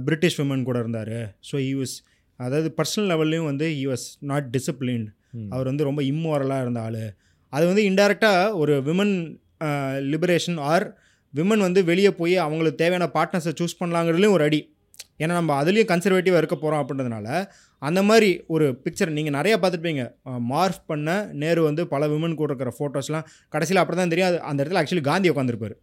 [0.06, 1.16] பிரிட்டிஷ் விமன் கூட இருந்தார்.
[1.48, 1.94] ஸோ யூஸ்
[2.40, 5.08] அதாவது பர்சனல் லெவல்லையும் வந்து யூ வாஸ் நாட் டிசிப்ளின்ட்.
[5.54, 7.02] அவர் வந்து ரொம்ப இம்மோரலாக இருந்த ஆள்.
[7.52, 9.14] அது வந்து இன்டெரக்டாக ஒரு விமன்
[10.12, 10.86] லிபரேஷன் ஆர்
[11.34, 14.60] விமன் வந்து வெளியே போய் அவங்களுக்கு தேவையான பார்ட்னர்ஸை சூஸ் பண்ணலாங்கிறதுலையும் ஒரு அடி.
[15.22, 17.28] ஏன்னா நம்ம அதுலேயும் கன்சர்வேட்டிவாக இருக்க போகிறோம் அப்படின்றதுனால
[17.82, 20.04] அந்த மாதிரி ஒரு பிக்சர் நீங்கள் நிறைய பார்த்துருப்பீங்க.
[20.52, 24.30] மார்ஃப் பண்ண நேரு வந்து பல விமன் கூட இருக்கிற ஃபோட்டோஸ்லாம் கடைசியில் அப்படி தான் தெரியும்.
[24.30, 25.76] அது அந்த இடத்துல ஆக்சுவலி காந்தி உட்காந்துருப்பார்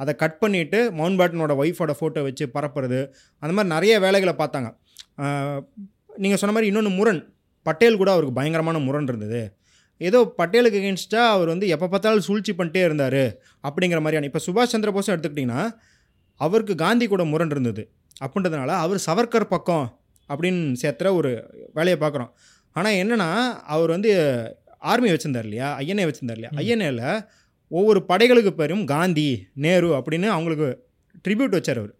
[0.00, 3.00] அதை கட் பண்ணிவிட்டு மவுண்ட் பேட்டனோட ஒய்ஃபோட ஃபோட்டோ வச்சு பரப்புறது.
[3.42, 4.68] அந்த மாதிரி நிறைய வேலைகளை பார்த்தாங்க.
[6.22, 7.20] நீங்கள் சொன்ன மாதிரி இன்னொன்று முரண்.
[7.66, 9.42] பட்டேல் கூட அவருக்கு பயங்கரமான முரண் இருந்தது.
[10.00, 13.22] ஏதோ பட்டேலுக்கு எகென்ஸ்டாக அவர் வந்து எப்போ பார்த்தாலும் சூழ்ச்சி பண்ணிட்டே இருந்தார்
[13.66, 15.62] அப்படிங்கிற மாதிரியான இப்போ சுபாஷ் சந்திர போஸும் எடுத்துக்கிட்டிங்கன்னா
[16.40, 17.82] அவருக்கு காந்தி கூட முரண் இருந்தது.
[18.24, 19.86] அப்படின்றதுனால அவர் சவர்கர் பக்கம்
[20.30, 21.30] அப்படின்னு சேர்த்துற ஒரு
[21.78, 22.32] வேலையை பார்க்குறோம்.
[22.76, 23.30] ஆனால் என்னென்னா
[23.74, 24.10] அவர் வந்து
[24.92, 25.68] ஆர்மி வச்சுருந்தார் இல்லையா?
[25.82, 26.52] ஐஎன்ஏ வச்சுருந்தார் இல்லையா?
[26.62, 27.02] ஐஎன்ஏல
[27.76, 29.26] ஒவ்வொரு படைகளுக்கு பேரும் காந்தி
[29.64, 30.68] நேரு அப்படின்னு அவங்களுக்கு
[31.24, 31.92] ட்ரிபியூட் வச்சார் அவர்.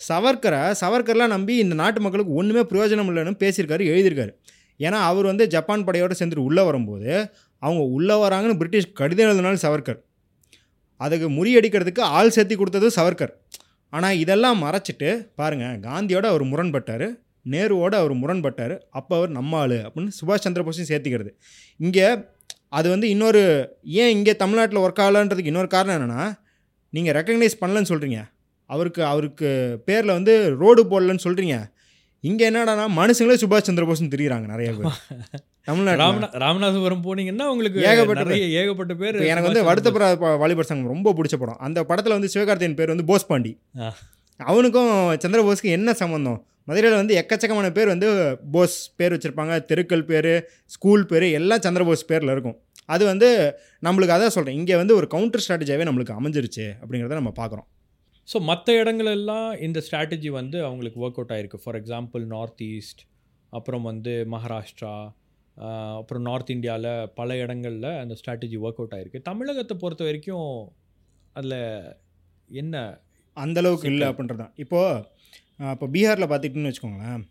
[0.00, 4.32] சவர்கரை சவர்கர்லாம் நம்பி இந்த நாட்டு மக்களுக்கு ஒன்றுமே பிரயோஜனம் இல்லைன்னு பேசியிருக்காரு எழுதியிருக்காரு.
[4.80, 7.12] ஏன்னா அவர் வந்து ஜப்பான் படையோடு சேர்ந்துட்டு உள்ளே வரும்போது
[7.62, 10.00] அவங்க உள்ளே வராங்கன்னு பிரிட்டிஷ் கடிதம் எழுதினாலும் சவர்கர்
[11.00, 13.32] அதுக்கு முறியடிக்கிறதுக்கு ஆள் சேர்த்தி கொடுத்தது சவர்கர்
[13.92, 15.08] ஆனால் இதெல்லாம் மறைச்சிட்டு
[15.40, 17.06] பாருங்கள் காந்தியோட அவர் முரண்பட்டார்
[17.54, 21.30] நேருவோட அவர் முரண்பட்டார் அப்போ அவர் நம்ம ஆள் அப்படின்னு சுபாஷ் சந்திர போஸையும் சேர்த்திக்கிறது.
[21.80, 22.06] இங்கே
[22.68, 23.42] அது வந்து இன்னொரு
[23.82, 26.22] ஏன் இங்கே தமிழ்நாட்டில் ஒர்க் ஆகலன்றதுக்கு இன்னொரு காரணம் என்னென்னா
[26.90, 28.18] நீங்கள் ரெக்கக்னைஸ் பண்ணலன்னு சொல்கிறீங்க
[28.70, 29.48] அவருக்கு அவருக்கு
[29.84, 31.56] பேரில் வந்து ரோடு போடலன்னு சொல்கிறீங்க
[32.20, 34.92] இங்கே என்னடானா மனுஷங்களே சுபாஷ் சந்திர போஸ்னு தெரியுறாங்க நிறைய பேர்.
[35.62, 36.02] தமிழ்நாட்டில்.
[36.04, 41.36] ராமநா ராமநாதபுரம் போனீங்கன்னா உங்களுக்கு ஏகப்பட்ட ஏகப்பட்ட பேர் எனக்கு வந்து வருத்தப்புற ப- வாலிபர் சங்கம் ரொம்ப பிடிச்ச
[41.36, 41.56] படம்.
[41.58, 43.52] அந்த படத்தில் வந்து சிவகார்த்தியின் பேர் வந்து போஸ் பாண்டி.
[44.40, 48.08] அவனுக்கும் சந்திரபோஸ்க்கு என்ன சம்மந்தம் மதுரையில் வந்து எக்கச்சக்கமான பேர் வந்து
[48.54, 50.32] போஸ் பேர் வச்சுருப்பாங்க தெருக்கள் பேர்
[50.74, 52.56] ஸ்கூல் பேர் எல்லாம் சந்திரபோஸ் பேரில் இருக்கும்.
[52.94, 53.28] அது வந்து
[53.86, 57.68] நம்மளுக்கு அதான் சொல்கிறேன் இங்கே வந்து ஒரு கவுண்டர் ஸ்ட்ராட்டஜியாகவே நம்மளுக்கு அமைஞ்சிருச்சு அப்படிங்கிறத நம்ம பார்க்குறோம்.
[58.28, 61.62] ஸோ மற்ற இடங்களெல்லாம் இந்த ஸ்ட்ராட்டஜி வந்து அவங்களுக்கு ஒர்க் அவுட் ஆயிருக்கு.
[61.64, 63.02] ஃபார் எக்ஸாம்பிள் நார்த் ஈஸ்ட்
[63.52, 64.94] அப்புறம் வந்து மகாராஷ்டிரா
[66.00, 69.26] அப்புறம் நார்த் இந்தியாவில் பல இடங்களில் அந்த ஸ்ட்ராட்டஜி ஒர்க் அவுட் ஆயிருக்கு.
[69.30, 70.50] தமிழகத்தை பொறுத்த வரைக்கும்
[71.36, 71.60] அதில்
[72.62, 72.84] என்ன
[73.44, 74.54] அந்த அளவுக்கு இல்லை அப்படின்றது தான்.
[74.64, 77.22] இப்போது இப்போ பீகாரில் பார்த்துக்கிட்டுன்னு வச்சுக்கோங்களேன்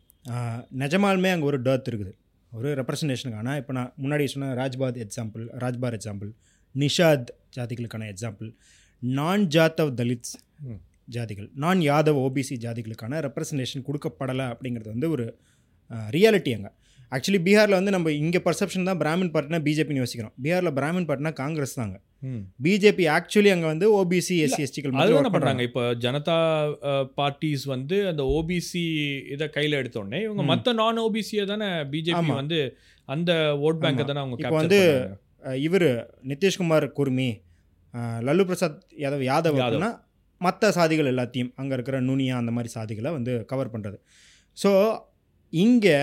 [0.84, 2.14] நிஜமாலுமே அங்கே ஒரு டர்த் இருக்குது.
[2.52, 6.30] ஒரு ரெப்ரசன்டேஷனுக்கான இப்போ நான் முன்னாடி சொன்ன ராஜ்பாத் எக்ஸாம்பிள் ராஜ்பார் எக்ஸாம்பிள்
[6.76, 8.50] நிஷாத் ஜாதிகளுக்கான எக்ஸாம்பிள்
[9.02, 10.34] நான் ஜாத்தவ் தலித்ஸ்.
[11.16, 15.26] ஜாதிகள் நான் யாதவ் ஓபிசி ஜாதிகளுக்கான ரெப்ரசன்டேஷன் கொடுக்கப்படலை அப்படிங்கிறது வந்து ஒரு
[16.16, 16.72] ரியாலிட்டி அங்கே.
[17.16, 21.76] ஆக்சுவலி பீகாரில் வந்து நம்ம இங்கே பர்செப்ஷன் தான் பிராமின் பார்ட்டினா பிஜேபின்னு யோசிக்கிறோம் பீகாரில் பிராமின் பார்ட்டினா காங்கிரஸ்
[21.80, 21.98] தாங்க
[22.66, 26.38] பிஜேபி ஆக்சுவலி அங்கே வந்து ஓபிசி எஸ்சி எஸ்டிகள் அதுதான் பண்ணுறாங்க இப்போ ஜனதா
[27.20, 28.84] பார்ட்டிஸ் வந்து அந்த ஓபிசி
[29.34, 30.46] இதை கையில் எடுத்தோடனே இவங்க.
[30.52, 32.32] மற்ற நான் ஓபிசியை தானே பிஜேபி.
[32.42, 32.60] வந்து
[33.08, 33.32] அந்த
[33.68, 34.06] ஓட் பேங்கை.
[34.06, 34.80] தானே அவங்க இப்போ வந்து.
[35.68, 35.90] இவர்
[36.24, 37.30] நிதிஷ்குமார் குர்மி
[38.28, 39.66] லல்லு பிரசாத் யாதவ் யாதவ் யாதவ்.
[39.66, 39.92] அப்படின்னா
[40.42, 43.98] மற்ற சாதிகள் எல்லாத்தையும் அங்கே இருக்கிற நுனியா அந்த மாதிரி சாதிகளை வந்து கவர் பண்ணுறது
[44.58, 44.72] ஸோ
[45.54, 45.98] இங்கே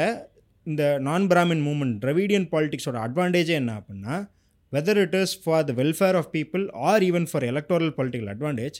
[0.67, 4.17] இந்த நான் பிராமின் மூமெண்ட் ட்ரவிடியன் பாலிடிக்ஸோட அட்வான்டேஜே என்ன அப்படின்னா
[4.73, 8.79] whether it is for the welfare of people or even for electoral political advantage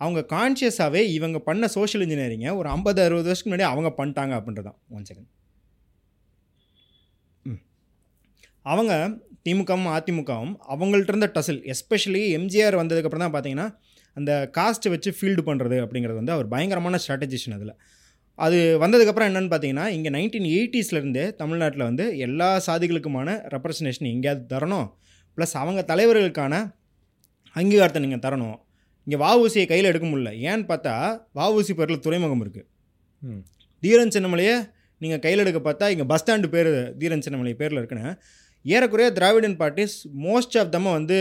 [0.00, 5.06] அவங்க கான்ஷியஸாகவே இவங்க பண்ண சோஷியல் இன்ஜினியரிங்கை ஒரு ஐம்பது அறுபது வருஷத்துக்கு முன்னாடி அவங்க பண்ணிட்டாங்க அப்படின்றதான் ஒன்
[5.10, 5.30] செகண்ட்
[8.66, 8.92] அவங்க
[9.44, 13.68] திமுகவும் அதிமுகவும் அவங்கள்ட்ட இருந்த டசில் எஸ்பெஷலி எம்ஜிஆர் வந்ததுக்கப்புறம் தான் பார்த்தீங்கன்னா
[14.16, 17.74] அந்த காஸ்ட்டை வச்சு ஃபீல்டு பண்ணுறது அப்படிங்கிறது வந்து அவர் பயங்கரமான ஸ்ட்ராட்டஜிஷன் அதில்.
[18.44, 24.86] அது வந்ததுக்கப்புறம் என்னென்னு பார்த்தீங்கன்னா இங்கே நைன்டீன் எயிட்டிஸ்லேருந்தே தமிழ்நாட்டில் வந்து எல்லா சாதிகளுக்குமான ரெப்ரசன்டேஷன் எங்கேயாவது தரணும்.
[25.36, 26.54] ப்ளஸ் அவங்க தலைவர்களுக்கான
[27.56, 28.56] அங்கீகாரத்தை நீங்கள் தரணும்.
[29.06, 30.32] இங்கே வஉசியை கையில் எடுக்க முடியல.
[30.50, 30.94] ஏன்னு பார்த்தா
[31.38, 32.66] வஉசி பேரில் துறைமுகம் இருக்குது
[33.22, 33.42] ம்.
[33.82, 34.56] தீரன் சின்னமலையை
[35.00, 36.70] நீங்கள் கையில் எடுக்க பார்த்தா இங்கே பஸ் ஸ்டாண்டு பேர்
[37.00, 38.10] தீரன் சின்னமலை பேரில் இருக்குன்னு.
[38.64, 41.18] ஏறக்குறைய Dravidian parties most of them வந்து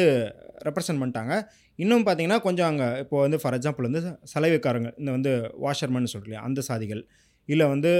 [0.67, 1.33] ரெப்ரசன்ட் பண்ணிட்டாங்க.
[1.81, 4.01] இன்னும் பார்த்தீங்கன்னா கொஞ்சம் அங்கே இப்போ வந்து ஃபார் எக்ஸாம்பிள் வந்து
[4.31, 5.31] சலவைக்காரங்க இந்த வந்து
[5.65, 7.01] வாஷர்மேன் சொல்கிறீங்க அந்த சாதிகள்
[7.49, 7.91] இல்லை வந்து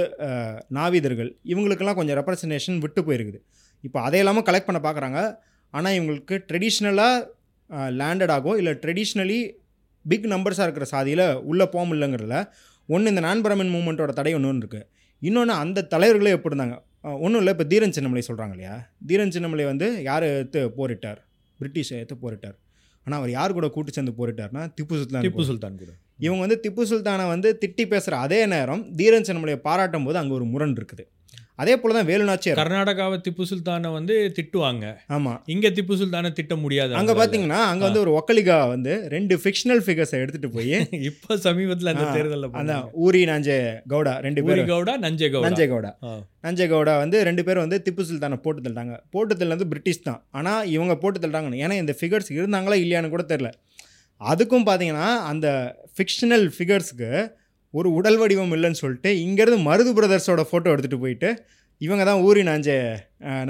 [0.78, 3.40] நாவீதர்கள் இவங்களுக்கெல்லாம் கொஞ்சம் ரெப்ரசன்டேஷன் விட்டு போயிருக்குது.
[3.86, 5.20] இப்போ அதை கலெக்ட் பண்ண பார்க்குறாங்க.
[5.72, 9.40] ஆனால் இவங்களுக்கு ட்ரெடிஷ்னலாக லேண்டட் ஆகும் இல்லை ட்ரெடிஷ்னலி
[10.04, 12.38] பிக் நம்பர்ஸாக இருக்கிற சாதியில் உள்ளே போக முடியலங்கிறதுல
[12.94, 14.86] ஒன்று இந்த நான் பிராமின் மூமெண்ட்டோட தடை ஒன்று இருக்குது
[15.28, 16.76] இன்னொன்று அந்த தலைவர்களே எப்படி இருந்தாங்க?
[17.24, 18.74] ஒன்றும் இல்லை இப்போ தீரன் சின்னமலை சொல்கிறாங்க இல்லையா?
[19.08, 21.20] தீரன் சின்னமலை வந்து யார் எடுத்து போரிட்டார்?
[21.60, 22.56] பிரிட்டிஷ் எடுத்து போரிட்டார்.
[23.06, 25.92] ஆனால் அவர் யார் கூட கூட்டு சேர்ந்து போரிட்டார்னா திப்பு சுல்தான் திப்பு சுல்தான் கூட.
[26.26, 30.46] இவங்க வந்து திப்பு சுல்தானை வந்து திட்டி பேசுகிற அதே நேரம் தீரன் சின்னமலையை பாராட்டும் போது அங்கே ஒரு
[30.54, 31.04] முரண் இருக்குது.
[31.60, 34.84] அதே போல தான் வேலுநாச்சியார் கர்நாடகாவை திப்பு சுல்தானை வந்து திட்டுவாங்க.
[35.16, 39.82] ஆமாம் இங்க திப்பு சுல்தானை திட்ட முடியாது அங்கே பார்த்தீங்கன்னா அங்கே வந்து ஒரு ஒக்கலிகா வந்து ரெண்டு ஃபிக்ஷனல்
[39.86, 40.74] ஃபிகர்ஸை எடுத்துகிட்டு போய்
[41.10, 42.92] இப்ப சமீபத்துல அந்த தேர்தல்ல பண்ணாங்க.
[43.06, 43.58] ஊரி நாஞ்சே
[43.94, 44.70] கவுடா ரெண்டு ஊரி பேரும்.
[44.72, 45.46] கவுடா நஞ்சே கவுடா.
[45.48, 45.92] நஞ்சே கவுடா.
[46.46, 48.96] நஞ்சே கவுடா வந்து ரெண்டு பேரும் வந்து திப்பு சுல்தானை போட்டு தள்ளிட்டாங்க.
[49.16, 50.20] போட்டு தள்ளது பிரிட்டிஷ் தான்.
[50.40, 53.50] ஆனால் இவங்க போட்டு தள்ளிட்டாங்க ஏன்னா இந்த ஃபிகர்ஸ் இருந்தாங்களா இல்லையான்னு கூட தெரில
[54.20, 55.48] அதுக்கும் பார்த்தீங்கன்னா அந்த
[55.96, 57.10] ஃபிக்ஷனல் ஃபிகர்ஸுக்கு
[57.74, 61.28] ஒரு உடல் வடிவம் இல்லைன்னு சொல்லிட்டு இங்கேருந்து மருது பிரதர்ஸோட ஃபோட்டோ எடுத்துகிட்டு போயிட்டு
[61.80, 62.76] இவங்க தான் ஊரி நாஞ்சே
[63.28, 63.44] அஹ்,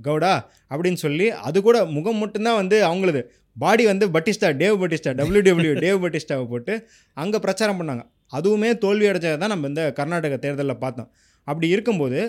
[0.00, 0.32] கவுடா
[0.70, 3.20] அப்படின்னு சொல்லி அது கூட முகம் மட்டும்தான் வந்து அவங்களது.
[3.56, 6.74] பாடி வந்து Batista Dave Batista W W Dave பட்டிஸ்டாவை போட்டு
[7.16, 8.02] அங்கே பிரச்சாரம் பண்ணாங்க.
[8.32, 11.08] அதுவுமே தோல்வி அடைஞ்சதை தான் நம்ம இந்த கர்நாடக தேர்தலில் பார்த்தோம்.
[11.46, 12.20] அப்படி இருக்கும்போது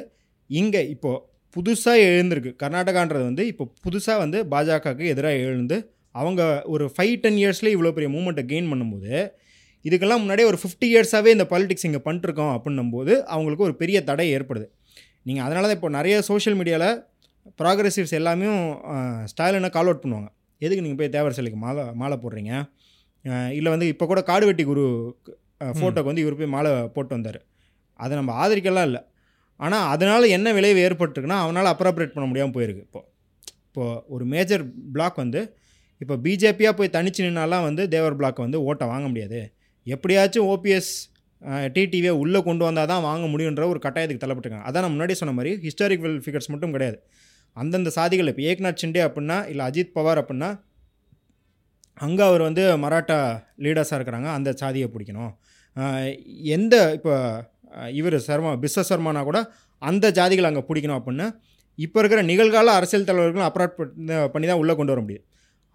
[0.50, 1.20] இங்கே இப்போது
[1.56, 2.52] புதுசாக எழுந்திருக்கு.
[2.64, 5.78] கர்நாடகான்றது வந்து இப்போ புதுசாக வந்து பாஜகவுக்கு எதிராக எழுந்து
[6.16, 9.14] அவங்க ஒரு ஃபைவ் டென் இயர்ஸ்லேயே இவ்வளோ பெரிய மூமெண்ட்டை கெயின் பண்ணும்போது
[9.86, 14.68] இதுக்கெல்லாம் முன்னாடியே ஒரு ஃபிஃப்டி இயர்ஸாகவே இந்த பாலிடிக்ஸ் இங்கே பண்ணிருக்கோம் அப்படின்னும்போது அவங்களுக்கு ஒரு பெரிய தடை ஏற்படுது.
[15.28, 16.90] நீங்கள் அதனால தான் இப்போ நிறைய சோஷியல் மீடியாவில்
[17.60, 18.48] ப்ராக்ரெசிவ்ஸ் எல்லாமே
[19.32, 20.30] ஸ்டைலினை கால் அவுட் பண்ணுவாங்க.
[20.66, 22.52] எதுக்கு நீங்கள் போய் தேவர் சிலைக்கு மாலை மாலை போடுறீங்க?
[23.60, 24.84] இல்லை வந்து இப்போ கூட காடுவெட்டி குரு
[25.80, 27.40] ஃபோட்டோக்கு வந்து இவர் போய் மாலை போட்டு வந்தார்.
[28.04, 29.02] அதை நம்ம ஆதரிக்கலாம் இல்லை.
[29.66, 33.08] ஆனால் அதனால் என்ன விளைவு ஏற்பட்டிருக்குன்னா அவனால் அப்ராப்ரேட் பண்ண முடியாமல் போயிருக்கு இப்போது
[33.68, 34.64] இப்போது ஒரு மேஜர்
[34.96, 35.42] பிளாக் வந்து
[36.02, 39.42] இப்போ பிஜேபியாக போய் தனிச்சு நின்னாலாம் வந்து தேவர் பிளாக் வந்து ஓட்டை வாங்க முடியாது.
[39.86, 40.92] எப்படியாச்சும் ஓபிஎஸ்
[41.76, 44.68] டிடிவியை உள்ளே கொண்டு வந்தால் தான் வாங்க முடியுன்ற ஒரு கட்டாயத்துக்கு தள்ளப்பட்டிருக்காங்க.
[44.70, 46.98] அதான் நான் முன்னாடி சொன்ன மாதிரி ஹிஸ்டாரிக்கல் ஃபிகர்ஸ் மட்டும் கிடையாது.
[47.58, 50.50] அந்தந்த சாதிகள் இப்போ ஏக்நாத் ஷிண்டே அப்படின்னா இல்லை அஜித் பவார் அப்படின்னா
[52.06, 53.18] அங்கே அவர் வந்து மராட்டா
[53.64, 54.30] லீடர்ஸாக இருக்கிறாங்க.
[54.38, 55.34] அந்த சாதியை பிடிக்கணும்.
[56.58, 57.16] எந்த இப்போ
[58.00, 59.40] இவர் சர்மா பிஸ்வ சர்மானா கூட
[59.82, 61.28] அந்த ஜாதிகள் அங்கே பிடிக்கணும் அப்படின்னு
[61.80, 63.76] இப்போ இருக்கிற நிகழ்கால அரசியல் தலைவர்களும் அப்ராட்
[64.34, 65.26] பண்ணி தான் உள்ளே கொண்டு வர முடியும்.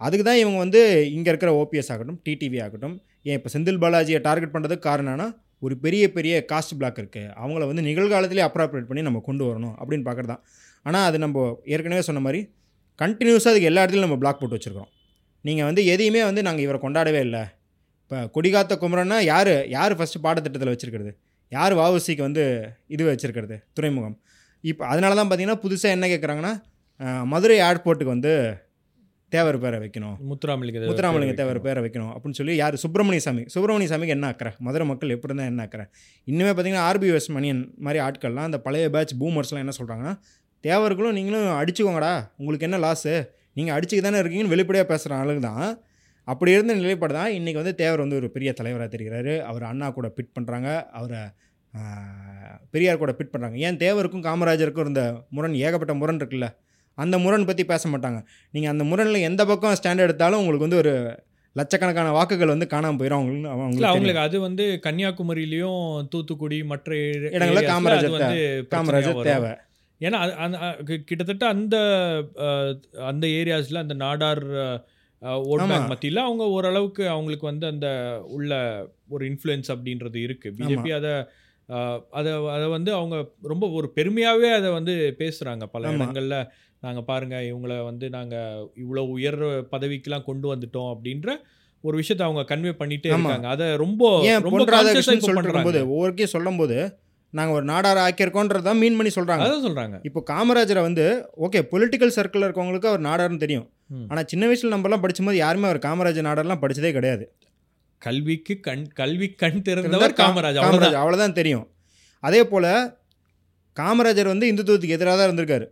[0.01, 0.81] அதுக்கு தான் இவங்க வந்து
[1.17, 2.97] இங்கே இருக்கிற ஓபிஎஸ் ஆகட்டும் டிடிவி ஆகட்டும்
[3.29, 5.27] ஏன் இப்போ செந்தில் பாலாஜியை டார்கெட் பண்ணுறதுக்கு காரணம்னா
[5.67, 10.07] ஒரு பெரிய பெரிய காஸ்ட் பிளாக் இருக்குது அவங்கள வந்து நிகழ்காலத்திலே அப்ராப்ரேட் பண்ணி நம்ம கொண்டு வரணும் அப்படின்னு
[10.09, 10.43] பார்க்குறது தான்
[10.87, 12.41] ஆனால் அது நம்ம ஏற்கனவே சொன்ன மாதிரி
[12.99, 14.91] கண்டினியூஸாக அதுக்கு எல்லா இடத்துலையும் நம்ம பிளாக் போட்டு வச்சுருக்கோம்
[15.45, 17.43] நீங்கள் வந்து எதையுமே வந்து நாங்கள் இவரை கொண்டாடவே இல்லை.
[18.03, 19.55] இப்போ கொடிகாத்த குமரன்னா யார்?
[19.77, 21.13] யார் ஃபஸ்ட்டு பாடத்திட்டத்தில் வச்சுருக்கிறது?
[21.53, 22.45] யார் வாவசிக்கு வந்து
[22.95, 23.57] இது வச்சுருக்கிறது?
[23.77, 24.17] துறைமுகம்.
[24.65, 26.53] இப்போ அதனால தான் பார்த்தீங்கன்னா புதுசாக என்ன கேட்குறாங்கன்னா
[27.33, 28.33] மதுரை ஏர்போர்ட்டுக்கு வந்து
[29.35, 30.17] தேவர் பேரை வைக்கணும்.
[30.31, 32.11] முத்துராமலிங்க தேவர் முத்துராமலிங்க பேர் தேவர் பேரை வைக்கணும்.
[32.17, 32.75] அப்படின்னு சொல்லி யார்?
[32.83, 34.53] சுப்பிரமணிய சாமி சுப்பிரமணிய சாமிக்கு என்ன அக்கறை?
[34.67, 35.87] மதுரை மக்கள் எப்படி இருந்தால் என்ன அக்கறை?
[36.31, 40.15] இன்னுமே பார்த்தீங்கன்னா ஆர்பிஎஸ் மணியன் மாதிரி ஆட்கள்லாம் அந்த பழைய பேட்ச் பூமர்ஸ்லாம் என்ன சொல்கிறாங்கன்னா
[40.65, 42.13] தேவர்களும் நீங்களும் அடிச்சுக்கோங்கடா.
[42.41, 43.15] உங்களுக்கு என்ன லாஸு
[43.59, 45.67] நீங்கள் அடிச்சுக்க தானே இருக்கீங்கன்னு வெளிப்படையாக பேசுகிற ஆளுங்க தான்.
[46.29, 49.35] அப்படி இருந்த நிலைப்பாடு தான் இன்றைக்கி வந்து தேவர் வந்து ஒரு பெரிய தலைவராக தெரிகிறாரு.
[49.51, 50.69] அவர் அண்ணா கூட பிட் பண்ணுறாங்க
[51.01, 51.23] அவரை
[52.75, 55.03] பெரியார் கூட பிட் பண்ணுறாங்க ஏன் தேவருக்கும் காமராஜருக்கும் இருந்த
[55.37, 56.49] முரண் ஏகப்பட்ட முரண் இருக்குல்ல?
[56.99, 58.19] அந்த முரண் பற்றி பேச மாட்டாங்க.
[58.55, 60.95] நீங்கள் அந்த முரணில் எந்த பக்கம் ஸ்டாண்ட் எடுத்தாலும் உங்களுக்கு வந்து ஒரு
[61.57, 63.21] லட்சக்கணக்கான வாக்குகள் வந்து காணாமல் போயிடும்
[63.53, 66.91] அவங்களுக்கு அவங்களுக்கு அது வந்து கன்னியாகுமரியிலயும் தூத்துக்குடி மற்ற
[67.37, 68.41] இடங்கள்ல காமராஜர் வந்து
[68.75, 69.23] காமராஜர்.
[69.31, 69.53] தேவை.
[70.01, 70.19] ஏன்னா
[71.09, 71.77] கிட்டத்தட்ட அந்த
[73.11, 74.45] அந்த ஏரியாஸ்ல அந்த நாடார்
[75.53, 75.63] ஓட்.
[75.71, 77.89] பேங்க் மத்தியில அவங்க ஓரளவுக்கு அவங்களுக்கு வந்து அந்த
[78.37, 78.53] உள்ள
[79.09, 80.49] ஒரு இன்ஃப்ளூயன்ஸ் அப்படின்றது இருக்கு.
[80.59, 81.13] பிஜேபி அதை
[82.19, 85.93] அதை அதை வந்து அவங்க ரொம்ப ஒரு பெருமையாவே அதை வந்து பேசுறாங்க பல.
[85.97, 86.37] இடங்கள்ல.
[86.85, 88.35] நாங்க பாருங்க இவங்களை வந்து நாங்க
[88.83, 89.41] இவ்வளவு உயர்
[89.75, 91.29] பதவிக்கெல்லாம் கொண்டு வந்துட்டோம் அப்படின்ற
[91.85, 93.11] ஒரு விஷயத்தை அவங்க கன்வே பண்ணிட்டே.
[93.13, 93.49] இருக்காங்க.
[93.55, 94.03] அதை ரொம்ப
[94.47, 95.51] ரொம்ப பொன் conscious-ஆ ராதாகிருஷ்ணன் இப்ப சொல்லிட்டு பண்றாங்க.
[95.51, 96.77] இருக்கும்போது ஒவ்வொருக்கையும் சொல்லும்போது
[97.35, 99.97] நாங்கள் ஒரு நாடார ஆக்கியிருக்கோன்றதை மீன் பண்ணி சொல்கிறாங்க அதான் சொல்றாங்க.
[100.09, 101.05] இப்போ காமராஜரை வந்து
[101.47, 103.67] ஓகே பொலிட்டிக்கல் சர்க்கிளில் இருக்கவங்களுக்கு அவர் நாடார்னு தெரியும்.
[104.11, 107.25] ஆனால் சின்ன வயசில் நம்மலாம் படிக்கும்போது யாருமே அவர் காமராஜர் நாடார்லாம் படிச்சதே கிடையாது.
[108.03, 110.65] கல்விக்கு கண் கல்வி கண் திறந்தவர் காமராஜ் அவ்வளவுதான்.
[110.65, 111.67] காமராஜ் அவ்வளோதான் தெரியும்.
[112.23, 112.71] அதே போல்
[113.77, 115.67] காமராஜர் வந்து இந்துத்துவத்துக்கு எதிராக தான் இருந்திருக்காரு.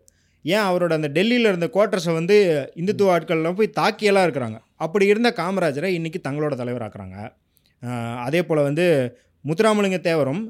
[0.44, 2.36] ஏன் அவரோட அந்த டெல்லியில் இருந்த குவார்ட்டர்ஸை வந்து
[2.80, 4.58] இந்துத்துவ ஆட்கள்லாம் போய் தாக்கியெல்லாம் இருக்கிறாங்க.
[4.84, 7.16] அப்படி இருந்த காமராஜரை இன்றைக்கி தங்களோட தலைவராக்குறாங்க.
[8.26, 8.86] அதே போல் வந்து
[9.48, 10.42] முத்துராமலிங்க தேவரும்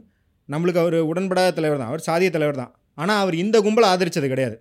[0.49, 1.91] நம்மளுக்கு அவர் உடன்படாத தலைவர் தான்.
[1.93, 2.73] அவர் சாதிய தலைவர் தான்.
[3.03, 4.57] ஆனால் அவர் இந்த கும்பலை ஆதரித்தது கிடையாது.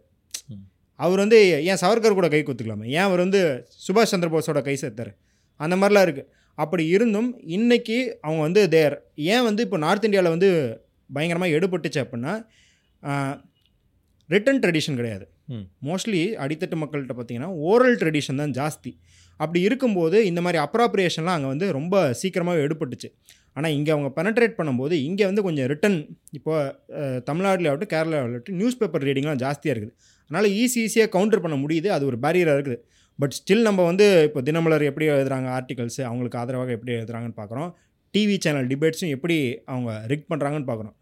[0.99, 1.37] அவர் வந்து
[1.69, 2.85] ஏன் சவர்கர் கூட கை குத்துக்கலாமே?
[2.97, 3.39] ஏன் அவர் வந்து
[3.85, 5.11] சுபாஷ் சந்திர போஸோட கை சேர்த்தார்?
[5.59, 8.95] அந்த மாதிரிலாம் இருக்குது அப்படி இருந்தும் இன்றைக்கி அவங்க வந்து தேர்.
[9.33, 10.49] ஏன் வந்து இப்போ நார்த் இந்தியாவில் வந்து
[11.09, 12.33] பயங்கரமாக எடுபட்டுச்சு அப்படின்னா
[14.29, 15.25] ரிட்டன் ட்ரெடிஷன் கிடையாது.
[15.87, 18.91] மோஸ்ட்லி அடித்தட்டு மக்கள்கிட்ட பார்த்தீங்கன்னா ஓரல் ட்ரெடிஷன் தான் ஜாஸ்தி.
[19.39, 23.09] அப்படி இருக்கும்போது இந்த மாதிரி அப்ராப்ரியேஷன்லாம் அங்கே வந்து ரொம்ப சீக்கிரமாகவே எடுபட்டுச்சு.
[23.57, 25.97] ஆனால் இங்கே அவங்க பெனட்ரேட் பண்ணும்போது இங்கே வந்து கொஞ்சம் ரிட்டன்
[26.37, 26.53] இப்போ
[27.29, 29.95] தமிழ்நாட்டில் ஆகட்டும் கேரளாவில் ஆகட்டும் நியூஸ் பேப்பர் ரீடிங்லாம் ஜாஸ்தியாக இருக்குது.
[30.27, 32.79] அதனால் ஈஸி ஈஸியாக கவுண்டர் பண்ண முடியுது அது ஒரு பேரியராக இருக்குது.
[33.21, 37.69] பட் ஸ்டில் நம்ம வந்து இப்போ தினமலர் எப்படி எழுதுறாங்க ஆர்டிகல்ஸ் அவங்களுக்கு ஆதரவாக எப்படி எழுதுறாங்கன்னு பார்க்குறோம்.
[38.13, 39.37] டிவி சேனல் டிபேட்ஸும் எப்படி
[39.73, 40.95] அவங்க ரிக் பண்ணுறாங்கன்னு பார்க்குறோம்.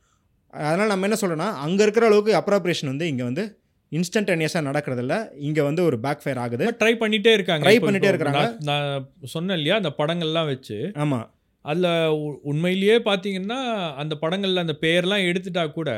[0.67, 3.43] அதனால் நம்ம என்ன சொல்கிறோன்னா அங்கே இருக்கிற அளவுக்கு அப்ராப்ரேஷன் வந்து இங்கே வந்து
[3.91, 5.15] இன்ஸ்டன்டேனியஸாக நடக்கிறதில்ல.
[5.47, 7.65] இங்கே வந்து ஒரு பேக் ஃபயர் ஆகுது ட்ரை பண்ணிட்டே இருக்காங்க.
[7.85, 8.43] பண்ணிட்டே இப்போ இருக்காங்க.
[8.69, 10.77] நான் சொன்னேன் இல்லையா அந்த படங்கள்லாம் வச்சு.
[11.03, 11.25] ஆமாம்
[11.65, 11.89] அதில்
[12.51, 13.59] உண்மையிலேயே பார்த்தீங்கன்னா
[14.01, 15.89] அந்த படங்களில் அந்த பேர்லாம் எடுத்துட்டா கூட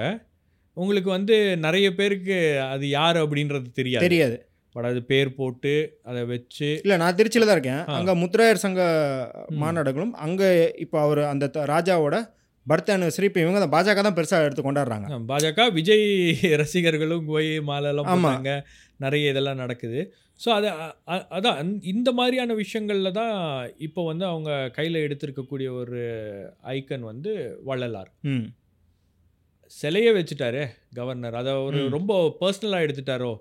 [0.77, 1.35] உங்களுக்கு வந்து
[1.65, 2.37] நிறைய பேருக்கு
[2.73, 4.05] அது யார் அப்படின்றது தெரியாது.
[4.07, 4.37] தெரியாது.
[4.75, 5.73] பட் அது பேர் போட்டு
[6.09, 6.69] அதை வச்சு.
[6.85, 7.83] இல்லை நான் திருச்சியில் தான் இருக்கேன்.
[7.97, 8.81] அங்கே முத்துராயர் சங்க
[9.63, 10.49] மாநாடுகளும் அங்கே
[10.85, 12.17] இப்போ அவர் அந்த ராஜாவோட
[12.67, 15.07] பர்த் அனிவர்சரி இப்போ இவங்க பாஜக தான் பெருசாக எடுத்து கொண்டாடுறாங்க.
[15.27, 16.05] பாஜக விஜய்
[16.61, 18.19] ரசிகர்களும் கோய் மாலைலாம் ஆமா.
[18.27, 18.51] போட்டாங்க.
[18.99, 20.01] நிறைய இதெல்லாம் நடக்குது.
[20.39, 20.67] ஸோ அது
[21.35, 23.35] அதான் இந்த மாதிரியான விஷயங்களில் தான்
[23.77, 26.01] இப்போ வந்து அவங்க கையில் எடுத்திருக்கக்கூடிய ஒரு
[26.73, 27.31] ஐக்கன் வந்து
[27.63, 28.11] வள்ளலார்.
[28.25, 28.45] ம்.
[29.71, 31.79] சிலையே வச்சுட்டாரு கவர்னர் அதை ஒரு.
[31.89, 33.31] ரொம்ப பர்சனலாக எடுத்துட்டாரோ?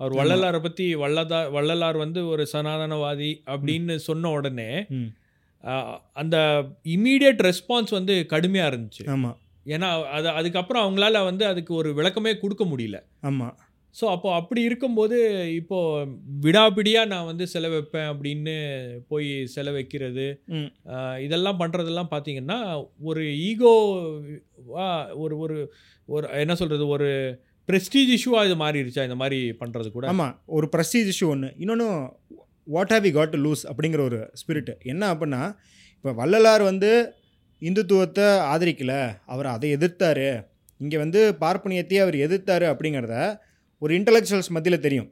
[0.00, 0.14] அவர்.
[0.20, 4.70] வள்ளலாரை பற்றி வள்ளதா வள்ளலார் வந்து ஒரு சனாதனவாதி அப்படின்னு சொன்ன உடனே
[6.12, 6.36] அந்த
[6.96, 9.04] இம்மீடியட் ரெஸ்பான்ஸ் வந்து கடுமையாக இருந்துச்சு.
[9.14, 9.36] ஆமாம்
[9.66, 12.98] ஏன்னா அது அதுக்கப்புறம் அவங்களால வந்து அதுக்கு ஒரு விளக்கமே கொடுக்க முடியல.
[13.22, 13.54] ஆமாம்
[13.94, 15.18] ஸோ அப்போ அப்படி இருக்கும்போது
[15.60, 15.78] இப்போ
[16.40, 18.54] விடாபிடியாக நான் வந்து செலவு வைப்பேன் அப்படின்னு
[19.08, 20.26] போய் செலவு வைக்கிறது
[21.24, 22.58] இதெல்லாம் பண்ணுறதெல்லாம் பார்த்தீங்கன்னா
[23.02, 23.72] ஒரு ஈகோ
[25.16, 25.58] ஒரு ஒரு
[26.08, 27.08] ஒரு என்ன சொல்கிறது ஒரு
[27.68, 30.06] ப்ரெஸ்டீஜ் இஷ்யூவாக இது மாறிடுச்சா இந்த மாதிரி பண்ணுறது கூட?
[30.06, 31.88] ஆமாம் ஒரு ப்ரெஸ்டீஜ் இஷ்யூ ஒன்று இன்னொன்று
[32.74, 35.42] what have we got to lose அப்படிங்கிற ஒரு ஸ்பிரிட் என்ன அப்படின்னா
[35.98, 36.90] இப்போ வள்ளலார் வந்து
[37.62, 39.00] இந்துத்துவத்தை ஆதரிக்கலை
[39.32, 40.26] அவர் அதை எதிர்த்தார்.
[40.82, 43.14] இங்கே வந்து பார்ப்பனியத்தையே அவர் எதிர்த்தார் அப்படிங்கிறத
[43.82, 45.08] ஒரு இன்டலெக்சுவல்ஸ் மத்தியில் தெரியும்.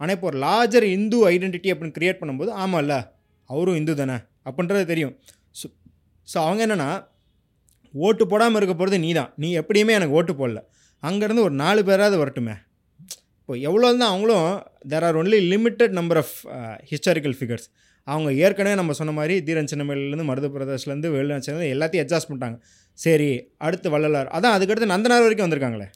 [0.00, 2.96] ஆனால் இப்போ ஒரு லார்ஜர் இந்து ஐடென்டிட்டி அப்படின்னு கிரியேட் பண்ணும்போது ஆமாம்ல
[3.50, 4.16] அவரும் இந்து தானே
[4.48, 5.14] அப்படின்றது தெரியும்.
[5.60, 5.66] ஸோ
[6.28, 6.90] ஸோ அவங்க என்னென்னா
[7.94, 10.60] ஓட்டு போடாமல் இருக்க போகிறது நீ தான் நீ எப்படியுமே எனக்கு ஓட்டு போடல.
[11.02, 12.54] அங்கேருந்து ஒரு நாலு பேராவது வரட்டுமே.
[13.48, 14.48] இப்போ எவ்வளோ தான் அவங்களும்
[14.90, 16.32] there are only limited number of
[16.90, 17.64] historical figures
[18.06, 22.58] அவங்க ஏற்கனவே நம்ம சொன்ன மாதிரி தீரன் சின்னமேலேருந்து மருது பிரதேஷ்லேருந்து வெளிநாச்சிலேருந்து எல்லாத்தையும் அட்ஜஸ்ட் பண்ணிட்டாங்க.
[22.98, 23.30] சரி
[23.66, 24.28] அடுத்து வள்ளலார்.
[24.36, 25.86] அதான் அதுக்கடுத்து நந்தனார் வரைக்கும் வந்திருக்காங்களே.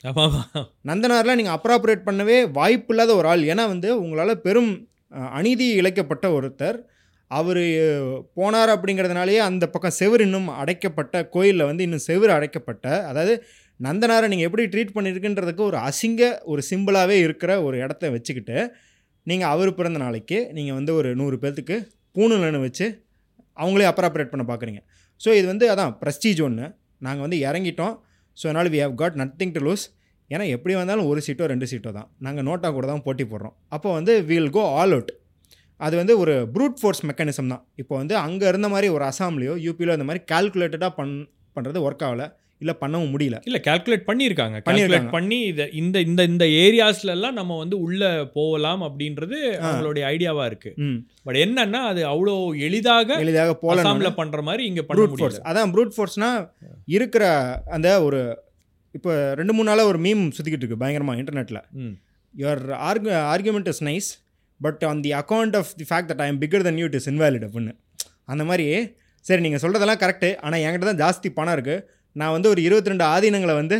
[0.90, 3.44] நந்தனாரில் நீங்கள் அப்ராப்ரேட் பண்ணவே வாய்ப்பு இல்லாத ஒரு ஆள்.
[3.54, 4.72] ஏன்னா வந்து உங்களால் பெரும்
[5.40, 6.78] அநீதி இழைக்கப்பட்ட ஒருத்தர்.
[7.30, 7.64] அவர்
[8.38, 13.34] போனார் அப்படிங்கிறதுனாலேயே அந்த பக்கம் செவுரு இன்னும் அடைக்கப்பட்ட கோயிலில் வந்து இன்னும் செவுரு அடைக்கப்பட்ட அதாவது
[13.86, 16.22] நந்தனாரை நீங்கள் எப்படி ட்ரீட் பண்ணியிருக்குன்றதுக்கு ஒரு அசிங்க
[16.52, 18.56] ஒரு சிம்பிளாகவே இருக்கிற ஒரு இடத்த வச்சுக்கிட்டு
[19.26, 21.76] நீங்கள் அவர் பிறந்த நாளைக்கு நீங்கள் வந்து ஒரு நூறு பேர்த்துக்கு
[22.16, 22.86] பூணுலன்னு வச்சு
[23.56, 24.80] அவங்களே அப்ராப்ரேட் பண்ண பார்க்குறீங்க
[25.20, 26.66] ஸோ இது வந்து அதான் ப்ரெஸ்டீஜ் ஒன்று
[27.06, 27.94] நாங்கள் வந்து இறங்கிட்டோம்.
[28.36, 29.84] ஸோ அதனால் we have got nothing to lose
[30.30, 32.08] ஏன்னா எப்படி வந்தாலும் ஒரு சீட்டோ ரெண்டு சீட்டோ தான்.
[32.26, 33.54] நாங்கள் நோட்டா கூட தான் போட்டி போடுறோம்.
[33.74, 35.10] அப்போ வந்து வீல் கோ ஆல் அவுட்
[35.80, 37.62] அது வந்து ஒரு ப்ரூட் ஃபோர்ஸ் மெக்கானிசம் தான்.
[37.82, 41.14] இப்போ வந்து அங்கே இருந்த மாதிரி ஒரு அசாம்லேயோ யூபியிலோ இந்த மாதிரி கால்குலேட்டடாக பண்
[41.56, 42.26] பண்ணுறது ஒர்க் ஆகலை.
[42.62, 43.36] இல்லை பண்ணவும் முடியல.
[43.48, 44.56] இல்லை கால்குலேட் பண்ணியிருக்காங்க.
[44.66, 48.02] கால்குலேட் பண்ணி இதை இந்த இந்த இந்த ஏரியாஸ்ல எல்லாம் நம்ம வந்து உள்ள
[48.36, 50.70] போகலாம் அப்படின்றது அவங்களுடைய ஐடியாவா இருக்கு.
[50.86, 50.98] ம்.
[51.26, 52.34] பட் என்னன்னா அது அவ்வளோ
[52.68, 56.40] எளிதாக எளிதாக போல அசாம்ல பண்ற மாதிரி இங்க பண்ண ப்ரூட் ஃபோர்ஸ் அதான் ப்ரூட் ஃபோர்ஸ்னால்
[56.96, 57.24] இருக்கிற
[57.76, 58.20] அந்த ஒரு
[58.94, 61.60] இப்போ ரெண்டு மூணு நாளாக ஒரு மீம் சுற்றிக்கிட்டு இருக்கு பயங்கரமாக இன்டர்நெட்டில்.
[62.34, 64.08] Your ஆர்கு argument is nice
[64.60, 67.08] but on the account of the fact that I am bigger than you it is
[67.12, 67.72] invalid அப்படின்னு.
[68.32, 68.66] அந்த மாதிரி
[69.26, 71.84] சரி நீங்கள் சொல்கிறதெல்லாம் கரெக்டு ஆனால் என்கிட்ட தான் ஜாஸ்தி பணம் இருக்குது
[72.20, 73.76] நான் வந்து ஒரு இருபத்தி ரெண்டு ஆதீனங்களை வந்து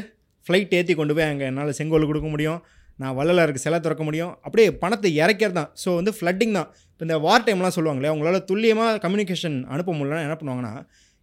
[0.47, 2.61] ஃப்ளைட் ஏற்றி கொண்டு போய் அங்கே என்னால் செங்கோல் கொடுக்க முடியும்.
[3.01, 4.33] நான் வள்ளலாருக்கு சிலை திறக்க முடியும்.
[4.47, 6.69] அப்படியே பணத்தை இறக்கிறது தான் ஸோ வந்து ஃப்ளட்டிங் தான்.
[6.93, 10.75] இப்போ இந்த வார் டைம்லாம் சொல்லுவாங்களே அவங்களால துல்லியமாக கம்யூனிகேஷன் அனுப்ப முடியலன்னா என்ன பண்ணுவாங்கன்னா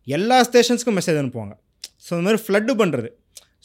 [0.08, 1.54] எல்லா ஸ்டேஷன்ஸ்க்கும் மெசேஜ் அனுப்புவாங்க.
[2.06, 3.10] ஸோ இந்த மாதிரி ஃப்ளட்டு பண்ணுறது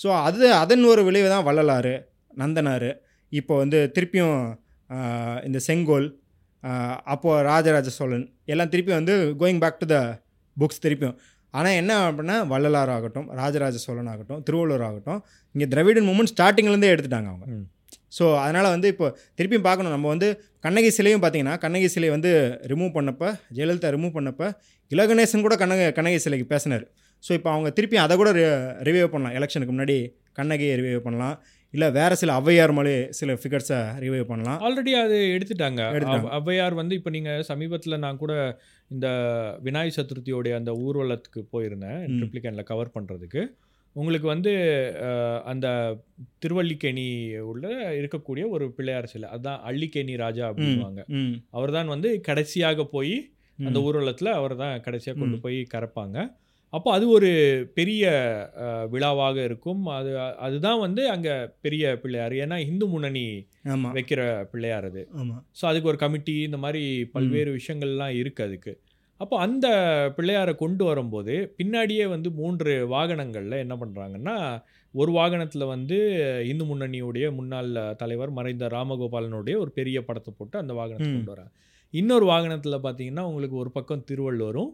[0.02, 1.94] ஸோ அது அதன் ஒரு விளைவு தான் வள்ளலாறு
[2.42, 2.90] நந்தனார்.
[3.32, 4.38] இப்போ வந்து திருப்பியும்
[5.48, 6.06] இந்த செங்கோல்
[7.12, 9.98] அப்போது ராஜராஜ சோழன் எல்லாம் திருப்பி வந்து going back to the
[10.56, 11.16] books திருப்பியும்.
[11.58, 15.20] ஆனால் என்ன அப்படின்னா வள்ளலார் ஆகட்டும் ராஜராஜ சோழன் ஆகட்டும் திருவள்ளுவர் ஆகட்டும்
[15.54, 17.46] இங்கே திராவிடன் மூமெண்ட் ஸ்டார்டிங்லேருந்தே எடுத்துட்டாங்க அவங்க.
[18.16, 19.06] ஸோ அதனால் வந்து இப்போ
[19.38, 19.94] திருப்பியும் பார்க்கணும்.
[19.96, 20.28] நம்ம வந்து
[20.66, 22.30] கண்ணகி சிலையும் பார்த்தீங்கன்னா கண்ணகி சிலை வந்து
[22.72, 24.46] ரிமூவ் பண்ணப்போ ஜெயலலிதா ரிமூவ் பண்ணப்போ
[24.90, 26.84] இலகணேசன் கூட கண்ணகி கண்ணகி சிலைக்கு பேசினார்.
[27.24, 28.30] ஸோ இப்போ அவங்க திருப்பி அதை கூட
[28.88, 29.34] ரிவைவ் பண்ணலாம்.
[29.40, 29.98] எலெக்ஷனுக்கு முன்னாடி
[30.38, 31.36] கண்ணகியை ரிவைவ் பண்ணலாம்.
[31.74, 34.58] இல்லை வேறு சில ஔவையார் மலை சில ஃபிகர்ஸை ரிவைவ் பண்ணலாம்.
[34.66, 35.80] ஆல்ரெடி அது எடுத்துட்டாங்க.
[36.38, 38.34] ஔவையார் வந்து இப்போ நீங்கள் சமீபத்தில் நான் கூட
[38.94, 39.08] இந்த
[39.66, 42.00] விநாயகர் சதுர்த்தியோடைய அந்த ஊர்வலத்துக்கு போயிருந்தேன்.
[42.18, 43.42] ட்ரிப்ளிகேனில் கவர் பண்ணுறதுக்கு
[43.96, 44.52] உங்களுக்கு வந்து
[45.50, 45.66] அந்த
[46.42, 47.04] திருவல்லிக்கேணி
[47.50, 47.64] உள்ள
[47.98, 51.02] இருக்கக்கூடிய ஒரு பிள்ளையார் சிலை அதான் அள்ளிக்கேணி ராஜா அப்படின்வாங்க
[51.56, 53.14] அவர் தான் வந்து கடைசியாக போய்
[53.58, 53.78] அந்த.
[53.88, 55.36] ஊர்வலத்தில் அவர் தான் கடைசியாக கொண்டு.
[55.44, 56.16] போய் கறப்பாங்க
[56.72, 57.28] அப்போ அது ஒரு
[57.78, 58.04] பெரிய
[58.92, 59.82] விழாவாக இருக்கும்.
[59.98, 60.10] அது
[60.46, 61.34] அதுதான் வந்து அங்கே
[61.64, 63.22] பெரிய பிள்ளையார் ஏன்னா இந்து முன்னணி
[63.96, 64.20] வைக்கிற
[64.52, 65.02] பிள்ளையார் அது.
[65.60, 66.82] ஸோ அதுக்கு ஒரு கமிட்டி இந்த மாதிரி
[67.14, 68.74] பல்வேறு விஷயங்கள்லாம் இருக்குது அதுக்கு.
[69.24, 69.66] அப்போ அந்த
[70.16, 74.36] பிள்ளையாரை கொண்டு வரும்போது பின்னாடியே வந்து மூன்று வாகனங்களில் என்ன பண்ணுறாங்கன்னா
[74.94, 75.96] ஒரு வாகனத்தில் வந்து
[76.48, 81.12] இந்து முன்னணியுடைய முன்னாள் தலைவர் மறைந்த ராமகோபாலனுடைய ஒரு பெரிய படத்தை போட்டு அந்த வாகனத்தை.
[81.14, 81.52] கொண்டு வராங்க.
[81.94, 84.70] இன்னொரு வாகனத்தில் பார்த்தீங்கன்னா உங்களுக்கு ஒரு பக்கம் திருவள்ளுவரும்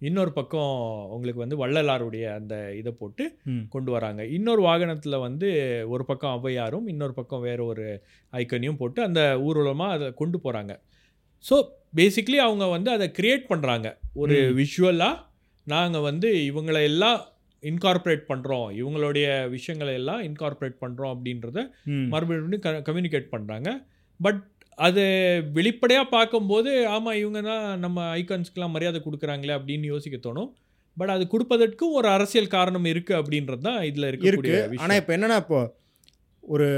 [0.00, 0.70] இன்னொரு பக்கம்
[1.10, 3.24] உங்களுக்கு வந்து வள்ளலாருடைய அந்த இதை போட்டு
[3.68, 4.22] கொண்டு வராங்க.
[4.36, 5.50] இன்னொரு வாகனத்தில் வந்து
[5.88, 7.86] ஒரு பக்கம் ஔவையாரும் இன்னொரு பக்கம் வேற ஒரு
[8.32, 10.74] ஐக்கனையும் போட்டு அந்த ஊர்வலமாக அதை கொண்டு போகிறாங்க
[11.44, 11.56] ஸோ
[11.98, 13.88] பேசிக்லி அவங்க வந்து அதை கிரியேட் பண்ணுறாங்க
[14.22, 14.36] ஒரு.
[14.60, 15.22] விஷுவலாக
[15.66, 17.20] நாங்கள் வந்து இவங்களை எல்லாம்
[17.62, 19.26] இன்கார்பரேட் பண்ணுறோம் இவங்களுடைய
[19.56, 21.60] விஷயங்களை எல்லாம் இன்கார்பரேட் பண்ணுறோம் அப்படின்றத
[22.12, 23.68] மறுபடியும் க கம்யூனிகேட் பண்ணுறாங்க
[24.20, 24.40] பட்
[24.78, 25.02] அது
[25.58, 30.50] வெளிப்படையாக பார்க்கும்போது ஆமாம் இவங்க தான் நம்ம ஐகான்ஸ்க்கெலாம் மரியாதை கொடுக்குறாங்களே அப்படின்னு யோசிக்க தோணும்.
[30.96, 34.28] பட் அது கொடுப்பதற்கும் ஒரு அரசியல் காரணம் இருக்குது அப்படின்றது தான் இதில் இருக்கு.
[34.30, 35.60] இருக்கக்கூடிய ஆனால் இப்போ என்னன்னா இப்போ
[36.42, 36.68] ஒரு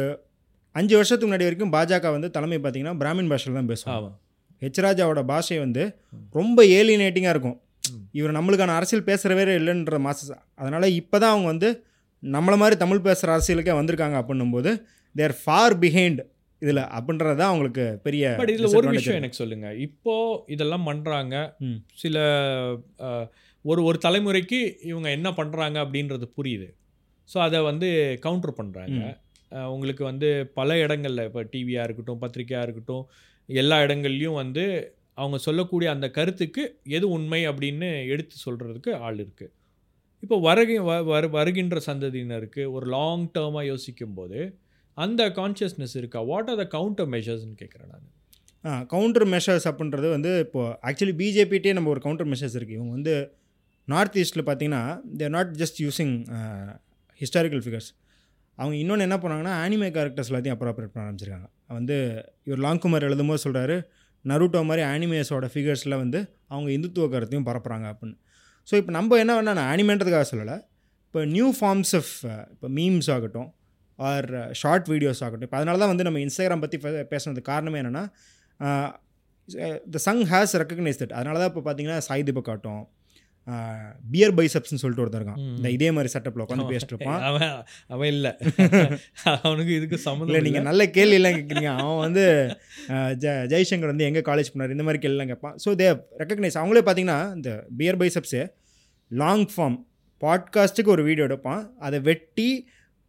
[0.74, 4.08] அஞ்சு வருஷத்துக்கு முன்னாடி வரைக்கும் பாஜக வந்து தலைமை பார்த்தீங்கன்னா பிராமின் பாஷையில் தான் பேசுவாங்க.
[4.56, 5.82] ஆமாம் ஹெச் ராஜாவோட பாஷை வந்து
[6.32, 7.58] ரொம்ப ஏலினேட்டிங்காக இருக்கும்.
[8.12, 11.68] இவர் நம்மளுக்கான அரசியல் பேசுகிறவே இல்லைன்ற மாச அதனால் இப்போ தான் அவங்க வந்து
[12.22, 14.84] நம்மளை மாதிரி தமிழ் பேசுகிற அரசியலுக்கே வந்திருக்காங்க அப்படின்னும்போது
[15.14, 16.20] தேர் ஃபார் பிஹைண்ட்
[16.62, 19.18] இதில் அப்படின்றது தான் அவங்களுக்கு பெரிய பட் இதில் ஒரு விஷயம்.
[19.20, 21.34] எனக்கு சொல்லுங்க இப்போ இதெல்லாம் பண்ணுறாங்க.
[21.94, 22.16] சில
[23.64, 26.74] ஒரு ஒரு தலைமுறைக்கு இவங்க என்ன பண்ணுறாங்க அப்படின்றது புரியுது
[27.30, 29.16] ஸோ அதை வந்து கவுண்டர் பண்ணுறாங்க
[29.52, 33.04] உங்களுக்கு வந்து பல இடங்களில் இப்போ டிவியாக இருக்கட்டும் பத்திரிக்கையாக இருக்கட்டும்
[33.48, 34.64] எல்லா இடங்கள்லையும் வந்து
[35.14, 39.52] அவங்க சொல்லக்கூடிய அந்த கருத்துக்கு எது உண்மை அப்படின்னு எடுத்து சொல்கிறதுக்கு ஆள் இருக்குது
[40.22, 44.40] இப்போ வருகை வ- வரு வருகின்ற சந்ததியினருக்கு ஒரு லாங் டேர்மாக யோசிக்கும்போது
[44.98, 46.20] அந்த கான்ஷியஸ்னஸ் இருக்கா?
[46.22, 48.06] வாட் ஆர் த கவுண்டர் மெஷர்ஸ்னு கேட்குறேன் நான்.
[48.86, 53.14] கவுண்டர் மெஷர்ஸ் அப்படின்றது வந்து இப்போது ஆக்சுவலி பிஜேபிகிட்டே நம்ம ஒரு கவுண்டர் மெஷர்ஸ் இருக்குது இவங்க வந்து
[53.88, 54.82] நார்த் ஈஸ்ட்டில் பார்த்தீங்கன்னா
[55.16, 56.14] they're not just using
[57.20, 57.90] historical figures
[58.58, 61.48] அவங்க இன்னொன்று என்ன பண்ணாங்கன்னா ஆனிமே கேரக்டர்ஸ் எல்லாத்தையும் அப்ராப்ரேட் பண்ண ஆரம்பிச்சிருக்காங்க.
[61.78, 61.96] வந்து
[62.48, 63.76] இவர் லாங்குமர் எழுதும்போது சொல்கிறாரு
[64.24, 66.20] நருட்டோ மாதிரி ஆனிமேஸோட ஃபிகர்ஸில் வந்து
[66.52, 68.16] அவங்க இந்துத்துவ கருத்தையும் பரப்புகிறாங்க அப்படின்னு.
[68.68, 70.56] ஸோ இப்போ நம்ம என்ன வேணால் நான் ஆனிமேன்றதுக்காக சொல்லலை.
[71.06, 72.12] இப்போ நியூ ஃபார்ம்ஸ் ஆஃப்
[72.54, 73.48] இப்போ மீம்ஸ் ஆகட்டும்
[73.98, 74.26] ஆர்
[74.60, 76.78] ஷார்ட் வீடியோஸ் ஆகட்டும் இப்போ அதனால தான் வந்து நம்ம இன்ஸ்டாகிராம் பற்றி
[77.12, 78.04] பேசுனதுக்கு காரணமே என்னென்னா
[79.94, 82.82] the Sangh has recognise that அதனால தான் இப்போ பார்த்தீங்கன்னா சாய் தீபக் ஆகட்டும்
[84.12, 85.42] பியர் பைசப்ஸ்னு சொல்லிட்டு ஒருத்தர் இருக்கான்.
[85.56, 87.52] இந்த இதே மாதிரி செட்டப்பில் உட்காந்து பேசிட்டு இருப்பான் அவன்
[87.94, 88.32] அவன் இல்லை.
[89.46, 92.24] அவனுக்கு இதுக்கு சம்மந்தம் இல்லை நீங்கள் நல்ல கேள்வியெல்லாம் கேட்குறீங்க அவன் வந்து
[93.24, 95.56] ஜ ஜெய்சங்கர் வந்து எங்கே காலேஜ் பண்ணார் இந்த மாதிரி கேள்விலாம் கேட்பான்.
[95.64, 95.88] ஸோ தே
[96.22, 98.40] ரெக்கக்னைஸ் அவங்களே பார்த்தீங்கன்னா இந்த பியர் பைசப்ஸு
[99.10, 99.76] லாங் ஃபார்ம்
[100.22, 101.62] பாட்காஸ்ட்டுக்கு ஒரு வீடியோ எடுப்பான்.
[101.86, 102.48] அதை வெட்டி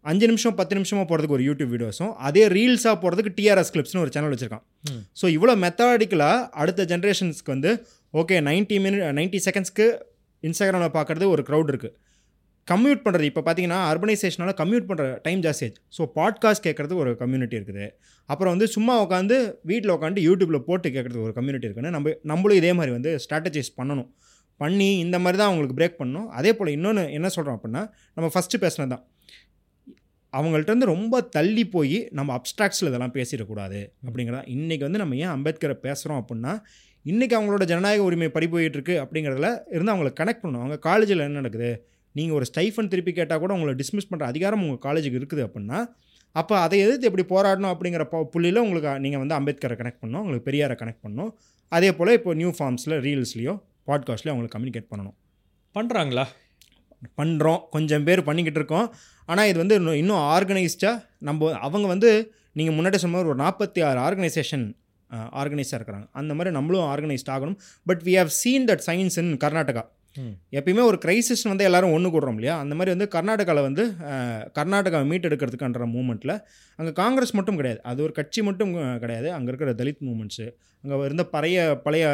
[0.06, 4.34] அஞ்சு நிமிஷம் பத்து நிமிஷமாக போகிறதுக்கு ஒரு யூடியூப் வீடியோஸும் அதே ரீல்ஸாக போகிறதுக்கு டிஆர்எஸ் கிளிப்ஸ்னு ஒரு சேனல்
[4.34, 4.64] வச்சுருக்கான்.
[5.22, 7.72] ஸோ இவ்வளோ மெத்தடாடிக்கலாக அடுத்த ஜென்ரேஷன்ஸ்க்கு வந்து
[8.22, 9.88] ஓகே 90 மினிட் நைன்ட்டி செகண்ட்ஸ்க்கு
[10.44, 11.96] இன்ஸ்டாகிராமில் பார்க்குறது ஒரு க்ரௌட் இருக்குது
[12.68, 15.82] கம்யூட் பண்ணுறது இப்போ பார்த்தீங்கன்னா அர்பனைசேஷனால் கம்யூட் பண்ணுற டைம் ஜாஸ்தி ஆச்சு.
[15.98, 17.86] ஸோ பாட்காஸ்ட் கேட்குறது ஒரு கம்யூனிட்டி இருக்குது.
[18.30, 19.36] அப்புறம் வந்து சும்மா உட்காந்து
[19.72, 24.10] வீட்டில் உட்காந்து யூடியூப்பில் போட்டு கேட்குறது ஒரு கம்யூனிட்டி இருக்குன்னு நம்ம நம்மளும் இதே மாதிரி வந்து ஸ்ட்ராட்டஜைஸ் பண்ணணும்.
[24.62, 26.28] பண்ணி இந்த மாதிரி தான் அவங்களுக்கு பிரேக் பண்ணணும்.
[26.40, 27.84] அதே போல் இன்னொன்று என்ன சொல்கிறோம் அப்படின்னா
[28.16, 29.06] நம்ம ஃபஸ்ட்டு பேசினது தான்.
[30.34, 35.76] அவங்கள்ட்ட இருந்து ரொம்ப தள்ளி போய் நம்ம அப்ஸ்ட்ராக்ட்ஸில் இதெல்லாம் பேசிடக்கூடாது அப்படிங்கிறதா இன்றைக்கி வந்து நம்ம ஏன் அம்பேத்கரை
[35.86, 36.54] பேசுகிறோம் அப்படின்னா
[37.08, 40.60] இன்றைக்கி அவங்களோட ஜனநாயக உரிமை பறி போயிட்டு இருக்கு அப்படிங்கிறதுல இருந்து அவங்கள கனெக்ட் பண்ணணும்.
[40.60, 41.88] அவங்க காலேஜில் என்ன நடக்குது?
[42.12, 45.86] நீங்கள் ஒரு ஸ்டைஃபன் திருப்பி கேட்டால் கூட உங்களை டிஸ்மிஸ் பண்ணுற அதிகாரம் உங்கள் காலேஜுக்கு இருக்குது அப்படின்னா
[46.32, 50.52] அப்போ அதை எதிர்த்து எப்படி போராடணும் அப்படிங்கிற ப- புள்ளியில் உங்களுக்கு நீங்கள் வந்து அம்பேத்கரை கனெக்ட் பண்ணணும் உங்களுக்கு
[50.52, 51.32] பெரியாரை கனெக்ட் பண்ணணும்.
[51.68, 55.16] அதே போல் இப்போ நியூ ஃபார்ம்ஸில் ரீல்ஸ்லையோ பாட்காஸ்ட்லையோ அவங்களுக்கு கம்யூனிகேட் பண்ணணும்.
[55.74, 56.26] பண்ணுறாங்களா
[57.22, 58.94] பண்ணுறோம் கொஞ்சம் பேர் பண்ணிக்கிட்டு இருக்கோம்.
[59.26, 64.00] ஆனால் இது வந்து இன்னும் இன்னும் ஆர்கனைஸ்டாக நம்ம அவங்க வந்து நீங்கள் முன்னாடி சொன்ன ஒரு நாற்பத்தி ஆறு
[64.00, 64.74] ஆர்கனைசேஷன்
[65.12, 66.08] ஆர்கனைஸாக இருக்கிறாங்க.
[66.12, 67.58] அந்த மாதிரி நம்மளும் ஆர்கனைஸ்ட் ஆகணும்.
[67.86, 69.84] But we have seen that science in Karnataka.
[70.52, 72.60] எப்பயுமே ஒரு கிரைசிஸ் வந்து எல்லாரும் ஒன்று கூடுறோம் இல்லையா?
[72.60, 73.84] அந்த மாதிரி வந்து கர்நாடகாவில் வந்து
[74.58, 76.40] கர்நாடகாவை மீட் எடுக்கிறதுக்குன்ற மூமெண்ட்டில்
[76.76, 77.84] அங்கே காங்கிரஸ் மட்டும் கிடையாது.
[77.84, 79.32] அது ஒரு கட்சி மட்டும் கிடையாது.
[79.32, 80.48] அங்கே இருக்கிற தலித் மூமெண்ட்ஸு
[80.84, 82.08] அங்கே இருந்த பழைய பழைய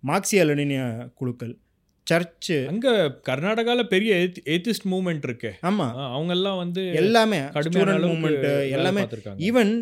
[0.00, 0.80] மார்க்சிய லெனினிய
[1.14, 1.58] குழுக்கள்
[2.06, 2.88] சர்ச்சு அங்க
[3.28, 4.14] கர்நாடகால பெரிய
[4.44, 5.54] ஏத்திஸ்ட் மூவ்மெண்ட் இருக்கு.
[5.60, 9.02] ஆமாம் ஆ, அவங்க எல்லாம் வந்து எல்லாமே கடுமையான மூமெண்ட் எல்லாமே.
[9.48, 9.72] ஈவன்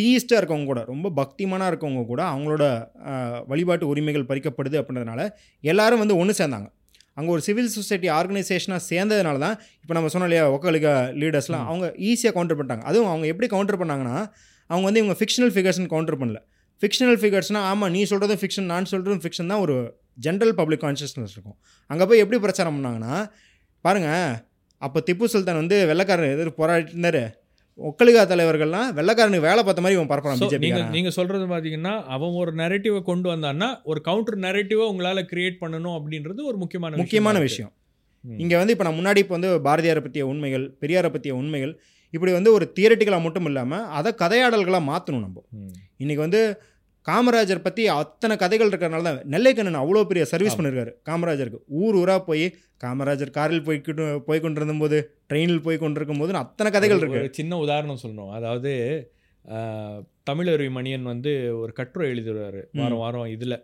[0.00, 2.64] தீஸ்டாக இருக்கவங்க கூட ரொம்ப பக்திமானாக இருக்கவங்க கூட அவங்களோட
[3.52, 5.22] வழிபாட்டு உரிமைகள் பறிக்கப்படுது அப்படின்றதுனால
[5.72, 6.68] எல்லாரும் வந்து ஒன்று சேர்ந்தாங்க.
[7.18, 10.88] அங்கே ஒரு சிவில் சொசைட்டி ஆர்கனைசேஷனாக சேர்ந்ததுனால தான் இப்போ நம்ம சொன்னோம் இல்லையா ஒக்கலிக
[11.22, 12.84] லீடர்ஸ்லாம் அவங்க ஈஸியாக கவுண்டர் பண்ணிட்டாங்க.
[12.90, 14.16] அதுவும் அவங்க எப்படி கவுண்டர் பண்ணாங்கன்னா
[14.70, 16.40] அவங்க வந்து இவங்க ஃபிக்ஷனல் ஃபிகர்ஸ்னு கவுண்டர் பண்ணல.
[16.82, 19.76] ஃபிக்ஷனல் ஃபிகர்ஸ்னால் ஆமாம் நீ சொல்கிறதும் ஃபிக்ஷன் நான் சொல்கிறதும் ஃபிக்ஷன் தான் ஒரு
[20.26, 21.58] ஜென்ரல் பப்ளிக் கான்ஷியஸ்னஸ் இருக்கும்.
[21.90, 23.16] அங்கே போய் எப்படி பிரச்சாரம் பண்ணாங்கன்னா
[23.84, 24.36] பாருங்கள்
[24.86, 27.22] அப்போ திப்பு சுல்தான் வந்து வெள்ளைக்காரர் எதிர்த்து போராடிட்டு இருந்தார்.
[27.80, 32.32] ஒக்கலிகா தலைவர்கள்லாம் வெள்ளைக்காரனுக்கு வேலை பார்த்த மாதிரி இவன் பரப்புறான் So, பிஜேபி நீங்க நீங்க சொல்றது பாத்தீங்கன்னா அவன்
[32.32, 37.38] ஒரு நெரட்டிவை கொண்டு வந்தான்னா ஒரு கவுண்டர் நெரட்டிவை உங்களால கிரியேட் பண்ணணும் அப்படின்றது ஒரு முக்கியமான முக்கியமான.
[37.38, 37.72] விஷயம்.
[38.24, 41.72] இங்கே வந்து இப்போ நான் முன்னாடி இப்போ வந்து பாரதியாரை பற்றிய உண்மைகள் பெரியாரை பற்றிய உண்மைகள்
[42.14, 45.38] இப்படி வந்து ஒரு தியரட்டிக்கலாக மட்டும் இல்லாமல் அதை கதையாடல்களாக மாற்றணும் நம்ம.
[45.98, 46.40] இன்றைக்கி வந்து
[47.08, 52.44] காமராஜர் பற்றி அத்தனை கதைகள் இருக்கிறனால தான் நெல்லைக்கண்ணன் அவ்வளோ பெரிய சர்வீஸ் பண்ணியிருக்காரு காமராஜருக்கு ஊர் ஊராக போய்
[52.84, 54.98] காமராஜர் காரில் போய்கிட்டு போய் கொண்டிருந்த போது
[55.30, 57.38] ட்ரெயினில் போய் கொண்டிருக்கும் போது அத்தனை கதைகள் இருக்கு.
[57.38, 58.32] சின்ன உதாரணம் சொல்லணும்.
[58.38, 58.72] அதாவது
[60.28, 63.56] தமிழறி மணியன் வந்து ஒரு கட்டுரை எழுதுவார் வாரம் வாரம் இதில்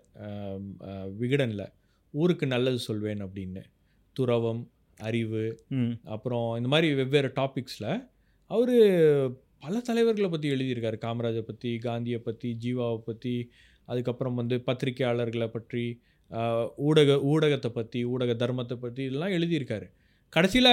[1.20, 1.66] விகடனில்.
[2.14, 3.62] ஊருக்கு நல்லது சொல்வேன் அப்படின்னு.
[4.16, 4.62] துறவம்
[4.98, 5.46] அறிவு
[6.14, 7.90] அப்புறம் இந்த மாதிரி வெவ்வேறு டாபிக்ஸில்
[8.50, 8.76] அவர்
[9.62, 10.96] பல தலைவர்களை பற்றி எழுதியிருக்காரு.
[11.04, 13.34] காமராஜை பற்றி காந்தியை பற்றி ஜீவாவை பற்றி
[13.88, 15.84] அதுக்கப்புறம் வந்து பத்திரிகையாளர்களை பற்றி
[16.88, 19.86] ஊடக ஊடகத்தை பற்றி ஊடக தர்மத்தை பற்றி இதெல்லாம் எழுதியிருக்காரு.
[20.32, 20.72] கடைசியில்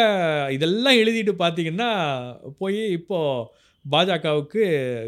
[0.56, 1.90] இதெல்லாம் எழுதிட்டு பார்த்தீங்கன்னா
[2.62, 3.50] போய் இப்போது
[3.86, 4.64] பாஜகவுக்கு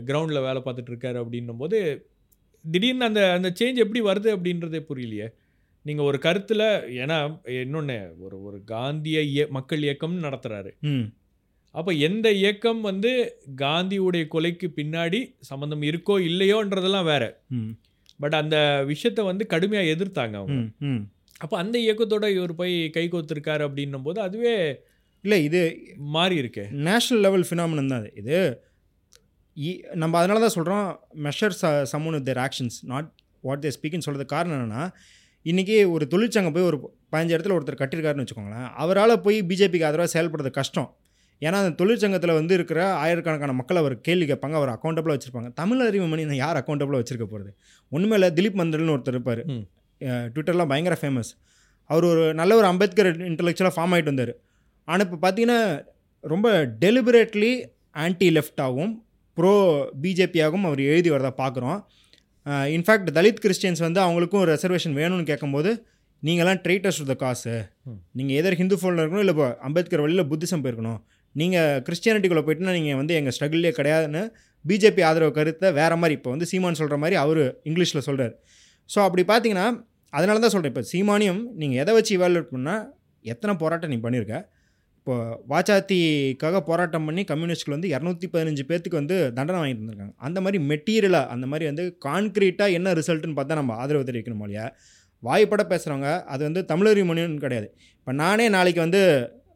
[0.10, 1.80] கிரவுண்டில் வேலை பார்த்துட்ருக்காரு அப்படின்னும் போது
[2.66, 5.28] திடீர்னு அந்த அந்த சேஞ்ச் எப்படி வருது அப்படின்றதே புரியலையே.
[5.86, 6.66] நீங்கள் ஒரு கருத்தில்
[7.02, 7.18] ஏன்னா
[7.62, 10.72] இன்னொன்று ஒரு ஒரு காந்திய இய மக்கள் இயக்கம்னு நடத்துகிறாரு
[11.76, 13.12] அப்போ எந்த இயக்கம் வந்து
[13.62, 17.24] காந்தியுடைய கொலைக்கு பின்னாடி சம்மந்தம் இருக்கோ இல்லையோன்றதெல்லாம் வேற.
[18.20, 18.58] பட் அந்த
[18.90, 20.60] விஷயத்தை வந்து கடுமையாக எதிர்த்தாங்க அவங்க.
[21.42, 24.54] அப்போ அந்த இயக்கத்தோட இவர் போய் கை கோத்திருக்காரு அப்படின்னும் போது அதுவே
[25.24, 25.62] இல்லை இது
[26.14, 28.38] மாறி இருக்கு நேஷ்னல் லெவல் ஃபினாமினன் தான் இது
[29.58, 30.86] இ- நம்ம அதனால தான் சொல்கிறோம்
[31.24, 33.10] measure the someone with their actions not
[33.44, 34.84] what they ஸ்பீக்னு சொல்கிறது காரணம் என்னென்னா
[35.46, 36.78] இன்றைக்கி ஒரு தொழிற்சங்கம் போய் ஒரு
[37.12, 40.90] பதினஞ்சு இடத்துல ஒருத்தர் கட்டியிருக்காருன்னு வச்சுக்கோங்களேன் அவரால் போய் பிஜேபிக்கு ஆதரவாக செயல்படுறது கஷ்டம்.
[41.42, 45.50] ஏன்னா அந்த தொழிற்சங்கத்தில் வந்து இருக்கிற ஆயிரக்கணக்கான மக்கள் அவர் கேள்வி கேட்பாங்க அவர் அக்கௌண்டபிளாக வச்சுருப்பாங்க.
[45.62, 47.52] தமிழ் அறிவு மணி நான் யார் அக்கௌண்டபிளாக வச்சிருக்க போகிறது
[47.92, 49.42] ஒன்றுமே இல்லை திலீப் மந்தல்னு ஒருத்தர் இருப்பார்.
[50.34, 51.32] ட்விட்டர்லாம் பயங்கர ஃபேமஸ்
[51.90, 54.34] அவர் ஒரு நல்ல ஒரு அம்பேத்கர் இன்டலெக்சுவலாக ஃபார்ம் ஆகிட்டு வந்தார்.
[54.88, 55.60] ஆனால் இப்போ பார்த்தீங்கன்னா
[56.24, 56.48] ரொம்ப
[56.84, 57.52] டெலிபரேட்லி
[58.04, 58.94] ஆன்டி லெஃப்டாகவும்
[59.38, 59.54] ப்ரோ
[60.04, 61.80] பிஜேபியாகவும் அவர் எழுதி வரதா பார்க்குறோம்
[62.76, 65.72] இன்ஃபேக்ட் தலித் கிறிஸ்டியன்ஸ் வந்து அவங்களுக்கும் ரெசர்வேஷன் வேணும்னு கேட்கும்போது
[66.24, 67.54] நீங்களாம் ட்ரைட்டர்ஸ் டு த காசு
[68.18, 71.00] நீங்கள் எதர் ஹிந்து ஃபோனில் இருக்கணும் இல்லை இப்போ அம்பேத்கர் வழியில் புத்திசம் போயிருக்கணும்.
[71.36, 74.22] நீங்கள் கிறிஸ்டியானிட்டிக்குள்ளே போயிட்டுனா நீங்கள் வந்து எங்கள் ஸ்ட்ரகிள்லே கிடையாதுன்னு
[74.66, 78.34] பிஜேபி ஆதரவு கருத்தை வேறு மாதிரி இப்போ வந்து சீமான் சொல்கிற மாதிரி அவர் இங்கிலீஷில் சொல்கிறார்
[78.90, 79.68] ஸோ அப்படி பார்த்தீங்கன்னா
[80.14, 82.84] அதனால தான் சொல்கிறேன் இப்போ சீமானியம் நீங்கள் எதை வச்சு இவாலுவேட் பண்ணால்
[83.26, 84.36] எத்தனை போராட்டம் நீ பண்ணியிருக்க
[84.98, 85.16] இப்போ
[85.48, 91.32] வாச்சாத்திக்காக போராட்டம் பண்ணி கம்யூனிஸ்ட்கள் வந்து இரநூத்தி பதினஞ்சு பேர்த்துக்கு வந்து தண்டனை வாங்கிட்டு இருந்திருக்காங்க அந்த மாதிரி மெட்டீரியலாக
[91.34, 94.66] அந்த மாதிரி வந்து கான்க்ரீட்டாக என்ன ரிசல்ட்டுன்னு பார்த்தா நம்ம ஆதரவு தெரிவிக்கணும் இல்லையா?
[95.24, 97.68] வாய்ப்பட பேசுகிறவங்க அது வந்து தமிழறி மொழின்னு கிடையாது.
[98.00, 99.02] இப்போ நானே நாளைக்கு வந்து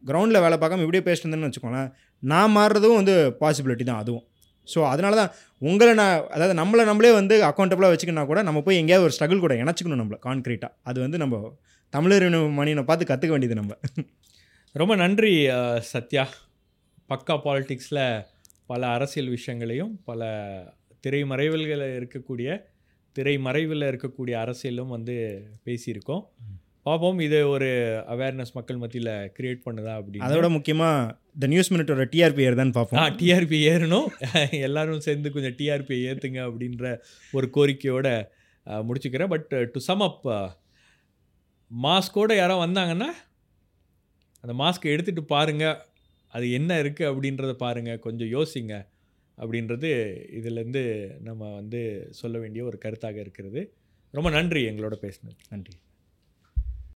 [0.03, 1.89] கிரவுண்டில் வேலை பார்க்காம இப்படியே பேசிட்டு இருந்தேன்னு வச்சுக்கோங்களேன்
[2.23, 4.25] நான் மாறுறதும் வந்து பாசிபிலிட்டி தான் அதுவும்.
[4.67, 5.31] ஸோ அதனால தான்
[5.61, 9.53] உங்களை நான் அதாவது நம்மளை நம்மளே வந்து அக்கௌண்டபிளாக வச்சுக்கினா கூட நம்ம போய் எங்கேயாவது ஒரு ஸ்ட்ரகிள் கூட
[9.61, 11.37] இணைச்சிக்கணும் நம்மளை கான்க்ரீட்டாக அது வந்து நம்ம
[11.93, 12.25] தமிழர்
[12.59, 13.73] மணியை பார்த்து கற்றுக்க வேண்டியது நம்ம.
[14.75, 15.31] ரொம்ப நன்றி
[15.93, 16.25] சத்யா.
[17.09, 18.03] பக்கா பாலிடிக்ஸில்
[18.65, 20.27] பல அரசியல் விஷயங்களையும் பல
[21.05, 22.49] திரைமறைவுகளில் இருக்கக்கூடிய
[23.15, 25.15] திரைமறைவில் இருக்கக்கூடிய அரசியலும் வந்து
[25.67, 26.23] பேசியிருக்கோம்.
[26.89, 27.69] பார்ப்போம் இது ஒரு
[28.13, 30.25] அவேர்னஸ் மக்கள் மத்தியில் கிரியேட் பண்ணுதா அப்படின்னு.
[30.27, 34.07] அதோட முக்கியமாக த நியூஸ் மினிட்டோட டிஆர்பி தான் ஆ பார்ப்போம் டிஆர்பி ஏறணும்.
[34.67, 36.85] எல்லாரும் சேர்ந்து கொஞ்சம் டிஆர்பி ஏற்றுங்க அப்படின்ற
[37.33, 38.07] ஒரு கோரிக்கையோட
[38.87, 39.31] முடிச்சுக்கிறேன்.
[39.33, 40.25] பட் டு சம் அப்
[41.71, 43.09] மாஸ்கோட யாரோ வந்தாங்கன்னா
[44.43, 45.77] அந்த மாஸ்க்கை எடுத்துகிட்டு பாருங்கள்
[46.33, 48.73] அது என்ன இருக்குது அப்படின்றத பாருங்கள் கொஞ்சம் யோசிங்க
[49.37, 49.89] அப்படின்றது
[50.39, 50.83] இதிலேருந்து
[51.27, 51.81] நம்ம வந்து
[52.21, 53.61] சொல்ல வேண்டிய ஒரு கருத்தாக இருக்கிறது.
[54.13, 55.75] ரொம்ப நன்றி எங்களோட பேசினது நன்றி.